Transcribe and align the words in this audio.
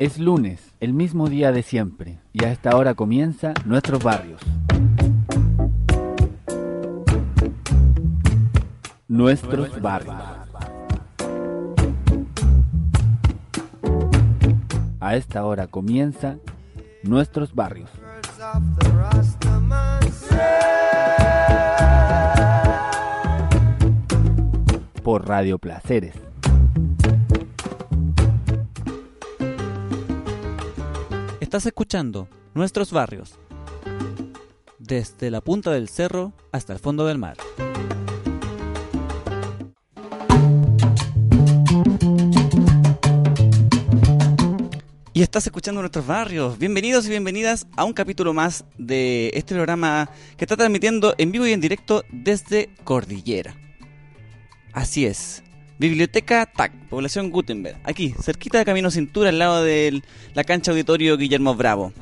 Es 0.00 0.18
lunes, 0.18 0.72
el 0.80 0.94
mismo 0.94 1.28
día 1.28 1.52
de 1.52 1.62
siempre, 1.62 2.20
y 2.32 2.46
a 2.46 2.52
esta 2.52 2.74
hora 2.74 2.94
comienza 2.94 3.52
Nuestros 3.66 4.02
Barrios. 4.02 4.40
Nuestros 9.08 9.78
Barrios. 9.82 10.16
A 15.00 15.16
esta 15.16 15.44
hora 15.44 15.66
comienza 15.66 16.38
Nuestros 17.02 17.54
Barrios. 17.54 17.90
Por 25.02 25.28
Radio 25.28 25.58
Placeres. 25.58 26.29
Estás 31.50 31.66
escuchando 31.66 32.28
Nuestros 32.54 32.92
Barrios. 32.92 33.36
Desde 34.78 35.32
la 35.32 35.40
punta 35.40 35.72
del 35.72 35.88
cerro 35.88 36.32
hasta 36.52 36.72
el 36.72 36.78
fondo 36.78 37.06
del 37.06 37.18
mar. 37.18 37.38
Y 45.12 45.22
estás 45.22 45.44
escuchando 45.46 45.80
Nuestros 45.80 46.06
Barrios. 46.06 46.56
Bienvenidos 46.56 47.06
y 47.06 47.08
bienvenidas 47.08 47.66
a 47.76 47.82
un 47.82 47.94
capítulo 47.94 48.32
más 48.32 48.64
de 48.78 49.32
este 49.34 49.56
programa 49.56 50.08
que 50.36 50.44
está 50.44 50.56
transmitiendo 50.56 51.16
en 51.18 51.32
vivo 51.32 51.48
y 51.48 51.52
en 51.52 51.60
directo 51.60 52.04
desde 52.12 52.72
Cordillera. 52.84 53.56
Así 54.72 55.04
es. 55.04 55.42
Biblioteca 55.80 56.44
TAC, 56.44 56.72
población 56.90 57.30
Gutenberg. 57.30 57.78
Aquí, 57.84 58.14
cerquita 58.22 58.58
de 58.58 58.66
Camino 58.66 58.90
Cintura, 58.90 59.30
al 59.30 59.38
lado 59.38 59.64
de 59.64 60.02
la 60.34 60.44
cancha 60.44 60.72
auditorio 60.72 61.16
Guillermo 61.16 61.54
Bravo. 61.54 61.94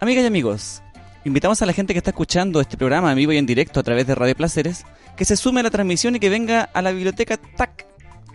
Amigas 0.00 0.24
y 0.24 0.26
amigos, 0.26 0.82
invitamos 1.24 1.62
a 1.62 1.66
la 1.66 1.72
gente 1.72 1.94
que 1.94 1.98
está 1.98 2.10
escuchando 2.10 2.60
este 2.60 2.76
programa 2.76 3.12
en 3.12 3.18
vivo 3.18 3.30
y 3.32 3.38
en 3.38 3.46
directo 3.46 3.78
a 3.78 3.84
través 3.84 4.04
de 4.08 4.16
Radio 4.16 4.34
Placeres 4.34 4.84
que 5.16 5.24
se 5.24 5.36
sume 5.36 5.60
a 5.60 5.62
la 5.62 5.70
transmisión 5.70 6.16
y 6.16 6.18
que 6.18 6.28
venga 6.28 6.62
a 6.74 6.82
la 6.82 6.90
biblioteca 6.90 7.36
TAC, 7.36 7.86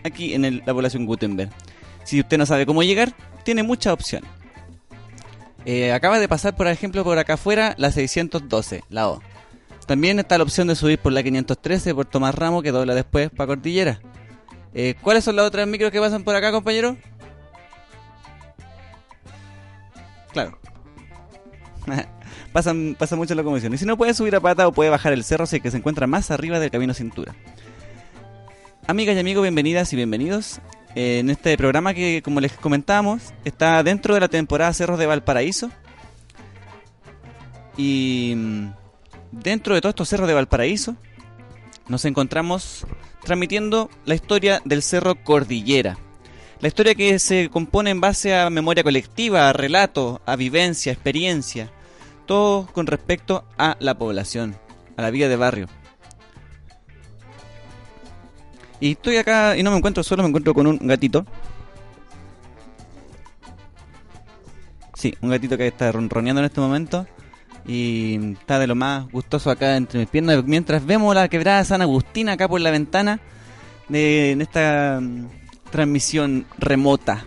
aquí 0.02 0.32
en 0.32 0.46
el- 0.46 0.62
la 0.64 0.72
población 0.72 1.04
Gutenberg. 1.04 1.50
Si 2.04 2.20
usted 2.20 2.38
no 2.38 2.46
sabe 2.46 2.64
cómo 2.64 2.82
llegar, 2.82 3.12
tiene 3.44 3.62
muchas 3.62 3.92
opciones. 3.92 4.30
Eh, 5.66 5.92
acaba 5.92 6.18
de 6.18 6.26
pasar, 6.26 6.56
por 6.56 6.68
ejemplo, 6.68 7.04
por 7.04 7.18
acá 7.18 7.34
afuera 7.34 7.74
la 7.76 7.90
612, 7.92 8.82
la. 8.88 9.18
También 9.88 10.18
está 10.18 10.36
la 10.36 10.44
opción 10.44 10.68
de 10.68 10.76
subir 10.76 10.98
por 10.98 11.12
la 11.12 11.22
513 11.22 11.94
por 11.94 12.04
Tomás 12.04 12.34
Ramos 12.34 12.62
que 12.62 12.72
dobla 12.72 12.94
después 12.94 13.30
para 13.30 13.46
Cordillera. 13.46 13.98
Eh, 14.74 14.94
¿Cuáles 15.00 15.24
son 15.24 15.34
las 15.34 15.46
otras 15.46 15.66
micros 15.66 15.90
que 15.90 15.98
pasan 15.98 16.24
por 16.24 16.36
acá, 16.36 16.52
compañero? 16.52 16.98
Claro. 20.30 20.58
pasan, 22.52 22.96
pasa 22.98 23.16
mucho 23.16 23.34
la 23.34 23.42
convención. 23.42 23.72
Y 23.72 23.78
si 23.78 23.86
no 23.86 23.96
puede 23.96 24.12
subir 24.12 24.36
a 24.36 24.40
pata 24.40 24.68
o 24.68 24.72
puede 24.72 24.90
bajar 24.90 25.14
el 25.14 25.24
cerro, 25.24 25.46
si 25.46 25.58
que 25.58 25.70
se 25.70 25.78
encuentra 25.78 26.06
más 26.06 26.30
arriba 26.30 26.58
del 26.58 26.70
camino 26.70 26.92
cintura. 26.92 27.34
Amigas 28.86 29.16
y 29.16 29.20
amigos, 29.20 29.42
bienvenidas 29.42 29.90
y 29.94 29.96
bienvenidos. 29.96 30.60
Eh, 30.96 31.20
en 31.20 31.30
este 31.30 31.56
programa 31.56 31.94
que, 31.94 32.20
como 32.22 32.42
les 32.42 32.52
comentábamos, 32.52 33.32
está 33.46 33.82
dentro 33.82 34.12
de 34.12 34.20
la 34.20 34.28
temporada 34.28 34.70
Cerros 34.74 34.98
de 34.98 35.06
Valparaíso. 35.06 35.70
Y 37.78 38.34
mm, 38.36 38.68
dentro 39.32 39.74
de 39.74 39.80
todos 39.80 39.92
estos 39.92 40.08
cerros 40.08 40.28
de 40.28 40.34
Valparaíso, 40.34 40.96
nos 41.88 42.04
encontramos 42.04 42.86
transmitiendo 43.24 43.90
la 44.04 44.14
historia 44.14 44.60
del 44.64 44.82
Cerro 44.82 45.22
Cordillera. 45.22 45.98
La 46.60 46.68
historia 46.68 46.94
que 46.94 47.18
se 47.18 47.50
compone 47.50 47.90
en 47.90 48.00
base 48.00 48.34
a 48.34 48.50
memoria 48.50 48.82
colectiva, 48.82 49.48
a 49.48 49.52
relato, 49.52 50.20
a 50.26 50.36
vivencia, 50.36 50.92
experiencia, 50.92 51.70
todo 52.26 52.66
con 52.66 52.86
respecto 52.86 53.44
a 53.56 53.76
la 53.80 53.96
población, 53.96 54.56
a 54.96 55.02
la 55.02 55.10
vida 55.10 55.28
de 55.28 55.36
barrio. 55.36 55.68
Y 58.80 58.92
estoy 58.92 59.16
acá 59.16 59.56
y 59.56 59.62
no 59.62 59.70
me 59.70 59.78
encuentro 59.78 60.02
solo, 60.02 60.22
me 60.22 60.28
encuentro 60.28 60.54
con 60.54 60.66
un 60.66 60.78
gatito. 60.78 61.24
Sí, 64.94 65.14
un 65.20 65.30
gatito 65.30 65.56
que 65.56 65.68
está 65.68 65.92
ronroneando 65.92 66.40
en 66.40 66.46
este 66.46 66.60
momento. 66.60 67.06
Y 67.68 68.32
está 68.32 68.58
de 68.58 68.66
lo 68.66 68.74
más 68.74 69.08
gustoso 69.12 69.50
acá 69.50 69.76
entre 69.76 70.00
mis 70.00 70.08
piernas. 70.08 70.42
Mientras 70.44 70.84
vemos 70.84 71.14
la 71.14 71.28
quebrada 71.28 71.62
San 71.64 71.82
Agustín 71.82 72.30
acá 72.30 72.48
por 72.48 72.62
la 72.62 72.70
ventana 72.70 73.20
de, 73.88 74.32
en 74.32 74.40
esta 74.40 74.98
mm, 75.00 75.26
transmisión 75.70 76.46
remota. 76.58 77.26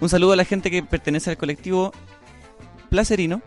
Un 0.00 0.10
saludo 0.10 0.32
a 0.32 0.36
la 0.36 0.44
gente 0.44 0.70
que 0.70 0.82
pertenece 0.82 1.30
al 1.30 1.38
colectivo 1.38 1.92
Placerino. 2.90 3.40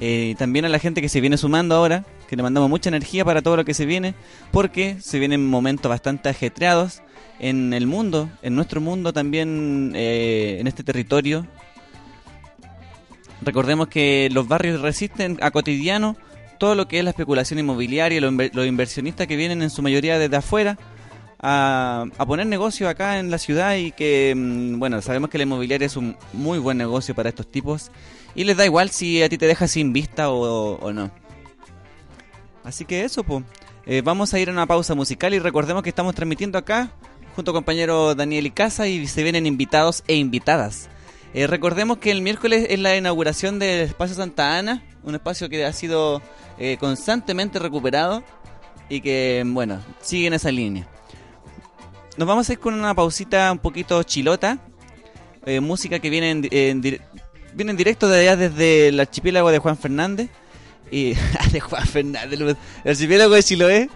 Eh, 0.00 0.34
también 0.38 0.64
a 0.64 0.70
la 0.70 0.78
gente 0.78 1.02
que 1.02 1.10
se 1.10 1.20
viene 1.20 1.36
sumando 1.36 1.74
ahora, 1.74 2.06
que 2.26 2.34
le 2.34 2.42
mandamos 2.42 2.70
mucha 2.70 2.88
energía 2.88 3.22
para 3.22 3.42
todo 3.42 3.58
lo 3.58 3.66
que 3.66 3.74
se 3.74 3.84
viene, 3.84 4.14
porque 4.50 4.96
se 4.98 5.18
vienen 5.18 5.46
momentos 5.46 5.90
bastante 5.90 6.30
ajetreados 6.30 7.02
en 7.38 7.74
el 7.74 7.86
mundo, 7.86 8.30
en 8.40 8.54
nuestro 8.54 8.80
mundo 8.80 9.12
también, 9.12 9.92
eh, 9.94 10.56
en 10.58 10.66
este 10.66 10.82
territorio. 10.82 11.46
Recordemos 13.42 13.88
que 13.88 14.28
los 14.32 14.46
barrios 14.48 14.80
resisten 14.80 15.38
a 15.40 15.50
cotidiano 15.50 16.16
todo 16.58 16.74
lo 16.74 16.86
que 16.88 16.98
es 16.98 17.04
la 17.04 17.10
especulación 17.10 17.58
inmobiliaria, 17.58 18.20
los, 18.20 18.32
inver- 18.32 18.50
los 18.52 18.66
inversionistas 18.66 19.26
que 19.26 19.36
vienen 19.36 19.62
en 19.62 19.70
su 19.70 19.80
mayoría 19.82 20.18
desde 20.18 20.36
afuera 20.36 20.76
a, 21.40 22.04
a 22.18 22.26
poner 22.26 22.46
negocio 22.46 22.86
acá 22.88 23.18
en 23.18 23.30
la 23.30 23.38
ciudad 23.38 23.76
y 23.76 23.92
que, 23.92 24.34
mm, 24.36 24.78
bueno, 24.78 25.00
sabemos 25.00 25.30
que 25.30 25.38
la 25.38 25.44
inmobiliaria 25.44 25.86
es 25.86 25.96
un 25.96 26.16
muy 26.34 26.58
buen 26.58 26.76
negocio 26.76 27.14
para 27.14 27.30
estos 27.30 27.50
tipos 27.50 27.90
y 28.34 28.44
les 28.44 28.58
da 28.58 28.66
igual 28.66 28.90
si 28.90 29.22
a 29.22 29.28
ti 29.30 29.38
te 29.38 29.46
deja 29.46 29.66
sin 29.68 29.92
vista 29.94 30.28
o, 30.30 30.92
no. 30.92 31.10
Así 32.62 32.84
que 32.84 33.04
eso, 33.04 33.24
pues. 33.24 33.42
vamos 34.04 34.34
a 34.34 34.38
ir 34.38 34.50
a 34.50 34.52
una 34.52 34.66
pausa 34.66 34.94
musical 34.94 35.32
y 35.32 35.38
recordemos 35.38 35.82
que 35.82 35.88
estamos 35.88 36.14
transmitiendo 36.14 36.58
acá 36.58 36.90
junto 37.34 37.52
a 37.52 37.54
compañero 37.54 38.14
Daniel 38.14 38.46
Icaza 38.46 38.86
y 38.86 39.06
se 39.06 39.22
vienen 39.22 39.46
invitados 39.46 40.04
e 40.06 40.14
invitadas. 40.16 40.90
Eh, 41.32 41.46
recordemos 41.46 41.98
que 41.98 42.10
el 42.10 42.22
miércoles 42.22 42.66
es 42.70 42.78
la 42.80 42.96
inauguración 42.96 43.58
del 43.58 43.82
Espacio 43.82 44.16
Santa 44.16 44.58
Ana, 44.58 44.82
un 45.04 45.14
espacio 45.14 45.48
que 45.48 45.64
ha 45.64 45.72
sido 45.72 46.20
eh, 46.58 46.76
constantemente 46.80 47.58
recuperado 47.60 48.24
y 48.88 49.00
que, 49.00 49.44
bueno, 49.46 49.80
sigue 50.00 50.26
en 50.26 50.34
esa 50.34 50.50
línea. 50.50 50.88
Nos 52.16 52.26
vamos 52.26 52.48
a 52.48 52.52
ir 52.52 52.58
con 52.58 52.74
una 52.74 52.94
pausita 52.94 53.52
un 53.52 53.58
poquito 53.58 54.02
chilota, 54.02 54.58
eh, 55.46 55.60
música 55.60 56.00
que 56.00 56.10
viene 56.10 56.30
en, 56.32 56.42
viene 56.42 57.70
en 57.70 57.76
directo 57.76 58.08
de 58.08 58.20
allá 58.20 58.36
desde 58.36 58.88
el 58.88 58.98
archipiélago 58.98 59.52
de 59.52 59.58
Juan 59.58 59.78
Fernández. 59.78 60.30
Y, 60.90 61.14
de 61.52 61.60
Juan 61.60 61.86
Fernández, 61.86 62.40
el 62.40 62.56
archipiélago 62.84 63.34
de 63.34 63.42
Chiloé. 63.42 63.90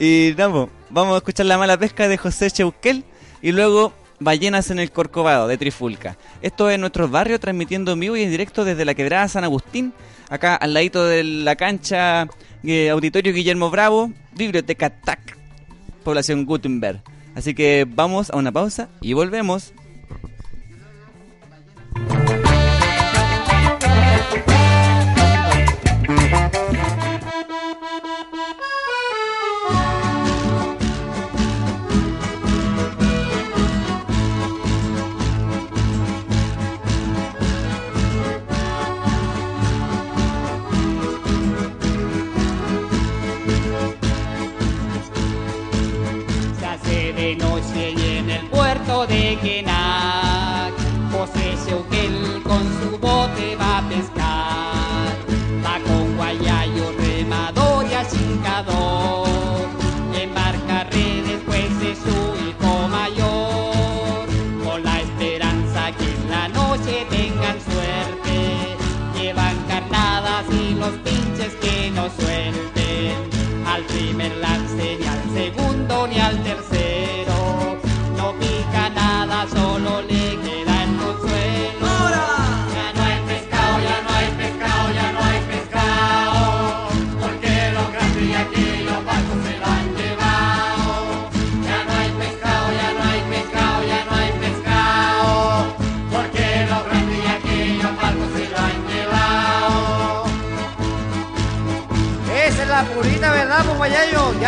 Y 0.00 0.32
vamos 0.32 0.70
a 0.90 1.16
escuchar 1.18 1.46
La 1.46 1.56
Mala 1.56 1.78
Pesca 1.78 2.08
de 2.08 2.18
José 2.18 2.50
Cheuquel. 2.50 3.04
Y 3.42 3.52
luego 3.52 3.92
Ballenas 4.20 4.70
en 4.70 4.78
el 4.78 4.92
Corcovado 4.92 5.48
de 5.48 5.56
Trifulca. 5.56 6.16
Esto 6.42 6.68
es 6.68 6.78
nuestro 6.78 7.08
barrio 7.08 7.40
transmitiendo 7.40 7.92
en 7.92 8.00
vivo 8.00 8.16
y 8.16 8.22
en 8.22 8.30
directo 8.30 8.64
desde 8.64 8.84
la 8.84 8.94
quebrada 8.94 9.26
San 9.28 9.44
Agustín. 9.44 9.94
Acá 10.28 10.54
al 10.54 10.74
ladito 10.74 11.04
de 11.04 11.24
la 11.24 11.56
cancha 11.56 12.28
eh, 12.62 12.90
Auditorio 12.90 13.32
Guillermo 13.32 13.70
Bravo, 13.70 14.12
Biblioteca 14.36 14.90
TAC, 14.90 15.36
población 16.04 16.44
Gutenberg. 16.44 17.02
Así 17.34 17.54
que 17.54 17.86
vamos 17.88 18.30
a 18.30 18.36
una 18.36 18.52
pausa 18.52 18.90
y 19.00 19.14
volvemos. 19.14 19.72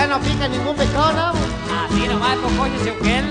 Ya 0.02 0.08
no 0.08 0.20
pica 0.20 0.48
ningún 0.48 0.74
pescado, 0.74 1.32
pues. 1.32 1.44
Así 1.84 2.08
nomás, 2.08 2.36
pues 2.42 2.54
coño, 2.54 2.74
Cheuquel. 2.84 3.24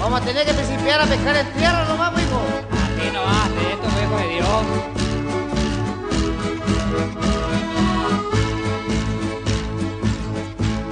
Vamos 0.00 0.20
a 0.20 0.24
tener 0.24 0.44
que 0.44 0.54
principiar 0.54 1.00
a 1.00 1.06
pescar 1.06 1.36
en 1.36 1.46
tierra 1.52 1.84
nomás, 1.84 2.12
hijo. 2.14 2.40
Así 2.82 3.10
nomás, 3.12 3.48
de 3.54 3.72
esto, 3.72 3.88
pues, 3.92 4.04
hijo 4.04 4.16
de 4.18 4.28
Dios. 4.34 4.64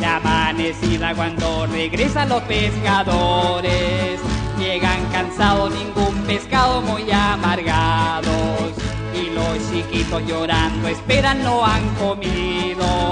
Ya 0.00 0.17
amanecida 0.17 1.15
cuando 1.15 1.67
regresan 1.67 2.29
los 2.29 2.43
pescadores. 2.43 4.21
Llegan 4.59 5.05
cansados, 5.11 5.73
ningún 5.73 6.15
pescado 6.27 6.81
muy 6.83 7.11
amargados. 7.11 8.71
Y 9.15 9.31
los 9.31 9.59
chiquitos 9.71 10.23
llorando 10.27 10.88
esperan, 10.88 11.43
no 11.43 11.65
han 11.65 11.88
comido. 11.97 13.06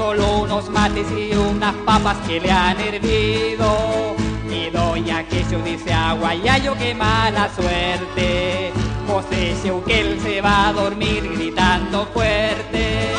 Solo 0.00 0.38
unos 0.38 0.70
mates 0.70 1.06
y 1.12 1.36
unas 1.36 1.74
papas 1.84 2.16
que 2.26 2.40
le 2.40 2.50
han 2.50 2.80
hervido. 2.80 4.16
Y 4.50 4.70
doña 4.70 5.22
Queso 5.24 5.58
dice 5.62 5.92
a 5.92 6.14
Guayayo 6.14 6.74
que 6.78 6.94
mala 6.94 7.50
suerte. 7.54 8.72
José 9.06 9.54
Cheuquel 9.62 10.18
se 10.22 10.40
va 10.40 10.68
a 10.68 10.72
dormir 10.72 11.30
gritando 11.34 12.06
fuerte. 12.14 13.12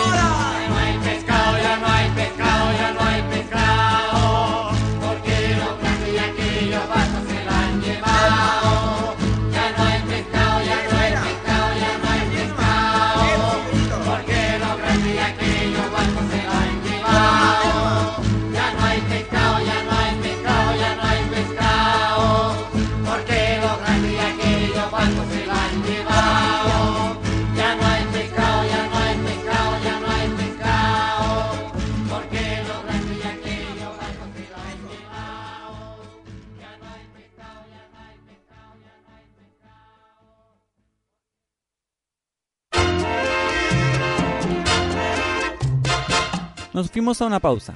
Nos 46.81 46.89
fuimos 46.89 47.21
a 47.21 47.27
una 47.27 47.39
pausa. 47.39 47.75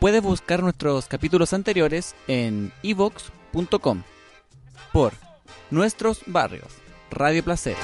Puedes 0.00 0.20
buscar 0.20 0.64
nuestros 0.64 1.06
capítulos 1.06 1.52
anteriores 1.52 2.16
en 2.26 2.72
evox.com 2.82 4.02
por 4.92 5.12
Nuestros 5.70 6.22
Barrios, 6.26 6.72
Radio 7.12 7.44
Placer. 7.44 7.76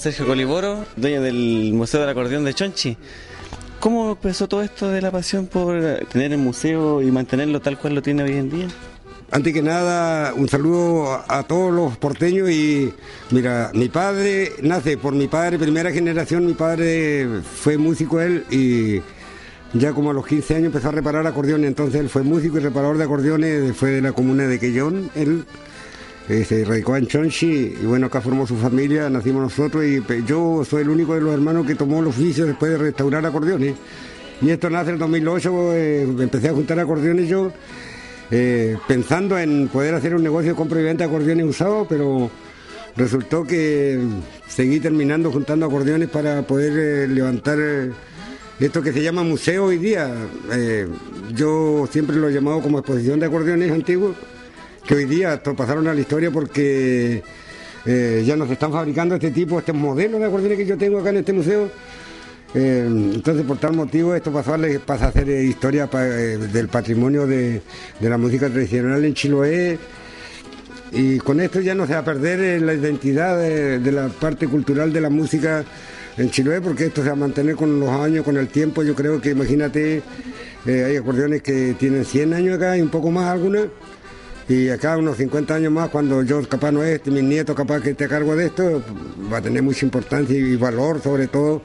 Sergio 0.00 0.26
Coliboro, 0.26 0.86
dueño 0.96 1.20
del 1.20 1.72
Museo 1.74 2.00
del 2.00 2.08
Acordeón 2.08 2.42
de 2.46 2.54
Chonchi. 2.54 2.96
¿Cómo 3.80 4.12
empezó 4.12 4.48
todo 4.48 4.62
esto 4.62 4.88
de 4.88 5.02
la 5.02 5.10
pasión 5.10 5.46
por 5.46 5.78
tener 6.10 6.32
el 6.32 6.38
museo 6.38 7.02
y 7.02 7.10
mantenerlo 7.10 7.60
tal 7.60 7.78
cual 7.78 7.96
lo 7.96 8.00
tiene 8.00 8.22
hoy 8.22 8.32
en 8.32 8.48
día? 8.48 8.68
Antes 9.30 9.52
que 9.52 9.60
nada, 9.60 10.32
un 10.32 10.48
saludo 10.48 11.22
a, 11.28 11.42
todos 11.42 11.70
los 11.70 11.98
porteños 11.98 12.48
y 12.50 12.94
mira, 13.30 13.72
mi 13.74 13.90
padre 13.90 14.52
nace 14.62 14.96
por 14.96 15.14
mi 15.14 15.28
padre, 15.28 15.58
primera 15.58 15.92
generación, 15.92 16.46
mi 16.46 16.54
padre 16.54 17.42
fue 17.42 17.76
músico 17.76 18.22
él 18.22 18.46
y 18.50 19.02
ya 19.78 19.92
como 19.92 20.12
a 20.12 20.14
los 20.14 20.26
15 20.26 20.54
años 20.54 20.66
empezó 20.68 20.88
a 20.88 20.92
reparar 20.92 21.26
acordeones, 21.26 21.68
entonces 21.68 22.00
él 22.00 22.08
fue 22.08 22.22
músico 22.22 22.56
y 22.56 22.60
reparador 22.60 22.96
de 22.96 23.04
acordeones, 23.04 23.76
fue 23.76 23.90
de 23.90 24.00
la 24.00 24.12
comuna 24.12 24.44
de 24.44 24.58
Quellón, 24.58 25.10
se 26.28 26.64
radicó 26.64 26.96
en 26.96 27.06
Chonchi 27.06 27.76
y 27.82 27.86
bueno, 27.86 28.06
acá 28.06 28.20
formó 28.20 28.46
su 28.46 28.56
familia, 28.56 29.10
nacimos 29.10 29.42
nosotros 29.42 29.84
y 29.84 30.00
yo 30.24 30.64
soy 30.64 30.82
el 30.82 30.90
único 30.90 31.14
de 31.14 31.20
los 31.20 31.34
hermanos 31.34 31.66
que 31.66 31.74
tomó 31.74 32.00
el 32.00 32.06
oficio 32.06 32.46
después 32.46 32.70
de 32.70 32.78
restaurar 32.78 33.26
acordeones. 33.26 33.74
Y 34.42 34.50
esto 34.50 34.70
nace 34.70 34.88
en 34.88 34.94
el 34.94 35.00
2008, 35.00 35.74
eh, 35.74 36.02
empecé 36.02 36.48
a 36.48 36.52
juntar 36.52 36.78
acordeones 36.80 37.28
yo, 37.28 37.52
eh, 38.30 38.76
pensando 38.88 39.38
en 39.38 39.68
poder 39.68 39.94
hacer 39.94 40.14
un 40.14 40.22
negocio 40.22 40.52
de 40.52 40.56
compra 40.56 40.80
y 40.80 40.84
venta 40.84 41.04
de 41.04 41.10
acordeones 41.10 41.46
usados, 41.46 41.86
pero 41.88 42.30
resultó 42.96 43.44
que 43.44 44.00
seguí 44.48 44.80
terminando 44.80 45.30
juntando 45.30 45.66
acordeones 45.66 46.08
para 46.08 46.42
poder 46.42 46.72
eh, 46.78 47.08
levantar 47.08 47.58
esto 48.58 48.82
que 48.82 48.92
se 48.92 49.02
llama 49.02 49.22
museo 49.24 49.66
hoy 49.66 49.78
día. 49.78 50.10
Yo 51.34 51.86
siempre 51.90 52.16
lo 52.16 52.28
he 52.28 52.32
llamado 52.32 52.60
como 52.60 52.78
exposición 52.78 53.20
de 53.20 53.26
acordeones 53.26 53.70
antiguos, 53.70 54.16
que 54.90 54.96
hoy 54.96 55.04
día 55.04 55.40
pasaron 55.56 55.86
a 55.86 55.94
la 55.94 56.00
historia 56.00 56.32
porque 56.32 57.22
eh, 57.86 58.24
ya 58.26 58.34
nos 58.34 58.50
están 58.50 58.72
fabricando 58.72 59.14
este 59.14 59.30
tipo, 59.30 59.56
este 59.56 59.72
modelo 59.72 60.18
de 60.18 60.24
acordeones 60.24 60.58
que 60.58 60.66
yo 60.66 60.76
tengo 60.76 60.98
acá 60.98 61.10
en 61.10 61.18
este 61.18 61.32
museo. 61.32 61.70
Eh, 62.56 62.86
entonces, 63.14 63.46
por 63.46 63.58
tal 63.58 63.74
motivo, 63.74 64.16
esto 64.16 64.32
pasó 64.32 64.54
a, 64.54 64.58
pasa 64.84 65.06
a 65.06 65.12
ser 65.12 65.30
eh, 65.30 65.44
historia 65.44 65.88
eh, 65.92 66.38
del 66.52 66.66
patrimonio 66.66 67.24
de, 67.24 67.62
la 68.00 68.18
música 68.18 68.48
tradicional 68.48 69.04
en 69.04 69.14
Chiloé. 69.14 69.78
Y 70.90 71.18
con 71.18 71.38
esto 71.38 71.60
ya 71.60 71.76
no 71.76 71.86
se 71.86 71.92
va 71.92 72.00
a 72.00 72.04
perder 72.04 72.60
la 72.60 72.74
identidad 72.74 73.38
de, 73.38 73.92
la 73.92 74.08
parte 74.08 74.48
cultural 74.48 74.92
de 74.92 75.00
la 75.02 75.08
música 75.08 75.64
en 76.16 76.30
Chiloé, 76.32 76.60
porque 76.60 76.86
esto 76.86 77.02
se 77.02 77.10
va 77.10 77.12
a 77.12 77.16
mantener 77.16 77.54
con 77.54 77.78
los 77.78 77.90
años, 77.90 78.24
con 78.24 78.36
el 78.36 78.48
tiempo. 78.48 78.82
Yo 78.82 78.96
creo 78.96 79.20
que, 79.20 79.30
imagínate, 79.30 80.02
hay 80.66 80.96
acordeones 80.96 81.42
que 81.42 81.76
tienen 81.78 82.04
100 82.04 82.34
años 82.34 82.56
acá 82.56 82.76
y 82.76 82.82
un 82.82 82.90
poco 82.90 83.12
más 83.12 83.26
algunas. 83.26 83.68
Y 84.50 84.68
acá 84.68 84.96
unos 84.96 85.16
50 85.16 85.54
años 85.54 85.72
más, 85.72 85.90
cuando 85.90 86.24
yo 86.24 86.42
capaz 86.48 86.72
no 86.72 86.82
esté, 86.82 87.12
mis 87.12 87.22
nietos 87.22 87.54
capaz 87.54 87.80
que 87.80 87.90
esté 87.90 88.06
a 88.06 88.08
cargo 88.08 88.34
de 88.34 88.46
esto, 88.46 88.82
va 89.32 89.36
a 89.36 89.40
tener 89.40 89.62
mucha 89.62 89.86
importancia 89.86 90.36
y 90.36 90.56
valor, 90.56 91.00
sobre 91.00 91.28
todo 91.28 91.62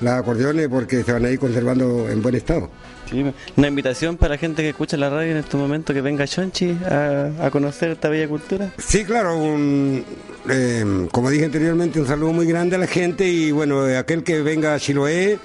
las 0.00 0.20
acordeones, 0.20 0.68
porque 0.68 1.02
se 1.02 1.12
van 1.12 1.24
a 1.24 1.30
ir 1.30 1.40
conservando 1.40 2.08
en 2.08 2.22
buen 2.22 2.36
estado. 2.36 2.70
Sí, 3.10 3.24
una 3.56 3.66
invitación 3.66 4.16
para 4.16 4.34
la 4.34 4.38
gente 4.38 4.62
que 4.62 4.68
escucha 4.68 4.96
la 4.96 5.10
radio 5.10 5.32
en 5.32 5.38
este 5.38 5.56
momento 5.56 5.92
que 5.92 6.02
venga 6.02 6.22
a 6.22 6.28
Chonchi 6.28 6.78
a, 6.88 7.32
a 7.40 7.50
conocer 7.50 7.90
esta 7.90 8.08
bella 8.08 8.28
cultura. 8.28 8.70
Sí, 8.78 9.04
claro, 9.04 9.36
un, 9.36 10.04
eh, 10.48 11.08
como 11.10 11.30
dije 11.30 11.46
anteriormente, 11.46 12.00
un 12.00 12.06
saludo 12.06 12.32
muy 12.32 12.46
grande 12.46 12.76
a 12.76 12.78
la 12.78 12.86
gente 12.86 13.26
y 13.26 13.50
bueno, 13.50 13.88
eh, 13.88 13.98
aquel 13.98 14.22
que 14.22 14.40
venga 14.40 14.74
a 14.74 14.78
Chiloé, 14.78 15.36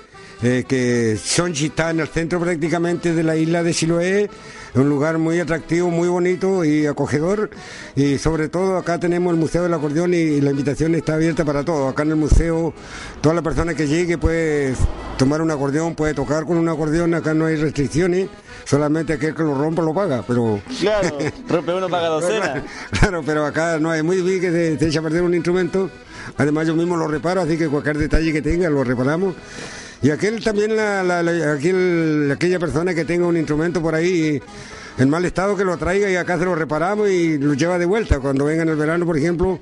eh, 0.44 0.66
que 0.68 1.18
Sonchi 1.18 1.68
está 1.68 1.90
en 1.90 2.02
el 2.02 2.08
centro 2.10 2.40
prácticamente 2.40 3.14
de 3.16 3.24
la 3.24 3.36
isla 3.36 3.64
de 3.64 3.74
Chiloé, 3.74 4.30
un 4.76 4.90
lugar 4.90 5.18
muy 5.18 5.40
atractivo, 5.40 5.90
muy 5.90 6.08
bonito 6.08 6.66
y 6.66 6.86
acogedor 6.86 7.50
y 7.96 8.18
sobre 8.18 8.50
todo 8.50 8.78
acá 8.78 9.00
tenemos 9.00 9.34
el 9.34 9.40
Museo 9.40 9.64
del 9.64 9.74
Acordeón 9.74 10.14
y 10.14 10.42
la 10.42 10.52
invitación 10.52 10.96
está 10.96 11.16
abierta 11.16 11.46
para 11.46 11.64
todos. 11.64 11.92
Acá 11.92 12.04
en 12.04 12.10
el 12.10 12.16
museo, 12.18 12.74
toda 13.22 13.36
la 13.36 13.42
persona 13.42 13.74
que 13.74 13.88
llegue 13.88 14.18
puede 14.18 14.76
tomar 15.18 15.42
un 15.42 15.52
acordeón, 15.52 15.96
puede 15.96 16.14
tocar 16.14 16.46
con 16.46 16.58
un 16.58 16.68
acordeón, 16.68 17.14
acá 17.14 17.34
no 17.34 17.46
hay 17.46 17.56
restricciones, 17.56 18.28
solamente 18.66 19.14
aquel 19.14 19.34
que 19.34 19.44
lo 19.44 19.56
rompa 19.56 19.82
lo 19.82 19.94
paga, 19.94 20.24
pero... 20.28 20.60
Claro, 20.80 21.18
rompe 21.48 21.74
uno 21.74 21.90
paga 21.90 22.08
docena. 22.08 22.64
Claro, 23.00 23.24
pero 23.26 23.46
acá 23.46 23.80
no 23.80 23.94
es 23.94 24.04
muy 24.04 24.18
difícil 24.18 24.42
que 24.42 24.52
se, 24.52 24.80
se 24.80 24.88
eche 24.88 25.00
a 25.00 25.02
perder 25.02 25.22
un 25.22 25.34
instrumento. 25.34 25.90
Además 26.38 26.68
yo 26.68 26.76
mismo 26.76 26.98
lo 26.98 27.08
reparo, 27.08 27.42
así 27.42 27.58
que 27.58 27.68
cualquier 27.68 27.98
detalle 27.98 28.34
que 28.34 28.42
tenga 28.42 28.70
lo 28.70 28.84
reparamos. 28.84 29.36
Y 30.02 30.10
aquel 30.12 30.44
también, 30.44 30.76
la, 30.76 31.04
la- 31.04 31.22
aquel- 31.54 32.32
aquella 32.32 32.60
persona 32.60 32.94
que 32.94 33.06
tenga 33.06 33.26
un 33.28 33.38
instrumento 33.38 33.82
por 33.82 33.96
ahí 33.96 34.42
en 34.98 35.10
mal 35.10 35.26
estado, 35.26 35.56
que 35.58 35.64
lo 35.66 35.78
traiga 35.78 36.10
y 36.10 36.16
acá 36.16 36.38
se 36.38 36.46
lo 36.46 36.56
reparamos 36.56 37.10
y 37.10 37.38
lo 37.38 37.54
lleva 37.54 37.78
de 37.80 37.86
vuelta. 37.86 38.20
Cuando 38.20 38.46
venga 38.46 38.64
en 38.64 38.70
el 38.70 38.76
verano, 38.76 39.06
por 39.06 39.18
ejemplo, 39.18 39.60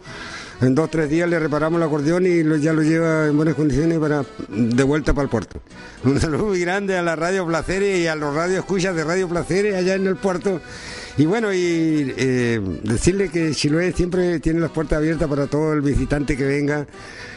en 0.61 0.75
dos 0.75 0.89
tres 0.91 1.09
días 1.09 1.29
le 1.29 1.39
reparamos 1.39 1.77
el 1.79 1.83
acordeón 1.87 2.25
y 2.27 2.43
ya 2.61 2.73
lo 2.73 2.81
lleva 2.83 3.27
en 3.27 3.35
buenas 3.37 3.55
condiciones 3.55 3.97
para 3.99 4.23
de 4.49 4.83
vuelta 4.83 5.13
para 5.13 5.23
el 5.23 5.29
puerto. 5.29 5.61
Un 6.03 6.19
saludo 6.19 6.47
muy 6.47 6.59
grande 6.59 6.97
a 6.97 7.01
la 7.01 7.15
Radio 7.15 7.45
Placeres 7.47 7.99
y 7.99 8.07
a 8.07 8.15
los 8.15 8.35
radio 8.35 8.59
escuchas 8.59 8.95
de 8.95 9.03
Radio 9.03 9.27
Placeres 9.29 9.75
allá 9.75 9.95
en 9.95 10.07
el 10.07 10.15
puerto. 10.17 10.61
Y 11.17 11.25
bueno, 11.25 11.53
y 11.53 12.13
eh, 12.17 12.59
decirle 12.83 13.29
que 13.29 13.51
Chiloé 13.51 13.91
siempre 13.93 14.39
tiene 14.39 14.59
las 14.59 14.71
puertas 14.71 14.97
abiertas 14.97 15.27
para 15.29 15.45
todo 15.47 15.73
el 15.73 15.81
visitante 15.81 16.35
que 16.35 16.43
venga 16.43 16.87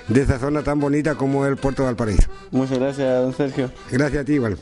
de 0.09 0.23
esa 0.23 0.39
zona 0.39 0.63
tan 0.63 0.81
bonita 0.81 1.15
como 1.15 1.47
el 1.47 1.57
puerto 1.57 1.83
de 1.83 1.87
Valparaíso. 1.87 2.29
Muchas 2.51 2.79
gracias, 2.79 3.23
don 3.23 3.35
Sergio. 3.35 3.71
Gracias 3.91 4.23
a 4.23 4.25
ti, 4.25 4.35
igual. 4.35 4.57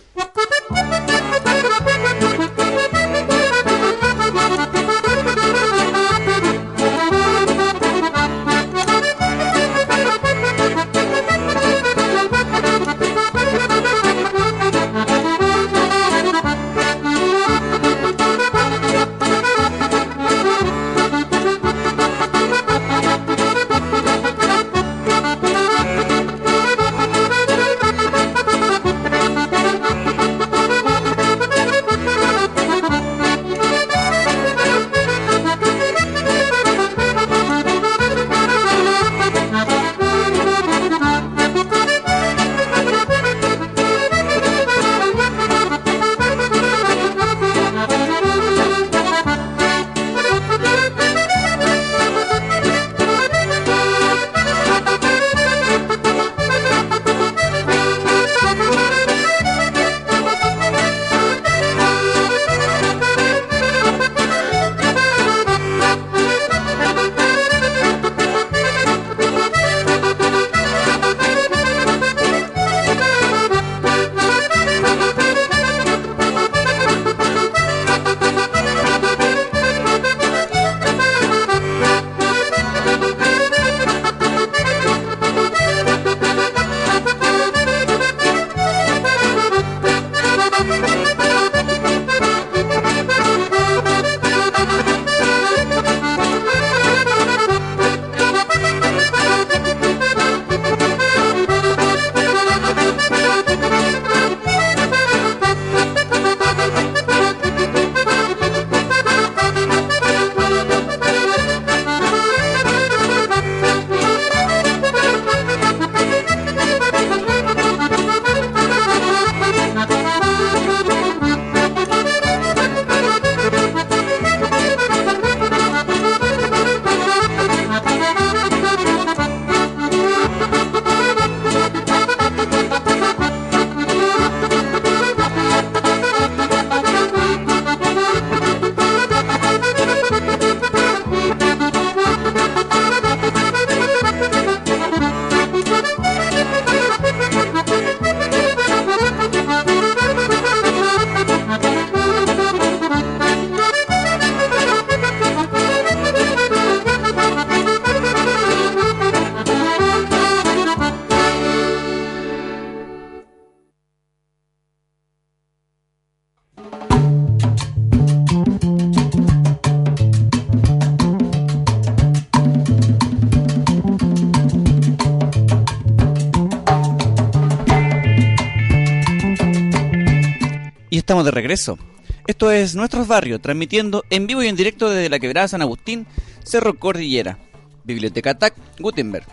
Estamos 181.05 181.27
de 181.27 181.33
regreso. 181.33 181.79
Esto 182.27 182.51
es 182.51 182.75
Nuestros 182.75 183.07
Barrios, 183.07 183.43
transmitiendo 183.43 184.05
en 184.09 184.27
vivo 184.27 184.43
y 184.43 184.49
en 184.49 184.57
directo 184.57 184.89
desde 184.89 185.11
la 185.11 185.19
quebrada 185.19 185.49
San 185.49 185.61
Agustín, 185.61 186.07
Cerro 186.43 186.79
Cordillera, 186.79 187.37
Biblioteca 187.85 188.39
TAC, 188.39 188.55
Gutenberg, 188.79 189.27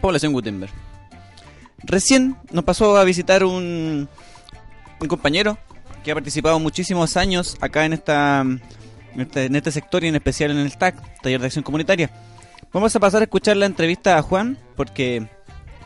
población 0.00 0.32
Gutenberg. 0.32 0.72
Recién 1.84 2.36
nos 2.50 2.64
pasó 2.64 2.96
a 2.96 3.04
visitar 3.04 3.44
un, 3.44 4.08
un 5.00 5.06
compañero 5.08 5.56
que 6.02 6.10
ha 6.10 6.14
participado 6.14 6.58
muchísimos 6.58 7.16
años 7.16 7.56
acá 7.60 7.84
en 7.84 7.92
esta 7.92 8.40
en 8.40 9.20
este, 9.20 9.56
este 9.56 9.70
sector 9.70 10.02
y 10.02 10.08
en 10.08 10.16
especial 10.16 10.50
en 10.50 10.58
el 10.58 10.76
TAC, 10.76 11.20
Taller 11.22 11.38
de 11.38 11.46
Acción 11.46 11.62
Comunitaria. 11.62 12.10
Vamos 12.72 12.96
a 12.96 12.98
pasar 12.98 13.20
a 13.22 13.24
escuchar 13.26 13.56
la 13.56 13.66
entrevista 13.66 14.18
a 14.18 14.22
Juan 14.22 14.58
porque 14.74 15.28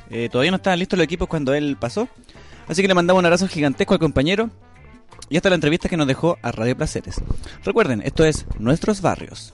eh, 0.08 0.30
todavía 0.32 0.52
no 0.52 0.56
estaban 0.56 0.78
listos 0.78 0.96
los 0.96 1.04
equipos 1.04 1.28
cuando 1.28 1.52
él 1.52 1.76
pasó. 1.78 2.08
Así 2.66 2.80
que 2.80 2.88
le 2.88 2.94
mandamos 2.94 3.20
un 3.20 3.26
abrazo 3.26 3.46
gigantesco 3.46 3.92
al 3.92 4.00
compañero 4.00 4.50
y 5.28 5.36
hasta 5.36 5.48
la 5.48 5.56
entrevista 5.56 5.88
que 5.88 5.96
nos 5.96 6.06
dejó 6.06 6.38
a 6.42 6.52
Radio 6.52 6.76
Placeres. 6.76 7.22
Recuerden, 7.64 8.02
esto 8.02 8.24
es 8.24 8.46
Nuestros 8.58 9.00
Barrios. 9.00 9.52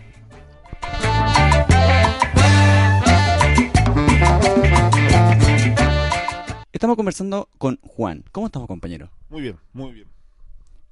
Estamos 6.73 6.97
conversando 6.97 7.49
con 7.59 7.79
Juan. 7.83 8.25
¿Cómo 8.33 8.47
estamos, 8.47 8.67
compañero? 8.67 9.11
Muy 9.31 9.43
bien, 9.43 9.57
muy 9.73 9.93
bien. 9.93 10.09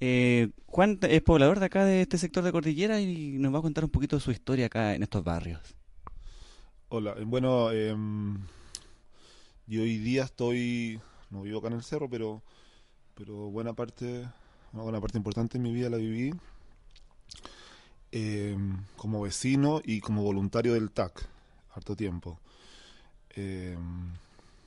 Eh, 0.00 0.48
Juan 0.66 0.98
es 1.02 1.20
poblador 1.22 1.58
de 1.58 1.66
acá, 1.66 1.84
de 1.84 2.02
este 2.02 2.16
sector 2.16 2.42
de 2.44 2.52
Cordillera, 2.52 3.00
y 3.00 3.38
nos 3.38 3.52
va 3.52 3.58
a 3.58 3.62
contar 3.62 3.84
un 3.84 3.90
poquito 3.90 4.16
de 4.16 4.22
su 4.22 4.30
historia 4.30 4.66
acá 4.66 4.94
en 4.94 5.02
estos 5.02 5.24
barrios. 5.24 5.60
Hola, 6.88 7.14
eh, 7.18 7.24
bueno, 7.26 7.70
em, 7.70 8.38
yo 9.66 9.82
hoy 9.82 9.98
día 9.98 10.24
estoy, 10.24 11.00
no 11.30 11.42
vivo 11.42 11.58
acá 11.58 11.68
en 11.68 11.74
el 11.74 11.82
cerro, 11.82 12.08
pero, 12.08 12.42
pero 13.14 13.50
buena 13.50 13.74
parte, 13.74 14.26
una 14.72 15.00
parte 15.00 15.18
importante 15.18 15.59
de 15.59 15.64
mi 15.64 15.72
vida 15.72 15.90
la 15.90 15.96
viví 15.96 16.33
em, 18.12 18.85
como 18.96 19.22
vecino 19.22 19.80
y 19.85 20.00
como 20.00 20.22
voluntario 20.22 20.74
del 20.74 20.90
TAC, 20.90 21.26
harto 21.74 21.96
tiempo. 21.96 22.38
Em, 23.30 24.12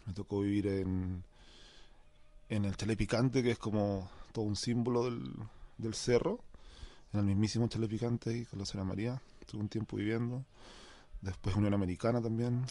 me 0.05 0.13
tocó 0.13 0.41
vivir 0.41 0.67
en, 0.67 1.23
en 2.49 2.65
el 2.65 2.75
Telepicante, 2.77 3.43
que 3.43 3.51
es 3.51 3.57
como 3.57 4.09
todo 4.31 4.45
un 4.45 4.55
símbolo 4.55 5.05
del, 5.05 5.33
del 5.77 5.93
cerro, 5.93 6.39
en 7.13 7.19
el 7.19 7.25
mismísimo 7.25 7.67
Telepicante 7.67 8.31
ahí 8.31 8.45
con 8.45 8.59
la 8.59 8.65
señora 8.65 8.87
María, 8.89 9.21
estuve 9.39 9.61
un 9.61 9.69
tiempo 9.69 9.97
viviendo, 9.97 10.43
después 11.21 11.55
Unión 11.55 11.73
Americana 11.73 12.21
también, 12.21 12.65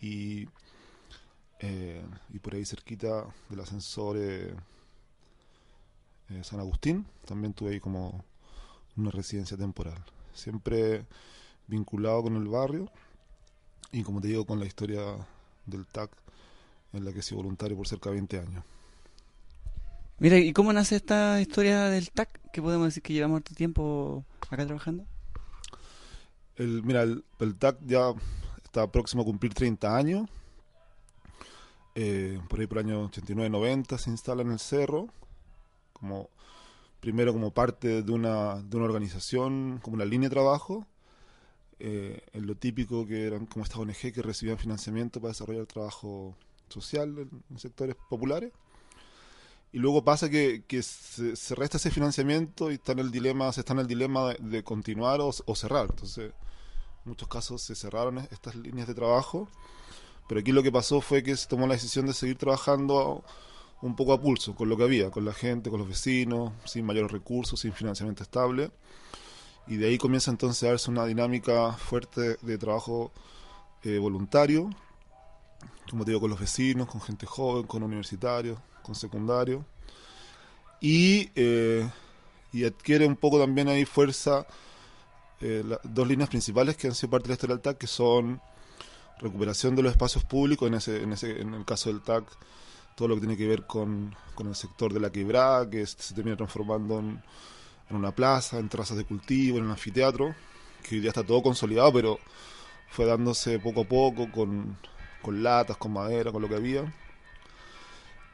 y, 0.00 0.46
eh, 1.60 2.04
y 2.32 2.38
por 2.38 2.54
ahí 2.54 2.64
cerquita 2.64 3.26
del 3.48 3.60
ascensor 3.60 4.16
eh, 6.30 6.42
San 6.42 6.60
Agustín, 6.60 7.06
también 7.26 7.52
tuve 7.52 7.72
ahí 7.72 7.80
como 7.80 8.24
una 8.96 9.10
residencia 9.10 9.56
temporal, 9.56 10.02
siempre 10.32 11.04
vinculado 11.66 12.22
con 12.24 12.36
el 12.36 12.46
barrio 12.48 12.90
y 13.92 14.02
como 14.02 14.20
te 14.20 14.28
digo 14.28 14.44
con 14.44 14.58
la 14.58 14.66
historia 14.66 15.02
del 15.66 15.86
TAC 15.86 16.10
en 16.92 17.04
la 17.04 17.12
que 17.12 17.20
he 17.20 17.22
sido 17.22 17.38
voluntario 17.38 17.76
por 17.76 17.88
cerca 17.88 18.10
de 18.10 18.16
20 18.16 18.38
años. 18.38 18.64
Mira, 20.18 20.38
¿y 20.38 20.52
cómo 20.52 20.72
nace 20.72 20.96
esta 20.96 21.40
historia 21.40 21.84
del 21.84 22.10
TAC? 22.10 22.50
Que 22.52 22.62
podemos 22.62 22.86
decir 22.86 23.02
que 23.02 23.12
llevamos 23.12 23.38
harto 23.38 23.54
tiempo 23.54 24.24
acá 24.48 24.64
trabajando. 24.64 25.04
El, 26.56 26.84
mira, 26.84 27.02
el, 27.02 27.24
el 27.40 27.56
TAC 27.56 27.78
ya 27.84 28.14
está 28.62 28.86
próximo 28.90 29.22
a 29.22 29.24
cumplir 29.24 29.54
30 29.54 29.96
años. 29.96 30.28
Eh, 31.96 32.40
por 32.48 32.60
ahí 32.60 32.66
por 32.66 32.78
el 32.78 32.86
año 32.86 33.10
89-90 33.10 33.98
se 33.98 34.10
instala 34.10 34.42
en 34.42 34.50
el 34.50 34.58
cerro, 34.58 35.08
primero 37.00 37.32
como 37.32 37.52
parte 37.52 38.02
de 38.02 38.12
una, 38.12 38.62
de 38.62 38.76
una 38.76 38.86
organización, 38.86 39.78
como 39.82 39.96
una 39.96 40.06
línea 40.06 40.28
de 40.28 40.34
trabajo, 40.34 40.86
eh, 41.78 42.22
en 42.32 42.46
lo 42.46 42.54
típico 42.54 43.06
que 43.06 43.26
eran 43.26 43.46
como 43.46 43.64
estas 43.64 43.78
ONG 43.78 44.12
que 44.12 44.22
recibían 44.22 44.56
financiamiento 44.58 45.20
para 45.20 45.32
desarrollar 45.32 45.66
trabajo 45.66 46.34
social 46.68 47.14
en, 47.18 47.58
sectores 47.58 47.96
populares. 48.08 48.52
Y 49.72 49.78
luego 49.78 50.04
pasa 50.04 50.30
que, 50.30 50.62
se, 50.82 51.54
resta 51.56 51.76
ese 51.78 51.90
financiamiento 51.90 52.70
y 52.70 52.74
está 52.74 52.92
en 52.92 53.00
el 53.00 53.10
dilema, 53.10 53.52
se 53.52 53.60
está 53.60 53.72
en 53.72 53.80
el 53.80 53.86
dilema 53.86 54.32
de, 54.34 54.62
continuar 54.62 55.20
o, 55.20 55.30
o 55.44 55.54
cerrar. 55.56 55.88
Entonces, 55.90 56.30
en 56.30 57.08
muchos 57.10 57.28
casos 57.28 57.60
se 57.60 57.74
cerraron 57.74 58.18
es- 58.18 58.32
estas 58.32 58.54
líneas 58.54 58.86
de 58.86 58.94
trabajo, 58.94 59.48
pero 60.28 60.40
aquí 60.40 60.52
lo 60.52 60.62
que 60.62 60.72
pasó 60.72 61.00
fue 61.00 61.22
que 61.22 61.36
se 61.36 61.48
tomó 61.48 61.66
la 61.66 61.74
decisión 61.74 62.06
de 62.06 62.14
seguir 62.14 62.38
trabajando 62.38 63.24
un 63.84 63.94
poco 63.94 64.14
a 64.14 64.20
pulso, 64.20 64.54
con 64.54 64.70
lo 64.70 64.78
que 64.78 64.84
había, 64.84 65.10
con 65.10 65.26
la 65.26 65.34
gente, 65.34 65.68
con 65.68 65.78
los 65.78 65.86
vecinos, 65.86 66.52
sin 66.64 66.86
mayores 66.86 67.12
recursos, 67.12 67.60
sin 67.60 67.74
financiamiento 67.74 68.22
estable. 68.22 68.70
Y 69.66 69.76
de 69.76 69.88
ahí 69.88 69.98
comienza 69.98 70.30
entonces 70.30 70.62
a 70.62 70.68
darse 70.68 70.90
una 70.90 71.04
dinámica 71.04 71.72
fuerte 71.72 72.38
de 72.40 72.56
trabajo 72.56 73.12
eh, 73.82 73.98
voluntario, 73.98 74.70
como 75.90 76.06
te 76.06 76.12
digo, 76.12 76.22
con 76.22 76.30
los 76.30 76.40
vecinos, 76.40 76.88
con 76.88 77.02
gente 77.02 77.26
joven, 77.26 77.66
con 77.66 77.82
universitarios, 77.82 78.58
con 78.82 78.94
secundarios. 78.94 79.62
Y, 80.80 81.28
eh, 81.34 81.86
y 82.54 82.64
adquiere 82.64 83.06
un 83.06 83.16
poco 83.16 83.38
también 83.38 83.68
ahí 83.68 83.84
fuerza 83.84 84.46
eh, 85.42 85.62
dos 85.82 86.08
líneas 86.08 86.30
principales 86.30 86.78
que 86.78 86.86
han 86.86 86.94
sido 86.94 87.10
parte 87.10 87.36
de 87.36 87.48
del 87.48 87.60
TAC, 87.60 87.76
que 87.76 87.86
son 87.86 88.40
recuperación 89.18 89.76
de 89.76 89.82
los 89.82 89.92
espacios 89.92 90.24
públicos, 90.24 90.68
en, 90.68 90.74
ese, 90.74 91.02
en, 91.02 91.12
ese, 91.12 91.42
en 91.42 91.52
el 91.52 91.66
caso 91.66 91.90
del 91.90 92.00
TAC, 92.00 92.24
todo 92.94 93.08
lo 93.08 93.14
que 93.14 93.20
tiene 93.22 93.36
que 93.36 93.46
ver 93.48 93.66
con, 93.66 94.14
con 94.34 94.46
el 94.48 94.54
sector 94.54 94.92
de 94.92 95.00
la 95.00 95.10
quebrada, 95.10 95.68
que 95.68 95.84
se 95.86 96.14
termina 96.14 96.36
transformando 96.36 96.98
en, 97.00 97.22
una 97.90 98.12
plaza, 98.12 98.58
en 98.58 98.68
terrazas 98.68 98.96
de 98.96 99.04
cultivo, 99.04 99.58
en 99.58 99.64
un 99.64 99.70
anfiteatro, 99.70 100.34
que 100.82 100.96
hoy 100.96 101.00
día 101.00 101.10
está 101.10 101.24
todo 101.24 101.42
consolidado, 101.42 101.92
pero 101.92 102.18
fue 102.88 103.04
dándose 103.06 103.58
poco 103.58 103.82
a 103.82 103.84
poco 103.84 104.30
con, 104.30 104.76
con 105.22 105.42
latas, 105.42 105.76
con 105.76 105.92
madera, 105.92 106.30
con 106.32 106.42
lo 106.42 106.48
que 106.48 106.56
había. 106.56 106.92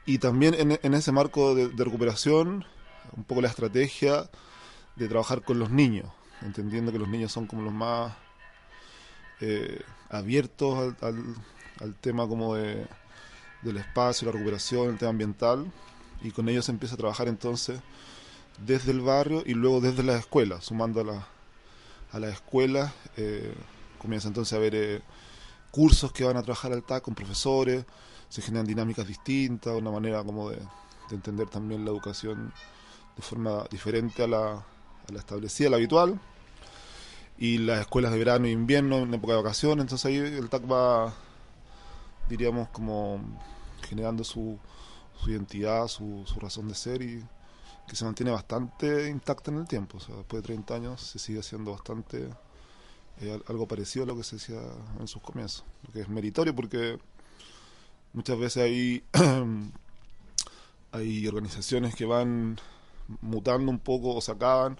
Y 0.05 0.17
también 0.17 0.53
en, 0.55 0.79
en 0.81 0.93
ese 0.93 1.11
marco 1.11 1.53
de, 1.55 1.69
de 1.69 1.83
recuperación, 1.83 2.65
un 3.15 3.23
poco 3.23 3.41
la 3.41 3.47
estrategia 3.49 4.29
de 4.95 5.07
trabajar 5.07 5.41
con 5.43 5.59
los 5.59 5.69
niños, 5.69 6.07
entendiendo 6.41 6.91
que 6.91 6.99
los 6.99 7.07
niños 7.07 7.31
son 7.31 7.45
como 7.47 7.61
los 7.61 7.73
más 7.73 8.13
eh, 9.41 9.81
abiertos 10.09 10.77
al, 11.01 11.07
al- 11.07 11.35
al 11.79 11.95
tema 11.95 12.27
como 12.27 12.55
de, 12.55 12.85
del 13.61 13.77
espacio, 13.77 14.27
la 14.27 14.33
recuperación, 14.33 14.89
el 14.89 14.97
tema 14.97 15.11
ambiental, 15.11 15.71
y 16.23 16.31
con 16.31 16.49
ellos 16.49 16.65
se 16.65 16.71
empieza 16.71 16.95
a 16.95 16.97
trabajar 16.97 17.27
entonces 17.27 17.79
desde 18.65 18.91
el 18.91 19.01
barrio 19.01 19.43
y 19.45 19.53
luego 19.53 19.81
desde 19.81 20.03
las 20.03 20.19
escuelas, 20.19 20.65
sumando 20.65 21.01
a, 21.01 21.03
la, 21.03 21.27
a 22.11 22.19
las 22.19 22.33
escuelas, 22.33 22.91
eh, 23.17 23.53
comienza 23.97 24.27
entonces 24.27 24.53
a 24.53 24.57
haber 24.57 24.75
eh, 24.75 25.01
cursos 25.71 26.11
que 26.11 26.23
van 26.23 26.37
a 26.37 26.43
trabajar 26.43 26.73
al 26.73 26.83
TAC 26.83 27.03
con 27.03 27.15
profesores, 27.15 27.85
se 28.29 28.41
generan 28.41 28.65
dinámicas 28.65 29.07
distintas, 29.07 29.73
una 29.75 29.91
manera 29.91 30.23
como 30.23 30.49
de, 30.49 30.57
de 30.57 31.15
entender 31.15 31.49
también 31.49 31.83
la 31.83 31.91
educación 31.91 32.53
de 33.15 33.21
forma 33.21 33.65
diferente 33.69 34.23
a 34.23 34.27
la, 34.27 34.51
a 34.51 35.11
la 35.11 35.19
establecida, 35.19 35.69
la 35.69 35.77
habitual. 35.77 36.19
Y 37.37 37.57
las 37.57 37.81
escuelas 37.81 38.11
de 38.11 38.19
verano 38.19 38.45
e 38.45 38.51
invierno 38.51 38.99
en 38.99 39.13
época 39.15 39.33
de 39.33 39.41
vacaciones, 39.41 39.83
entonces 39.83 40.05
ahí 40.05 40.17
el 40.17 40.47
TAC 40.49 40.71
va, 40.71 41.11
diríamos, 42.29 42.69
como 42.69 43.19
generando 43.87 44.23
su, 44.23 44.57
su 45.21 45.31
identidad, 45.31 45.87
su, 45.87 46.23
razón 46.39 46.67
de 46.67 46.75
ser 46.75 47.01
y 47.01 47.23
que 47.87 47.95
se 47.95 48.05
mantiene 48.05 48.31
bastante 48.31 49.09
intacta 49.09 49.51
en 49.51 49.57
el 49.57 49.67
tiempo. 49.67 49.97
O 49.97 49.99
sea, 49.99 50.15
después 50.15 50.41
de 50.43 50.47
30 50.47 50.75
años 50.75 51.01
se 51.01 51.19
sigue 51.19 51.39
haciendo 51.39 51.71
bastante 51.71 52.29
eh, 53.21 53.33
al- 53.33 53.43
algo 53.47 53.67
parecido 53.67 54.03
a 54.03 54.07
lo 54.07 54.15
que 54.15 54.23
se 54.23 54.37
hacía 54.37 54.61
en 54.99 55.07
sus 55.07 55.21
comienzos, 55.21 55.65
lo 55.85 55.91
que 55.93 56.01
es 56.01 56.09
meritorio 56.09 56.55
porque 56.55 56.97
muchas 58.13 58.37
veces 58.39 58.63
hay, 58.63 59.03
hay 60.91 61.27
organizaciones 61.27 61.95
que 61.95 62.05
van 62.05 62.59
mutando 63.21 63.69
un 63.71 63.79
poco 63.79 64.15
o 64.15 64.21
se 64.21 64.31
acaban 64.31 64.77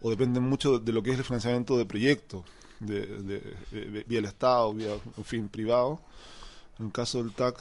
o 0.00 0.10
dependen 0.10 0.42
mucho 0.42 0.78
de 0.78 0.92
lo 0.92 1.02
que 1.02 1.12
es 1.12 1.18
el 1.18 1.24
financiamiento 1.24 1.76
de 1.76 1.86
proyectos, 1.86 2.44
de- 2.80 3.06
de- 3.22 4.04
vía 4.08 4.18
el 4.18 4.24
Estado, 4.24 4.72
vía, 4.74 4.94
en 5.16 5.24
fin, 5.24 5.48
privado. 5.48 6.00
En 6.78 6.86
el 6.86 6.92
caso 6.92 7.22
del 7.22 7.32
TAC, 7.32 7.58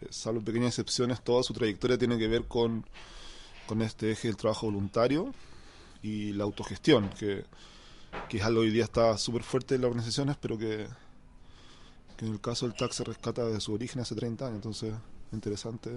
eh, 0.00 0.06
salvo 0.10 0.40
pequeñas 0.40 0.70
excepciones, 0.70 1.22
toda 1.22 1.42
su 1.42 1.52
trayectoria 1.52 1.98
tiene 1.98 2.18
que 2.18 2.28
ver 2.28 2.44
con, 2.44 2.84
con 3.66 3.82
este 3.82 4.12
eje 4.12 4.28
del 4.28 4.36
trabajo 4.36 4.66
voluntario 4.66 5.32
y 6.02 6.32
la 6.32 6.44
autogestión, 6.44 7.10
que, 7.10 7.44
que 8.28 8.38
es 8.38 8.44
algo 8.44 8.60
hoy 8.60 8.70
día 8.70 8.84
está 8.84 9.16
súper 9.18 9.42
fuerte 9.42 9.74
en 9.74 9.82
las 9.82 9.88
organizaciones, 9.88 10.36
pero 10.40 10.58
que, 10.58 10.86
que 12.16 12.26
en 12.26 12.32
el 12.32 12.40
caso 12.40 12.66
del 12.66 12.76
TAC 12.76 12.92
se 12.92 13.04
rescata 13.04 13.44
de 13.44 13.60
su 13.60 13.72
origen 13.72 14.00
hace 14.00 14.14
30 14.14 14.46
años. 14.46 14.56
Entonces, 14.56 14.94
interesante 15.32 15.90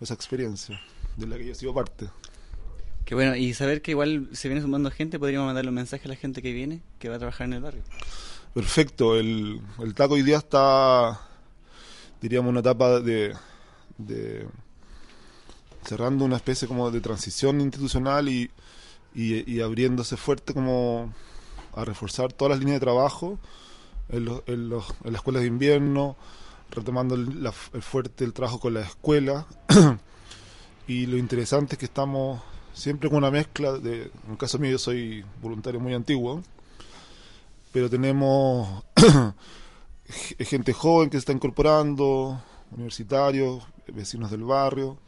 esa 0.00 0.14
experiencia 0.14 0.80
de 1.16 1.26
la 1.26 1.36
que 1.36 1.46
yo 1.46 1.52
he 1.52 1.54
sido 1.54 1.74
parte. 1.74 2.08
Qué 3.04 3.14
bueno, 3.14 3.34
y 3.34 3.54
saber 3.54 3.82
que 3.82 3.92
igual 3.92 4.28
se 4.32 4.48
viene 4.48 4.62
sumando 4.62 4.90
gente, 4.90 5.18
podríamos 5.18 5.46
mandarle 5.46 5.70
un 5.70 5.74
mensaje 5.74 6.04
a 6.04 6.08
la 6.08 6.16
gente 6.16 6.42
que 6.42 6.52
viene, 6.52 6.82
que 6.98 7.08
va 7.08 7.16
a 7.16 7.18
trabajar 7.18 7.46
en 7.46 7.54
el 7.54 7.60
barrio. 7.60 7.82
Perfecto, 8.54 9.16
el, 9.16 9.60
el 9.78 9.94
TAC 9.94 10.10
hoy 10.10 10.22
día 10.22 10.38
está, 10.38 11.20
diríamos, 12.20 12.50
una 12.50 12.60
etapa 12.60 13.00
de, 13.00 13.34
de, 13.98 14.46
cerrando 15.84 16.24
una 16.24 16.36
especie 16.36 16.68
como 16.68 16.90
de 16.90 17.00
transición 17.00 17.60
institucional 17.60 18.28
y, 18.28 18.50
y, 19.14 19.60
abriéndose 19.60 20.16
fuerte 20.16 20.54
como 20.54 21.12
a 21.74 21.84
reforzar 21.84 22.32
todas 22.32 22.50
las 22.50 22.58
líneas 22.60 22.76
de 22.76 22.84
trabajo 22.84 23.38
en, 24.08 24.70
las 24.70 24.84
escuelas 25.14 25.42
de 25.42 25.48
invierno, 25.48 26.16
retomando 26.70 27.14
el, 27.14 27.46
el 27.72 27.82
fuerte 27.82 28.24
el 28.24 28.32
trabajo 28.32 28.60
con 28.60 28.74
la 28.74 28.80
escuela. 28.80 29.46
y 30.86 31.06
lo 31.06 31.16
interesante 31.16 31.74
es 31.74 31.78
que 31.78 31.86
estamos 31.86 32.40
siempre 32.72 33.08
con 33.08 33.18
una 33.18 33.30
mezcla 33.30 33.72
de, 33.72 34.02
en 34.24 34.30
el 34.32 34.38
caso 34.38 34.58
mío 34.58 34.72
yo 34.72 34.78
soy 34.78 35.24
voluntario 35.42 35.80
muy 35.80 35.94
antiguo, 35.94 36.42
pero 37.72 37.88
tenemos 37.88 38.84
gente 40.10 40.72
joven 40.72 41.10
que 41.10 41.16
se 41.16 41.20
está 41.20 41.32
incorporando, 41.32 42.40
universitarios, 42.72 43.62
vecinos 43.88 44.30
del 44.30 44.44
barrio, 44.44 44.98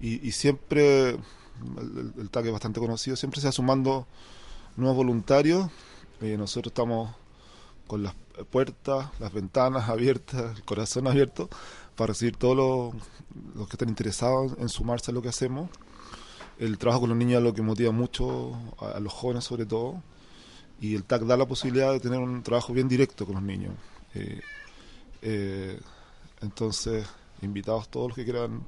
y, 0.00 0.32
siempre, 0.32 1.10
el, 1.10 2.12
el- 2.18 2.30
TAC 2.30 2.46
es 2.46 2.52
bastante 2.52 2.80
conocido, 2.80 3.16
siempre 3.16 3.40
se 3.40 3.48
va 3.48 3.52
sumando 3.52 4.06
nuevos 4.76 4.96
voluntarios. 4.96 5.70
Eh, 6.22 6.36
nosotros 6.38 6.70
estamos 6.70 7.14
con 7.86 8.02
las 8.02 8.14
puertas, 8.50 9.08
las 9.18 9.32
ventanas 9.32 9.88
abiertas, 9.90 10.56
el 10.56 10.64
corazón 10.64 11.06
abierto 11.06 11.50
para 11.96 12.08
recibir 12.08 12.36
todos 12.36 12.56
los, 12.56 12.94
los 13.54 13.68
que 13.68 13.74
están 13.74 13.90
interesados 13.90 14.52
en 14.58 14.70
sumarse 14.70 15.10
a 15.10 15.14
lo 15.14 15.20
que 15.20 15.28
hacemos. 15.28 15.68
El 16.58 16.78
trabajo 16.78 17.00
con 17.00 17.10
los 17.10 17.18
niños 17.18 17.38
es 17.38 17.44
lo 17.44 17.52
que 17.54 17.62
motiva 17.62 17.90
mucho 17.92 18.54
a, 18.78 18.92
a 18.92 19.00
los 19.00 19.12
jóvenes 19.12 19.44
sobre 19.44 19.66
todo 19.66 20.02
y 20.80 20.94
el 20.94 21.04
TAC 21.04 21.22
da 21.24 21.36
la 21.36 21.46
posibilidad 21.46 21.92
de 21.92 22.00
tener 22.00 22.20
un 22.20 22.42
trabajo 22.42 22.72
bien 22.72 22.88
directo 22.88 23.26
con 23.26 23.34
los 23.34 23.44
niños. 23.44 23.74
Eh, 24.14 25.80
entonces, 26.40 27.06
invitados 27.42 27.88
todos 27.88 28.08
los 28.08 28.16
que 28.16 28.24
quieran 28.24 28.64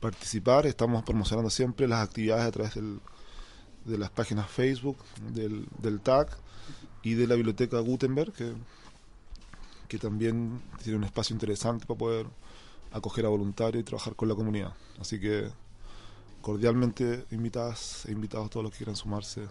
participar, 0.00 0.66
estamos 0.66 1.02
promocionando 1.02 1.50
siempre 1.50 1.88
las 1.88 2.06
actividades 2.06 2.44
a 2.44 2.50
través 2.50 2.74
del, 2.74 3.00
de 3.84 3.98
las 3.98 4.10
páginas 4.10 4.50
Facebook 4.50 4.98
del, 5.32 5.66
del 5.78 6.00
TAC 6.00 6.36
y 7.02 7.14
de 7.14 7.26
la 7.26 7.34
biblioteca 7.34 7.78
Gutenberg, 7.80 8.32
que, 8.32 8.52
que 9.88 9.98
también 9.98 10.60
tiene 10.82 10.98
un 10.98 11.04
espacio 11.04 11.34
interesante 11.34 11.86
para 11.86 11.98
poder 11.98 12.26
acoger 12.92 13.26
a 13.26 13.28
voluntarios 13.28 13.80
y 13.80 13.84
trabajar 13.84 14.14
con 14.14 14.28
la 14.28 14.34
comunidad. 14.34 14.72
Así 15.00 15.20
que 15.20 15.50
cordialmente 16.40 17.24
invitadas 17.30 18.04
e 18.06 18.12
invitados 18.12 18.50
todos 18.50 18.64
los 18.64 18.72
que 18.72 18.78
quieran 18.78 18.96
sumarse 18.96 19.42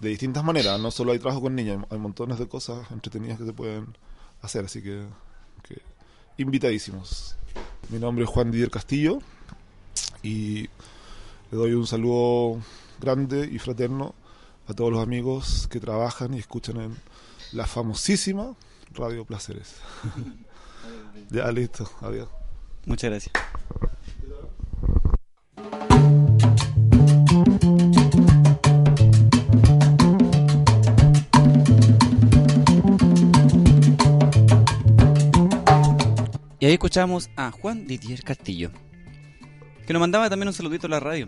de 0.00 0.08
distintas 0.08 0.42
maneras. 0.44 0.80
No 0.80 0.90
solo 0.90 1.12
hay 1.12 1.18
trabajo 1.18 1.42
con 1.42 1.54
niños, 1.54 1.84
hay 1.90 1.98
montones 1.98 2.38
de 2.38 2.48
cosas 2.48 2.90
entretenidas 2.90 3.38
que 3.38 3.46
se 3.46 3.52
pueden 3.52 3.94
hacer, 4.44 4.64
así 4.64 4.82
que, 4.82 5.06
invitadísimos. 6.36 7.36
Mi 7.90 7.98
nombre 7.98 8.24
es 8.24 8.30
Juan 8.30 8.50
Didier 8.50 8.70
Castillo 8.70 9.18
y 10.22 10.62
le 11.50 11.58
doy 11.58 11.74
un 11.74 11.86
saludo 11.86 12.60
grande 13.00 13.48
y 13.50 13.58
fraterno 13.58 14.14
a 14.66 14.74
todos 14.74 14.90
los 14.90 15.02
amigos 15.02 15.68
que 15.70 15.78
trabajan 15.78 16.34
y 16.34 16.38
escuchan 16.38 16.80
en 16.80 16.96
la 17.52 17.66
famosísima 17.66 18.54
Radio 18.94 19.24
Placeres. 19.24 19.76
ya, 21.30 21.50
listo, 21.52 21.88
adiós. 22.00 22.28
Muchas 22.86 23.10
gracias. 23.10 23.32
Y 36.64 36.66
ahí 36.66 36.72
escuchamos 36.72 37.28
a 37.36 37.50
Juan 37.50 37.86
Didier 37.86 38.22
Castillo, 38.22 38.70
que 39.86 39.92
nos 39.92 40.00
mandaba 40.00 40.30
también 40.30 40.48
un 40.48 40.54
saludito 40.54 40.86
a 40.86 40.90
la 40.90 40.98
radio. 40.98 41.26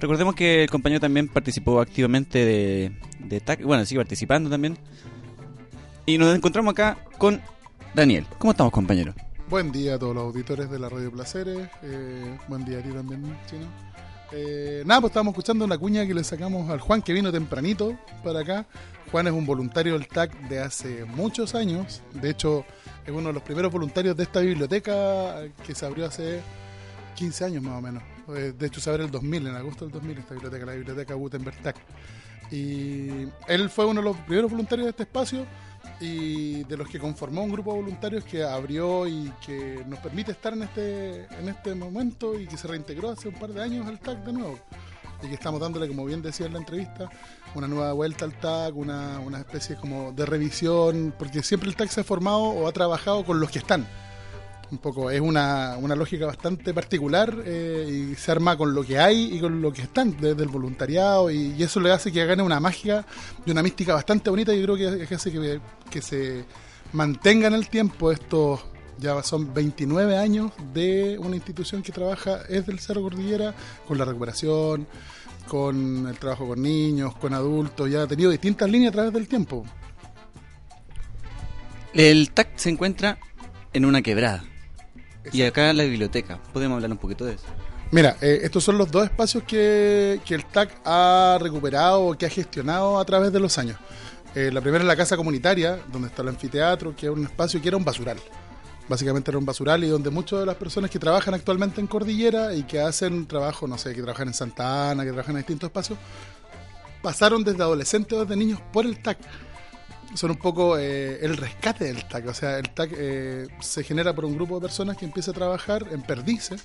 Recordemos 0.00 0.34
que 0.34 0.62
el 0.62 0.70
compañero 0.70 0.98
también 0.98 1.28
participó 1.28 1.82
activamente 1.82 2.46
de, 2.46 2.92
de 3.18 3.40
TAC, 3.42 3.62
bueno, 3.62 3.84
sigue 3.84 4.00
participando 4.00 4.48
también. 4.48 4.78
Y 6.06 6.16
nos 6.16 6.34
encontramos 6.34 6.72
acá 6.72 6.96
con 7.18 7.42
Daniel. 7.94 8.24
¿Cómo 8.38 8.52
estamos, 8.52 8.72
compañero? 8.72 9.12
Buen 9.50 9.70
día 9.70 9.96
a 9.96 9.98
todos 9.98 10.14
los 10.14 10.24
auditores 10.24 10.70
de 10.70 10.78
la 10.78 10.88
Radio 10.88 11.12
Placeres. 11.12 11.68
eh, 11.82 12.38
buen 12.48 12.64
día 12.64 12.78
a 12.78 12.82
ti 12.82 12.88
también, 12.88 13.22
Chino. 13.50 13.66
Eh, 14.32 14.82
nada, 14.86 15.02
pues 15.02 15.10
estábamos 15.10 15.32
escuchando 15.32 15.66
una 15.66 15.76
cuña 15.76 16.06
que 16.06 16.14
le 16.14 16.24
sacamos 16.24 16.70
al 16.70 16.80
Juan 16.80 17.02
que 17.02 17.12
vino 17.12 17.30
tempranito 17.30 17.98
para 18.24 18.40
acá. 18.40 18.66
Juan 19.10 19.26
es 19.26 19.32
un 19.32 19.44
voluntario 19.44 19.94
del 19.94 20.06
TAC 20.06 20.48
de 20.48 20.60
hace 20.60 21.04
muchos 21.04 21.54
años. 21.56 22.00
De 22.12 22.30
hecho, 22.30 22.64
es 23.04 23.10
uno 23.12 23.28
de 23.28 23.32
los 23.32 23.42
primeros 23.42 23.72
voluntarios 23.72 24.16
de 24.16 24.22
esta 24.22 24.38
biblioteca 24.40 25.42
que 25.66 25.74
se 25.74 25.84
abrió 25.84 26.06
hace 26.06 26.40
15 27.16 27.44
años 27.44 27.62
más 27.62 27.78
o 27.78 27.80
menos. 27.80 28.04
Eh, 28.28 28.52
De 28.56 28.66
hecho, 28.66 28.80
se 28.80 28.88
abrió 28.88 29.06
el 29.06 29.10
2000, 29.10 29.48
en 29.48 29.56
agosto 29.56 29.84
del 29.84 29.92
2000, 29.92 30.18
esta 30.18 30.34
biblioteca, 30.34 30.64
la 30.64 30.74
biblioteca 30.74 31.14
Gutenberg 31.14 31.56
TAC. 31.60 31.76
Y 32.52 33.26
él 33.48 33.68
fue 33.68 33.84
uno 33.86 34.00
de 34.00 34.04
los 34.04 34.16
primeros 34.18 34.50
voluntarios 34.50 34.86
de 34.86 34.90
este 34.90 35.02
espacio 35.02 35.44
y 36.00 36.62
de 36.64 36.76
los 36.76 36.88
que 36.88 37.00
conformó 37.00 37.42
un 37.42 37.50
grupo 37.50 37.72
de 37.72 37.80
voluntarios 37.80 38.24
que 38.24 38.44
abrió 38.44 39.08
y 39.08 39.32
que 39.44 39.84
nos 39.88 39.98
permite 39.98 40.32
estar 40.32 40.52
en 40.52 40.62
este, 40.62 41.24
en 41.38 41.48
este 41.48 41.74
momento 41.74 42.38
y 42.38 42.46
que 42.46 42.56
se 42.56 42.68
reintegró 42.68 43.10
hace 43.10 43.28
un 43.28 43.34
par 43.34 43.50
de 43.50 43.62
años 43.62 43.88
al 43.88 43.98
TAC 43.98 44.24
de 44.24 44.32
nuevo. 44.32 44.58
Y 45.22 45.26
que 45.26 45.34
estamos 45.34 45.60
dándole, 45.60 45.88
como 45.88 46.04
bien 46.04 46.22
decía 46.22 46.46
en 46.46 46.54
la 46.54 46.60
entrevista, 46.60 47.10
una 47.54 47.68
nueva 47.68 47.92
vuelta 47.92 48.24
al 48.24 48.32
TAC, 48.32 48.76
una, 48.76 49.18
una 49.20 49.38
especie 49.38 49.76
como 49.76 50.12
de 50.12 50.26
revisión, 50.26 51.14
porque 51.18 51.42
siempre 51.42 51.68
el 51.68 51.76
TAC 51.76 51.90
se 51.90 52.00
ha 52.00 52.04
formado 52.04 52.40
o 52.40 52.68
ha 52.68 52.72
trabajado 52.72 53.24
con 53.24 53.40
los 53.40 53.50
que 53.50 53.58
están. 53.58 53.86
Un 54.70 54.78
poco, 54.78 55.10
es 55.10 55.20
una, 55.20 55.76
una 55.78 55.96
lógica 55.96 56.26
bastante 56.26 56.72
particular 56.72 57.42
eh, 57.44 58.12
y 58.12 58.14
se 58.14 58.30
arma 58.30 58.56
con 58.56 58.72
lo 58.72 58.84
que 58.84 59.00
hay 59.00 59.34
y 59.34 59.40
con 59.40 59.60
lo 59.60 59.72
que 59.72 59.82
están, 59.82 60.16
desde 60.20 60.44
el 60.44 60.48
voluntariado, 60.48 61.28
y, 61.28 61.56
y 61.58 61.62
eso 61.64 61.80
le 61.80 61.90
hace 61.90 62.12
que 62.12 62.24
gane 62.24 62.40
una 62.40 62.60
magia 62.60 63.04
y 63.44 63.50
una 63.50 63.64
mística 63.64 63.94
bastante 63.94 64.30
bonita 64.30 64.54
y 64.54 64.62
creo 64.62 64.76
que, 64.76 65.06
que 65.08 65.14
hace 65.14 65.32
que, 65.32 65.60
que 65.90 66.00
se 66.00 66.44
mantenga 66.92 67.48
en 67.48 67.54
el 67.54 67.68
tiempo 67.68 68.12
estos, 68.12 68.60
ya 68.98 69.20
son 69.24 69.52
29 69.52 70.16
años 70.16 70.52
de 70.72 71.18
una 71.18 71.34
institución 71.34 71.82
que 71.82 71.90
trabaja 71.90 72.44
desde 72.48 72.70
el 72.70 72.78
Cerro 72.78 73.02
Cordillera 73.02 73.54
con 73.88 73.98
la 73.98 74.04
recuperación, 74.04 74.86
con 75.50 76.06
el 76.06 76.16
trabajo 76.16 76.46
con 76.46 76.62
niños, 76.62 77.16
con 77.16 77.34
adultos, 77.34 77.90
ya 77.90 78.04
ha 78.04 78.06
tenido 78.06 78.30
distintas 78.30 78.70
líneas 78.70 78.90
a 78.90 78.92
través 78.92 79.12
del 79.12 79.26
tiempo. 79.26 79.66
El 81.92 82.30
TAC 82.30 82.50
se 82.54 82.70
encuentra 82.70 83.18
en 83.72 83.84
una 83.84 84.00
quebrada. 84.00 84.44
Y 85.32 85.42
acá 85.42 85.70
en 85.70 85.78
la 85.78 85.82
biblioteca. 85.82 86.38
¿Podemos 86.52 86.76
hablar 86.76 86.92
un 86.92 86.98
poquito 86.98 87.24
de 87.24 87.34
eso? 87.34 87.46
Mira, 87.90 88.16
eh, 88.20 88.42
estos 88.44 88.62
son 88.62 88.78
los 88.78 88.92
dos 88.92 89.02
espacios 89.02 89.42
que, 89.42 90.20
que 90.24 90.36
el 90.36 90.44
TAC 90.44 90.70
ha 90.84 91.36
recuperado 91.40 92.06
o 92.06 92.16
que 92.16 92.26
ha 92.26 92.30
gestionado 92.30 93.00
a 93.00 93.04
través 93.04 93.32
de 93.32 93.40
los 93.40 93.58
años. 93.58 93.76
Eh, 94.36 94.52
la 94.52 94.60
primera 94.60 94.84
es 94.84 94.86
la 94.86 94.94
casa 94.94 95.16
comunitaria, 95.16 95.80
donde 95.90 96.06
está 96.06 96.22
el 96.22 96.28
anfiteatro, 96.28 96.94
que 96.94 97.06
es 97.06 97.12
un 97.12 97.24
espacio 97.24 97.60
que 97.60 97.66
era 97.66 97.76
un 97.76 97.84
basural. 97.84 98.18
Básicamente 98.90 99.30
era 99.30 99.38
un 99.38 99.46
basural 99.46 99.84
y 99.84 99.86
donde 99.86 100.10
muchas 100.10 100.40
de 100.40 100.46
las 100.46 100.56
personas 100.56 100.90
que 100.90 100.98
trabajan 100.98 101.32
actualmente 101.32 101.80
en 101.80 101.86
Cordillera 101.86 102.52
y 102.56 102.64
que 102.64 102.80
hacen 102.80 103.24
trabajo, 103.28 103.68
no 103.68 103.78
sé, 103.78 103.94
que 103.94 104.02
trabajan 104.02 104.26
en 104.26 104.34
Santa 104.34 104.90
Ana, 104.90 105.04
que 105.04 105.10
trabajan 105.10 105.36
en 105.36 105.42
distintos 105.42 105.68
espacios, 105.68 105.96
pasaron 107.00 107.44
desde 107.44 107.62
adolescentes 107.62 108.18
o 108.18 108.22
desde 108.22 108.34
niños 108.34 108.60
por 108.72 108.84
el 108.84 109.00
TAC. 109.00 109.18
Son 110.14 110.32
un 110.32 110.38
poco 110.38 110.76
eh, 110.76 111.24
el 111.24 111.36
rescate 111.36 111.84
del 111.84 112.08
TAC. 112.08 112.26
O 112.26 112.34
sea, 112.34 112.58
el 112.58 112.70
TAC 112.70 112.90
eh, 112.96 113.46
se 113.60 113.84
genera 113.84 114.12
por 114.12 114.24
un 114.24 114.34
grupo 114.34 114.56
de 114.56 114.62
personas 114.62 114.96
que 114.96 115.04
empieza 115.04 115.30
a 115.30 115.34
trabajar 115.34 115.86
en 115.92 116.02
Perdices, 116.02 116.64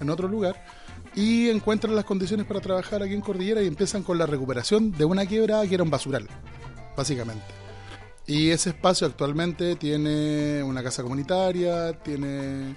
en 0.00 0.10
otro 0.10 0.26
lugar, 0.26 0.60
y 1.14 1.50
encuentran 1.50 1.94
las 1.94 2.04
condiciones 2.04 2.46
para 2.46 2.58
trabajar 2.58 3.00
aquí 3.00 3.14
en 3.14 3.20
Cordillera 3.20 3.62
y 3.62 3.68
empiezan 3.68 4.02
con 4.02 4.18
la 4.18 4.26
recuperación 4.26 4.90
de 4.90 5.04
una 5.04 5.24
quebrada 5.24 5.64
que 5.68 5.76
era 5.76 5.84
un 5.84 5.90
basural, 5.90 6.26
básicamente. 6.96 7.69
Y 8.30 8.50
ese 8.50 8.70
espacio 8.70 9.08
actualmente 9.08 9.74
tiene 9.74 10.62
una 10.62 10.84
casa 10.84 11.02
comunitaria, 11.02 11.92
tiene 11.94 12.76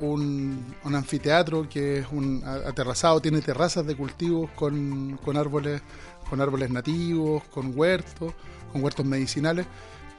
un, 0.00 0.74
un 0.82 0.94
anfiteatro 0.96 1.68
que 1.68 1.98
es 1.98 2.06
un 2.10 2.42
aterrazado, 2.44 3.20
tiene 3.20 3.40
terrazas 3.40 3.86
de 3.86 3.94
cultivos 3.94 4.50
con, 4.56 5.16
con 5.24 5.36
árboles 5.36 5.80
con 6.28 6.40
árboles 6.40 6.70
nativos, 6.70 7.44
con 7.52 7.78
huertos, 7.78 8.34
con 8.72 8.82
huertos 8.82 9.06
medicinales. 9.06 9.64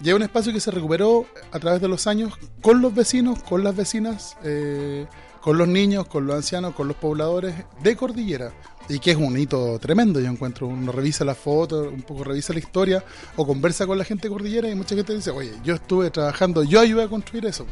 Y 0.01 0.07
es 0.07 0.15
un 0.15 0.21
espacio 0.21 0.53
que 0.53 0.61
se 0.61 0.71
recuperó 0.71 1.25
a 1.51 1.59
través 1.59 1.81
de 1.81 1.89
los 1.89 2.07
años 2.07 2.31
con 2.61 2.81
los 2.81 2.95
vecinos, 2.95 3.43
con 3.43 3.61
las 3.61 3.75
vecinas, 3.75 4.37
eh, 4.45 5.05
con 5.45 5.59
los 5.59 5.67
niños, 5.67 6.07
con 6.07 6.25
los 6.25 6.37
ancianos, 6.37 6.73
con 6.73 6.87
los 6.87 6.97
pobladores 6.97 7.53
de 7.83 7.95
Cordillera. 7.95 8.51
Y 8.89 8.97
que 8.97 9.11
es 9.11 9.17
un 9.17 9.37
hito 9.37 9.77
tremendo, 9.77 10.19
yo 10.19 10.25
encuentro. 10.25 10.65
Uno 10.65 10.91
revisa 10.91 11.23
las 11.23 11.37
fotos, 11.37 11.87
un 11.93 12.01
poco 12.01 12.23
revisa 12.23 12.51
la 12.51 12.57
historia, 12.57 13.03
o 13.35 13.45
conversa 13.45 13.85
con 13.85 13.95
la 13.95 14.03
gente 14.03 14.27
Cordillera 14.27 14.67
y 14.71 14.73
mucha 14.73 14.95
gente 14.95 15.13
dice, 15.13 15.29
oye, 15.29 15.51
yo 15.63 15.75
estuve 15.75 16.09
trabajando, 16.09 16.63
yo 16.63 16.79
ayudé 16.79 17.03
a 17.03 17.07
construir 17.09 17.45
eso. 17.45 17.67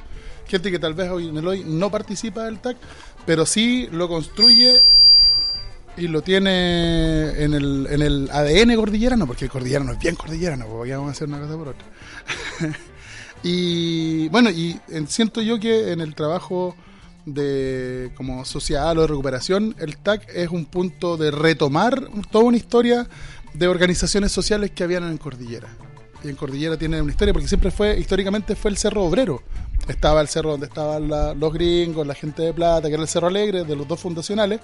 Gente 0.48 0.70
que 0.70 0.78
tal 0.78 0.94
vez 0.94 1.10
hoy 1.10 1.30
en 1.30 1.38
el 1.38 1.48
hoy 1.48 1.64
no 1.66 1.90
participa 1.90 2.44
del 2.46 2.60
TAC, 2.60 2.78
pero 3.26 3.44
sí 3.44 3.90
lo 3.92 4.08
construye 4.08 4.80
y 5.98 6.10
lo 6.10 6.22
tiene 6.22 7.44
en 7.44 7.56
el, 7.56 7.88
en 7.90 8.02
el 8.04 8.30
ADN 8.32 8.76
cordillerano, 8.76 9.26
porque 9.26 9.46
el 9.46 9.52
cordillerano 9.52 9.94
es 9.94 10.00
bien 10.00 10.14
cordillerano, 10.14 10.68
porque 10.68 10.92
vamos 10.94 11.08
a 11.10 11.12
hacer 11.14 11.28
una 11.28 11.40
cosa 11.40 11.58
por 11.58 11.70
otra. 11.70 11.86
y 13.42 14.28
bueno, 14.30 14.52
y 14.52 14.80
en- 14.90 15.08
siento 15.08 15.42
yo 15.42 15.60
que 15.60 15.92
en 15.92 16.02
el 16.02 16.14
trabajo 16.14 16.76
de 17.26 18.12
como 18.16 18.46
social 18.46 18.98
o 18.98 19.02
de 19.02 19.08
recuperación, 19.08 19.76
el 19.80 19.98
TAC 19.98 20.28
es 20.34 20.50
un 20.50 20.66
punto 20.66 21.18
de 21.18 21.32
retomar 21.32 22.10
toda 22.32 22.46
una 22.46 22.58
historia 22.58 23.08
de 23.54 23.68
organizaciones 23.68 24.32
sociales 24.32 24.72
que 24.72 24.84
habían 24.84 25.04
en 25.04 25.18
Cordillera. 25.18 25.70
Y 26.24 26.30
en 26.30 26.36
Cordillera 26.36 26.78
tiene 26.78 27.02
una 27.02 27.12
historia 27.12 27.34
porque 27.34 27.48
siempre 27.48 27.70
fue, 27.72 28.00
históricamente 28.00 28.56
fue 28.56 28.72
el 28.72 28.78
Cerro 28.78 29.04
Obrero. 29.04 29.44
Estaba 29.88 30.22
el 30.22 30.30
cerro 30.30 30.52
donde 30.52 30.68
estaban 30.68 31.10
los 31.38 31.54
gringos, 31.54 32.08
la 32.08 32.16
gente 32.16 32.42
de 32.42 32.54
plata, 32.54 32.88
que 32.88 32.94
era 32.94 33.04
el 33.04 33.10
Cerro 33.10 33.28
Alegre, 33.28 33.66
de 33.66 33.76
los 33.76 33.86
dos 33.86 34.00
fundacionales. 34.00 34.62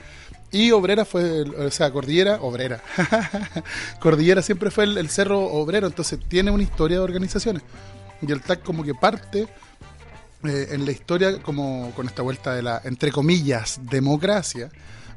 Y 0.50 0.72
Obrera 0.72 1.04
fue, 1.04 1.42
o 1.42 1.70
sea, 1.70 1.92
Cordillera, 1.92 2.40
Obrera. 2.42 2.82
Cordillera 4.00 4.42
siempre 4.42 4.72
fue 4.72 4.86
el, 4.86 4.98
el 4.98 5.10
Cerro 5.10 5.42
Obrero, 5.42 5.88
entonces 5.88 6.20
tiene 6.30 6.52
una 6.52 6.64
historia 6.64 6.98
de 6.98 7.04
organizaciones. 7.04 7.64
Y 8.22 8.32
el 8.32 8.42
TAC 8.42 8.64
como 8.64 8.84
que 8.84 8.96
parte 8.96 9.50
eh, 10.44 10.70
en 10.72 10.86
la 10.86 10.92
historia, 10.92 11.42
como 11.42 11.92
con 11.96 12.08
esta 12.08 12.22
vuelta 12.22 12.54
de 12.54 12.62
la, 12.62 12.82
entre 12.86 13.12
comillas, 13.12 13.80
democracia, 13.84 14.70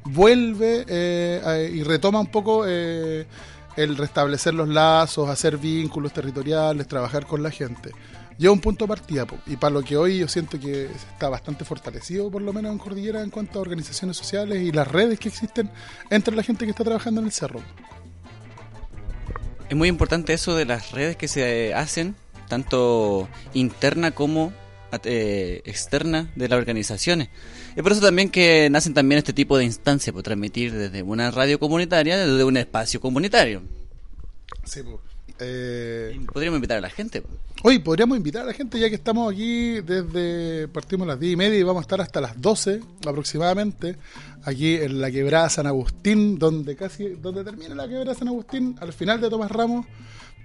vuelve 0.04 0.84
eh, 0.88 1.70
y 1.72 1.82
retoma 1.84 2.18
un 2.18 2.26
poco 2.26 2.64
eh, 2.66 3.26
el 3.76 3.96
restablecer 3.96 4.52
los 4.52 4.68
lazos, 4.68 5.28
hacer 5.28 5.58
vínculos 5.58 6.12
territoriales, 6.12 6.88
trabajar 6.88 7.26
con 7.26 7.42
la 7.42 7.50
gente. 7.50 7.92
Lleva 8.36 8.52
un 8.52 8.60
punto 8.60 8.86
de 8.86 8.88
partida, 8.88 9.26
y 9.46 9.56
para 9.56 9.74
lo 9.74 9.82
que 9.82 9.96
hoy 9.96 10.18
yo 10.18 10.26
siento 10.26 10.58
que 10.58 10.86
está 10.86 11.28
bastante 11.28 11.64
fortalecido, 11.64 12.28
por 12.28 12.42
lo 12.42 12.52
menos 12.52 12.72
en 12.72 12.78
Cordillera, 12.78 13.22
en 13.22 13.30
cuanto 13.30 13.58
a 13.58 13.62
organizaciones 13.62 14.16
sociales 14.16 14.60
y 14.60 14.72
las 14.72 14.88
redes 14.88 15.20
que 15.20 15.28
existen 15.28 15.70
entre 16.10 16.34
la 16.34 16.42
gente 16.42 16.64
que 16.64 16.72
está 16.72 16.82
trabajando 16.82 17.20
en 17.20 17.26
el 17.26 17.32
cerro. 17.32 17.60
Es 19.68 19.76
muy 19.76 19.88
importante 19.88 20.32
eso 20.32 20.56
de 20.56 20.64
las 20.64 20.90
redes 20.90 21.16
que 21.16 21.28
se 21.28 21.72
hacen, 21.74 22.16
tanto 22.48 23.28
interna 23.54 24.10
como 24.10 24.52
eh, 25.04 25.62
externa 25.64 26.30
de 26.36 26.48
las 26.48 26.58
organizaciones. 26.58 27.28
Es 27.76 27.82
por 27.82 27.92
eso 27.92 28.00
también 28.00 28.30
que 28.30 28.68
nacen 28.70 28.94
también 28.94 29.18
este 29.18 29.32
tipo 29.32 29.56
de 29.56 29.64
instancias, 29.64 30.12
por 30.12 30.22
transmitir 30.22 30.72
desde 30.72 31.02
una 31.02 31.30
radio 31.30 31.58
comunitaria, 31.58 32.18
desde 32.18 32.44
un 32.44 32.56
espacio 32.56 33.00
comunitario. 33.00 33.62
Sí. 34.64 34.80
Eh, 35.38 36.20
Podríamos 36.32 36.58
invitar 36.58 36.78
a 36.78 36.80
la 36.80 36.90
gente. 36.90 37.22
Hoy 37.64 37.78
podríamos 37.78 38.16
invitar 38.16 38.42
a 38.42 38.46
la 38.46 38.52
gente 38.52 38.78
ya 38.78 38.88
que 38.88 38.96
estamos 38.96 39.32
aquí 39.32 39.80
desde, 39.80 40.68
partimos 40.68 41.06
a 41.06 41.12
las 41.12 41.20
10 41.20 41.32
y 41.32 41.36
media 41.36 41.58
y 41.58 41.62
vamos 41.62 41.80
a 41.80 41.82
estar 41.82 42.00
hasta 42.00 42.20
las 42.20 42.40
12 42.40 42.80
aproximadamente, 43.06 43.96
aquí 44.44 44.74
en 44.74 45.00
la 45.00 45.10
quebrada 45.10 45.48
San 45.48 45.66
Agustín, 45.68 46.38
donde 46.38 46.74
casi, 46.74 47.10
donde 47.10 47.44
termina 47.44 47.74
la 47.74 47.88
quebrada 47.88 48.14
San 48.14 48.28
Agustín, 48.28 48.76
al 48.80 48.92
final 48.92 49.20
de 49.20 49.30
Tomás 49.30 49.50
Ramos, 49.50 49.86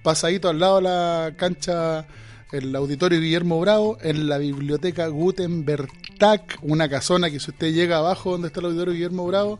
pasadito 0.03 0.47
al 0.49 0.59
lado 0.59 0.77
de 0.77 0.83
la 0.83 1.33
cancha, 1.37 2.05
el 2.51 2.75
auditorio 2.75 3.19
Guillermo 3.19 3.59
Bravo, 3.59 3.97
en 4.01 4.27
la 4.29 4.37
biblioteca 4.37 5.07
Gutenberg 5.07 5.89
TAC, 6.17 6.57
una 6.61 6.87
casona 6.89 7.29
que 7.29 7.39
si 7.39 7.51
usted 7.51 7.73
llega 7.73 7.97
abajo 7.97 8.31
donde 8.31 8.47
está 8.47 8.59
el 8.61 8.67
auditorio 8.67 8.93
Guillermo 8.93 9.25
Bravo, 9.27 9.59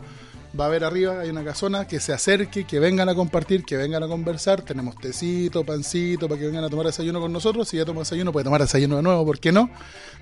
va 0.59 0.65
a 0.65 0.69
ver 0.69 0.83
arriba, 0.83 1.19
hay 1.19 1.29
una 1.29 1.43
casona, 1.43 1.85
que 1.87 1.99
se 1.99 2.13
acerque, 2.13 2.63
que 2.63 2.79
vengan 2.79 3.09
a 3.09 3.15
compartir, 3.15 3.63
que 3.63 3.77
vengan 3.77 4.03
a 4.03 4.07
conversar. 4.07 4.61
Tenemos 4.61 4.95
tecito, 4.95 5.63
pancito, 5.63 6.27
para 6.27 6.39
que 6.39 6.47
vengan 6.47 6.63
a 6.63 6.69
tomar 6.69 6.85
desayuno 6.85 7.19
con 7.19 7.31
nosotros. 7.31 7.67
Si 7.67 7.77
ya 7.77 7.85
toma 7.85 7.99
desayuno, 7.99 8.31
puede 8.31 8.45
tomar 8.45 8.61
desayuno 8.61 8.95
de 8.95 9.03
nuevo, 9.03 9.25
¿por 9.25 9.39
qué 9.39 9.51
no? 9.51 9.69